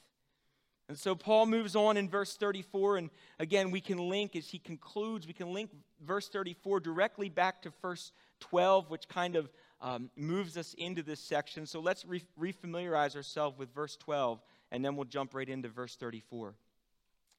And 0.90 0.98
so 0.98 1.14
Paul 1.14 1.46
moves 1.46 1.76
on 1.76 1.96
in 1.96 2.08
verse 2.08 2.36
34, 2.36 2.96
and 2.96 3.10
again, 3.38 3.70
we 3.70 3.80
can 3.80 3.96
link, 3.96 4.34
as 4.34 4.48
he 4.48 4.58
concludes, 4.58 5.24
we 5.24 5.32
can 5.32 5.52
link 5.52 5.70
verse 6.04 6.28
34 6.28 6.80
directly 6.80 7.28
back 7.28 7.62
to 7.62 7.72
verse 7.80 8.10
12, 8.40 8.90
which 8.90 9.06
kind 9.06 9.36
of 9.36 9.52
um, 9.80 10.10
moves 10.16 10.56
us 10.56 10.74
into 10.74 11.04
this 11.04 11.20
section. 11.20 11.64
So 11.64 11.78
let's 11.78 12.04
re- 12.04 12.24
refamiliarize 12.36 13.14
ourselves 13.14 13.56
with 13.56 13.72
verse 13.72 13.94
12 13.98 14.42
and 14.72 14.84
then 14.84 14.96
we'll 14.96 15.04
jump 15.04 15.32
right 15.32 15.48
into 15.48 15.68
verse 15.68 15.94
34. 15.94 16.54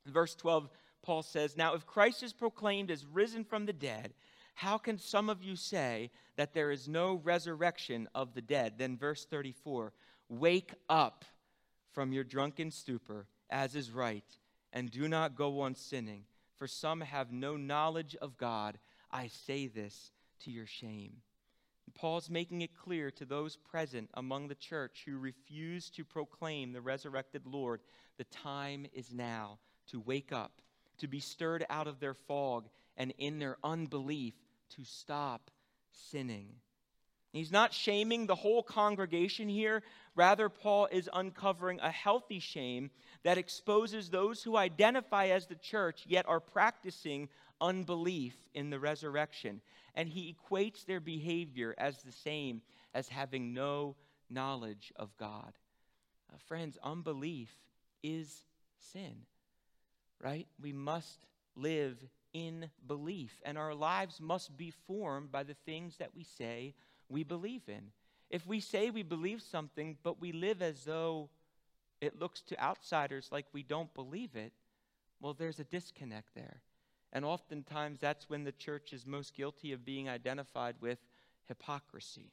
Verse 0.06 0.34
12, 0.36 0.70
Paul 1.02 1.22
says, 1.22 1.58
Now 1.58 1.74
if 1.74 1.86
Christ 1.86 2.24
is 2.24 2.32
proclaimed 2.32 2.90
as 2.90 3.06
risen 3.06 3.44
from 3.44 3.66
the 3.66 3.74
dead, 3.74 4.14
how 4.54 4.78
can 4.78 4.98
some 4.98 5.30
of 5.30 5.44
you 5.44 5.58
say 5.58 6.10
that 6.38 6.54
there 6.54 6.72
is 6.72 6.88
no 6.88 7.16
resurrection 7.26 8.08
of 8.16 8.34
the 8.34 8.42
dead? 8.42 8.76
Then 8.78 8.96
verse 8.96 9.26
34, 9.26 9.92
Wake 10.30 10.72
up 10.88 11.26
from 11.92 12.14
your 12.14 12.24
drunken 12.24 12.72
stupor, 12.72 13.26
as 13.52 13.76
is 13.76 13.92
right, 13.92 14.26
and 14.74 14.90
do 14.90 15.08
not 15.08 15.36
go 15.36 15.62
on 15.62 15.76
sinning, 15.76 16.24
for 16.58 16.68
some 16.68 17.02
have 17.02 17.32
no 17.32 17.58
knowledge 17.58 18.16
of 18.22 18.38
God. 18.38 18.80
I 19.12 19.28
say 19.28 19.68
this 19.68 20.12
to 20.42 20.52
your 20.52 20.66
shame. 20.66 21.18
Paul's 21.94 22.30
making 22.30 22.62
it 22.62 22.76
clear 22.76 23.12
to 23.12 23.26
those 23.26 23.58
present 23.58 24.10
among 24.14 24.48
the 24.48 24.56
church 24.56 25.04
who 25.06 25.18
refuse 25.18 25.90
to 25.92 26.06
proclaim 26.06 26.72
the 26.72 26.82
resurrected 26.82 27.46
Lord 27.46 27.82
the 28.18 28.24
time 28.24 28.86
is 28.94 29.14
now 29.14 29.60
to 29.88 30.00
wake 30.00 30.32
up, 30.32 30.62
to 31.00 31.08
be 31.08 31.20
stirred 31.20 31.66
out 31.70 31.88
of 31.88 32.00
their 32.00 32.14
fog, 32.14 32.70
and 32.96 33.14
in 33.18 33.40
their 33.40 33.58
unbelief 33.64 34.36
to 34.76 34.84
stop 34.84 35.52
sinning. 35.92 36.48
He's 37.32 37.52
not 37.52 37.74
shaming 37.74 38.28
the 38.28 38.36
whole 38.36 38.62
congregation 38.62 39.48
here. 39.48 39.84
Rather, 40.16 40.50
Paul 40.50 40.88
is 40.92 41.10
uncovering 41.14 41.80
a 41.80 41.92
healthy 41.92 42.40
shame 42.40 42.92
that 43.24 43.38
exposes 43.38 44.10
those 44.10 44.44
who 44.44 44.58
identify 44.58 45.28
as 45.28 45.48
the 45.48 45.56
church 45.56 46.04
yet 46.08 46.28
are 46.28 46.42
practicing 46.42 47.30
unbelief 47.62 48.36
in 48.54 48.70
the 48.70 48.80
resurrection 48.80 49.62
and 49.96 50.10
he 50.10 50.36
equates 50.36 50.86
their 50.86 51.00
behavior 51.00 51.76
as 51.78 52.02
the 52.02 52.12
same 52.12 52.62
as 52.94 53.10
having 53.10 53.54
no 53.54 53.96
knowledge 54.30 54.94
of 54.96 55.16
God. 55.18 55.54
Uh, 56.32 56.38
friends, 56.48 56.78
unbelief 56.84 57.50
is 58.04 58.46
sin, 58.92 59.26
right? 60.22 60.48
We 60.62 60.72
must 60.72 61.20
live 61.56 61.98
in 62.34 62.70
belief, 62.88 63.42
and 63.44 63.58
our 63.58 63.76
lives 63.76 64.22
must 64.22 64.56
be 64.56 64.72
formed 64.88 65.32
by 65.32 65.44
the 65.44 65.56
things 65.66 65.98
that 65.98 66.16
we 66.16 66.24
say 66.24 66.74
we 67.12 67.24
believe 67.24 67.64
in. 67.68 67.92
If 68.30 68.48
we 68.48 68.60
say 68.60 68.90
we 68.90 69.04
believe 69.04 69.42
something, 69.42 69.98
but 70.04 70.22
we 70.22 70.32
live 70.32 70.62
as 70.62 70.86
though 70.86 71.30
it 72.00 72.20
looks 72.20 72.42
to 72.42 72.60
outsiders 72.60 73.30
like 73.32 73.46
we 73.54 73.64
don't 73.64 73.94
believe 73.94 74.36
it, 74.36 74.54
well, 75.20 75.34
there's 75.34 75.60
a 75.60 75.66
disconnect 75.66 76.34
there. 76.34 76.62
And 77.14 77.26
oftentimes, 77.26 78.00
that's 78.00 78.30
when 78.30 78.44
the 78.46 78.54
church 78.54 78.94
is 78.94 79.06
most 79.06 79.36
guilty 79.36 79.74
of 79.74 79.86
being 79.86 80.08
identified 80.08 80.76
with 80.80 80.98
hypocrisy. 81.48 82.32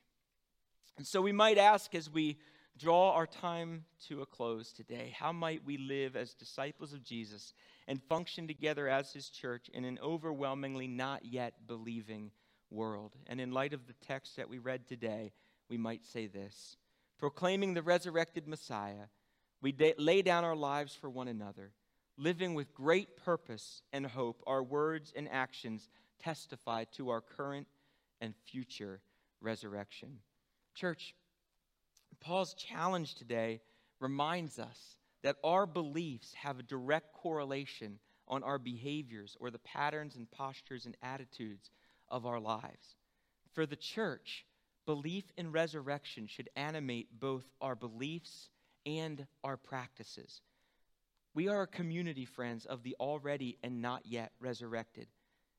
And 0.96 1.06
so, 1.06 1.20
we 1.20 1.32
might 1.32 1.58
ask 1.58 1.94
as 1.94 2.08
we 2.08 2.38
draw 2.78 3.12
our 3.12 3.26
time 3.26 3.84
to 4.06 4.22
a 4.22 4.26
close 4.26 4.72
today 4.72 5.12
how 5.18 5.32
might 5.32 5.64
we 5.64 5.76
live 5.76 6.14
as 6.14 6.32
disciples 6.32 6.92
of 6.92 7.02
Jesus 7.02 7.52
and 7.88 8.00
function 8.04 8.46
together 8.46 8.88
as 8.88 9.12
his 9.12 9.30
church 9.30 9.68
in 9.74 9.84
an 9.84 9.98
overwhelmingly 10.00 10.86
not 10.86 11.24
yet 11.24 11.54
believing 11.66 12.30
world? 12.70 13.14
And 13.26 13.40
in 13.40 13.52
light 13.52 13.72
of 13.72 13.86
the 13.86 13.94
text 14.06 14.36
that 14.36 14.48
we 14.48 14.58
read 14.58 14.86
today, 14.86 15.32
we 15.68 15.76
might 15.76 16.04
say 16.04 16.26
this 16.26 16.76
Proclaiming 17.18 17.74
the 17.74 17.82
resurrected 17.82 18.46
Messiah, 18.46 19.06
we 19.60 19.74
lay 19.98 20.22
down 20.22 20.44
our 20.44 20.56
lives 20.56 20.94
for 20.94 21.10
one 21.10 21.28
another 21.28 21.72
living 22.18 22.52
with 22.54 22.74
great 22.74 23.16
purpose 23.16 23.82
and 23.92 24.04
hope, 24.04 24.42
our 24.46 24.62
words 24.62 25.12
and 25.16 25.28
actions 25.30 25.88
testify 26.18 26.84
to 26.92 27.10
our 27.10 27.20
current 27.20 27.68
and 28.20 28.34
future 28.44 29.00
resurrection. 29.40 30.18
Church, 30.74 31.14
Paul's 32.20 32.54
challenge 32.54 33.14
today 33.14 33.60
reminds 34.00 34.58
us 34.58 34.96
that 35.22 35.36
our 35.44 35.64
beliefs 35.66 36.34
have 36.34 36.58
a 36.58 36.64
direct 36.64 37.12
correlation 37.12 38.00
on 38.26 38.42
our 38.42 38.58
behaviors 38.58 39.36
or 39.40 39.50
the 39.50 39.58
patterns 39.60 40.16
and 40.16 40.30
postures 40.30 40.86
and 40.86 40.96
attitudes 41.02 41.70
of 42.10 42.26
our 42.26 42.40
lives. 42.40 42.96
For 43.52 43.66
the 43.66 43.76
church, 43.76 44.46
belief 44.86 45.24
in 45.36 45.52
resurrection 45.52 46.26
should 46.26 46.50
animate 46.56 47.18
both 47.18 47.44
our 47.60 47.74
beliefs 47.74 48.48
and 48.86 49.26
our 49.44 49.56
practices. 49.56 50.40
We 51.34 51.48
are 51.48 51.62
a 51.62 51.66
community, 51.66 52.24
friends, 52.24 52.66
of 52.66 52.82
the 52.82 52.96
already 52.98 53.58
and 53.62 53.82
not 53.82 54.02
yet 54.06 54.32
resurrected. 54.40 55.06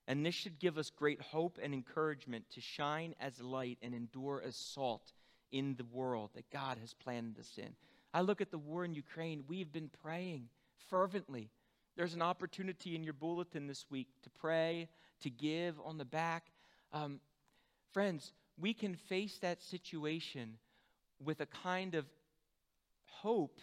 And 0.08 0.26
this 0.26 0.34
should 0.34 0.60
give 0.60 0.78
us 0.78 0.90
great 0.90 1.22
hope 1.22 1.60
and 1.62 1.74
encouragement 1.74 2.46
to 2.52 2.62
shine 2.62 3.14
as 3.20 3.40
light 3.40 3.78
and 3.82 3.94
endure 3.94 4.42
as 4.44 4.56
salt 4.56 5.14
in 5.52 5.76
the 5.76 5.86
world 5.86 6.32
that 6.34 6.50
God 6.50 6.80
has 6.80 6.94
planted 6.94 7.40
us 7.40 7.54
in. 7.58 7.76
I 8.14 8.22
look 8.22 8.42
at 8.42 8.50
the 8.50 8.58
war 8.58 8.84
in 8.84 8.96
Ukraine. 8.96 9.44
We've 9.48 9.72
been 9.72 9.92
praying 10.02 10.50
fervently. 10.90 11.52
There's 11.96 12.16
an 12.16 12.22
opportunity 12.22 12.96
in 12.96 13.04
your 13.04 13.14
bulletin 13.14 13.68
this 13.68 13.86
week 13.92 14.08
to 14.24 14.30
pray, 14.32 14.90
to 15.22 15.30
give 15.30 15.76
on 15.84 15.98
the 15.98 16.06
back. 16.06 16.46
Um, 16.92 17.20
friends, 17.94 18.34
we 18.60 18.74
can 18.74 18.96
face 18.96 19.38
that 19.40 19.62
situation 19.62 20.58
with 21.24 21.40
a 21.42 21.46
kind 21.46 21.96
of 21.96 22.06
hope 23.06 23.60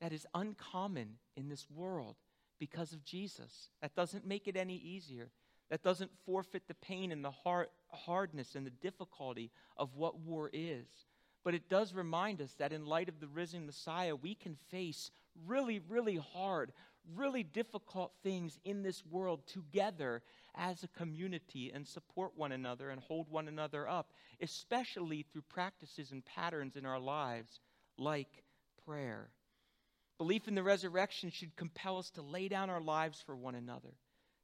that 0.00 0.12
is 0.12 0.26
uncommon 0.34 1.16
in 1.36 1.48
this 1.48 1.66
world 1.70 2.16
because 2.58 2.92
of 2.92 3.04
Jesus. 3.04 3.70
That 3.82 3.94
doesn't 3.94 4.26
make 4.26 4.48
it 4.48 4.56
any 4.56 4.76
easier. 4.76 5.30
That 5.70 5.82
doesn't 5.82 6.10
forfeit 6.26 6.66
the 6.66 6.74
pain 6.74 7.12
and 7.12 7.24
the 7.24 7.30
hard, 7.30 7.68
hardness 7.88 8.54
and 8.54 8.66
the 8.66 8.70
difficulty 8.70 9.50
of 9.76 9.96
what 9.96 10.18
war 10.18 10.50
is. 10.52 10.86
But 11.44 11.54
it 11.54 11.68
does 11.68 11.94
remind 11.94 12.42
us 12.42 12.54
that 12.58 12.72
in 12.72 12.86
light 12.86 13.08
of 13.08 13.20
the 13.20 13.28
risen 13.28 13.66
Messiah, 13.66 14.14
we 14.14 14.34
can 14.34 14.56
face 14.70 15.10
really, 15.46 15.80
really 15.88 16.16
hard, 16.16 16.72
really 17.14 17.42
difficult 17.42 18.12
things 18.22 18.58
in 18.64 18.82
this 18.82 19.04
world 19.06 19.46
together 19.46 20.22
as 20.54 20.82
a 20.82 20.88
community 20.88 21.70
and 21.74 21.86
support 21.86 22.32
one 22.36 22.52
another 22.52 22.90
and 22.90 23.00
hold 23.00 23.28
one 23.30 23.48
another 23.48 23.88
up, 23.88 24.12
especially 24.40 25.24
through 25.32 25.42
practices 25.48 26.12
and 26.12 26.24
patterns 26.24 26.76
in 26.76 26.86
our 26.86 27.00
lives 27.00 27.60
like 27.98 28.44
prayer. 28.86 29.30
Belief 30.18 30.48
in 30.48 30.54
the 30.54 30.62
resurrection 30.62 31.30
should 31.30 31.56
compel 31.56 31.98
us 31.98 32.10
to 32.10 32.22
lay 32.22 32.48
down 32.48 32.68
our 32.68 32.80
lives 32.80 33.22
for 33.24 33.34
one 33.34 33.54
another, 33.54 33.94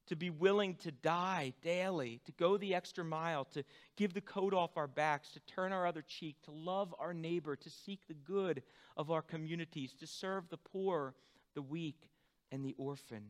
to 0.06 0.16
be 0.16 0.30
willing 0.30 0.74
to 0.76 0.90
die 0.90 1.52
daily, 1.62 2.20
to 2.24 2.32
go 2.32 2.56
the 2.56 2.74
extra 2.74 3.04
mile, 3.04 3.44
to 3.44 3.62
give 3.96 4.14
the 4.14 4.20
coat 4.20 4.54
off 4.54 4.76
our 4.76 4.86
backs, 4.86 5.32
to 5.32 5.40
turn 5.40 5.72
our 5.72 5.86
other 5.86 6.02
cheek, 6.02 6.36
to 6.44 6.50
love 6.50 6.94
our 6.98 7.12
neighbor, 7.12 7.56
to 7.56 7.68
seek 7.68 8.06
the 8.08 8.14
good 8.14 8.62
of 8.96 9.10
our 9.10 9.22
communities, 9.22 9.92
to 10.00 10.06
serve 10.06 10.48
the 10.48 10.56
poor, 10.56 11.14
the 11.54 11.62
weak, 11.62 12.08
and 12.50 12.64
the 12.64 12.74
orphan. 12.78 13.24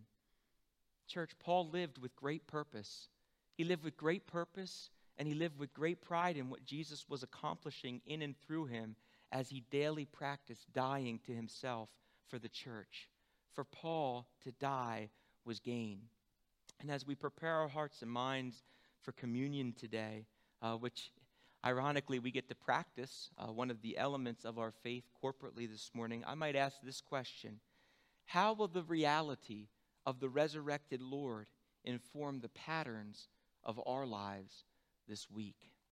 Church, 1.07 1.33
Paul 1.39 1.69
lived 1.69 1.99
with 1.99 2.17
great 2.17 2.47
purpose. 2.47 3.09
He 3.57 3.65
lived 3.65 3.85
with 3.85 3.97
great 3.97 4.27
purpose 4.27 4.91
and 5.19 5.27
he 5.27 5.35
lived 5.35 5.59
with 5.59 5.73
great 5.73 6.03
pride 6.03 6.37
in 6.37 6.51
what 6.51 6.65
Jesus 6.65 7.07
was 7.09 7.23
accomplishing 7.23 8.01
in 8.07 8.23
and 8.23 8.35
through 8.47 8.67
him 8.67 8.97
as 9.33 9.49
he 9.49 9.65
daily 9.71 10.05
practiced 10.05 10.73
dying 10.73 11.21
to 11.27 11.33
himself 11.33 11.89
for 12.29 12.39
the 12.39 12.49
church. 12.49 13.09
For 13.55 13.65
Paul, 13.65 14.27
to 14.45 14.53
die 14.53 15.11
was 15.45 15.61
gain. 15.61 16.01
And 16.81 16.91
as 16.91 17.07
we 17.07 17.15
prepare 17.15 17.55
our 17.55 17.69
hearts 17.69 18.03
and 18.03 18.11
minds 18.11 18.63
for 19.01 19.13
communion 19.13 19.73
today, 19.73 20.27
uh, 20.61 20.75
which 20.75 21.11
ironically 21.65 22.19
we 22.19 22.31
get 22.31 22.49
to 22.49 22.55
practice 22.55 23.31
uh, 23.39 23.47
one 23.47 23.71
of 23.71 23.81
the 23.81 23.97
elements 23.97 24.45
of 24.45 24.59
our 24.59 24.73
faith 24.83 25.05
corporately 25.25 25.71
this 25.71 25.91
morning, 25.95 26.23
I 26.27 26.35
might 26.35 26.57
ask 26.57 26.77
this 26.83 27.01
question 27.01 27.61
How 28.27 28.53
will 28.53 28.69
the 28.69 28.83
reality 28.83 29.69
of 30.05 30.21
the 30.21 30.29
resurrected 30.29 31.01
Lord 31.01 31.49
inform 31.85 32.41
the 32.41 32.49
patterns 32.49 33.29
of 33.65 33.81
our 33.87 34.05
lives 34.05 34.65
this 35.09 35.31
week? 35.31 35.71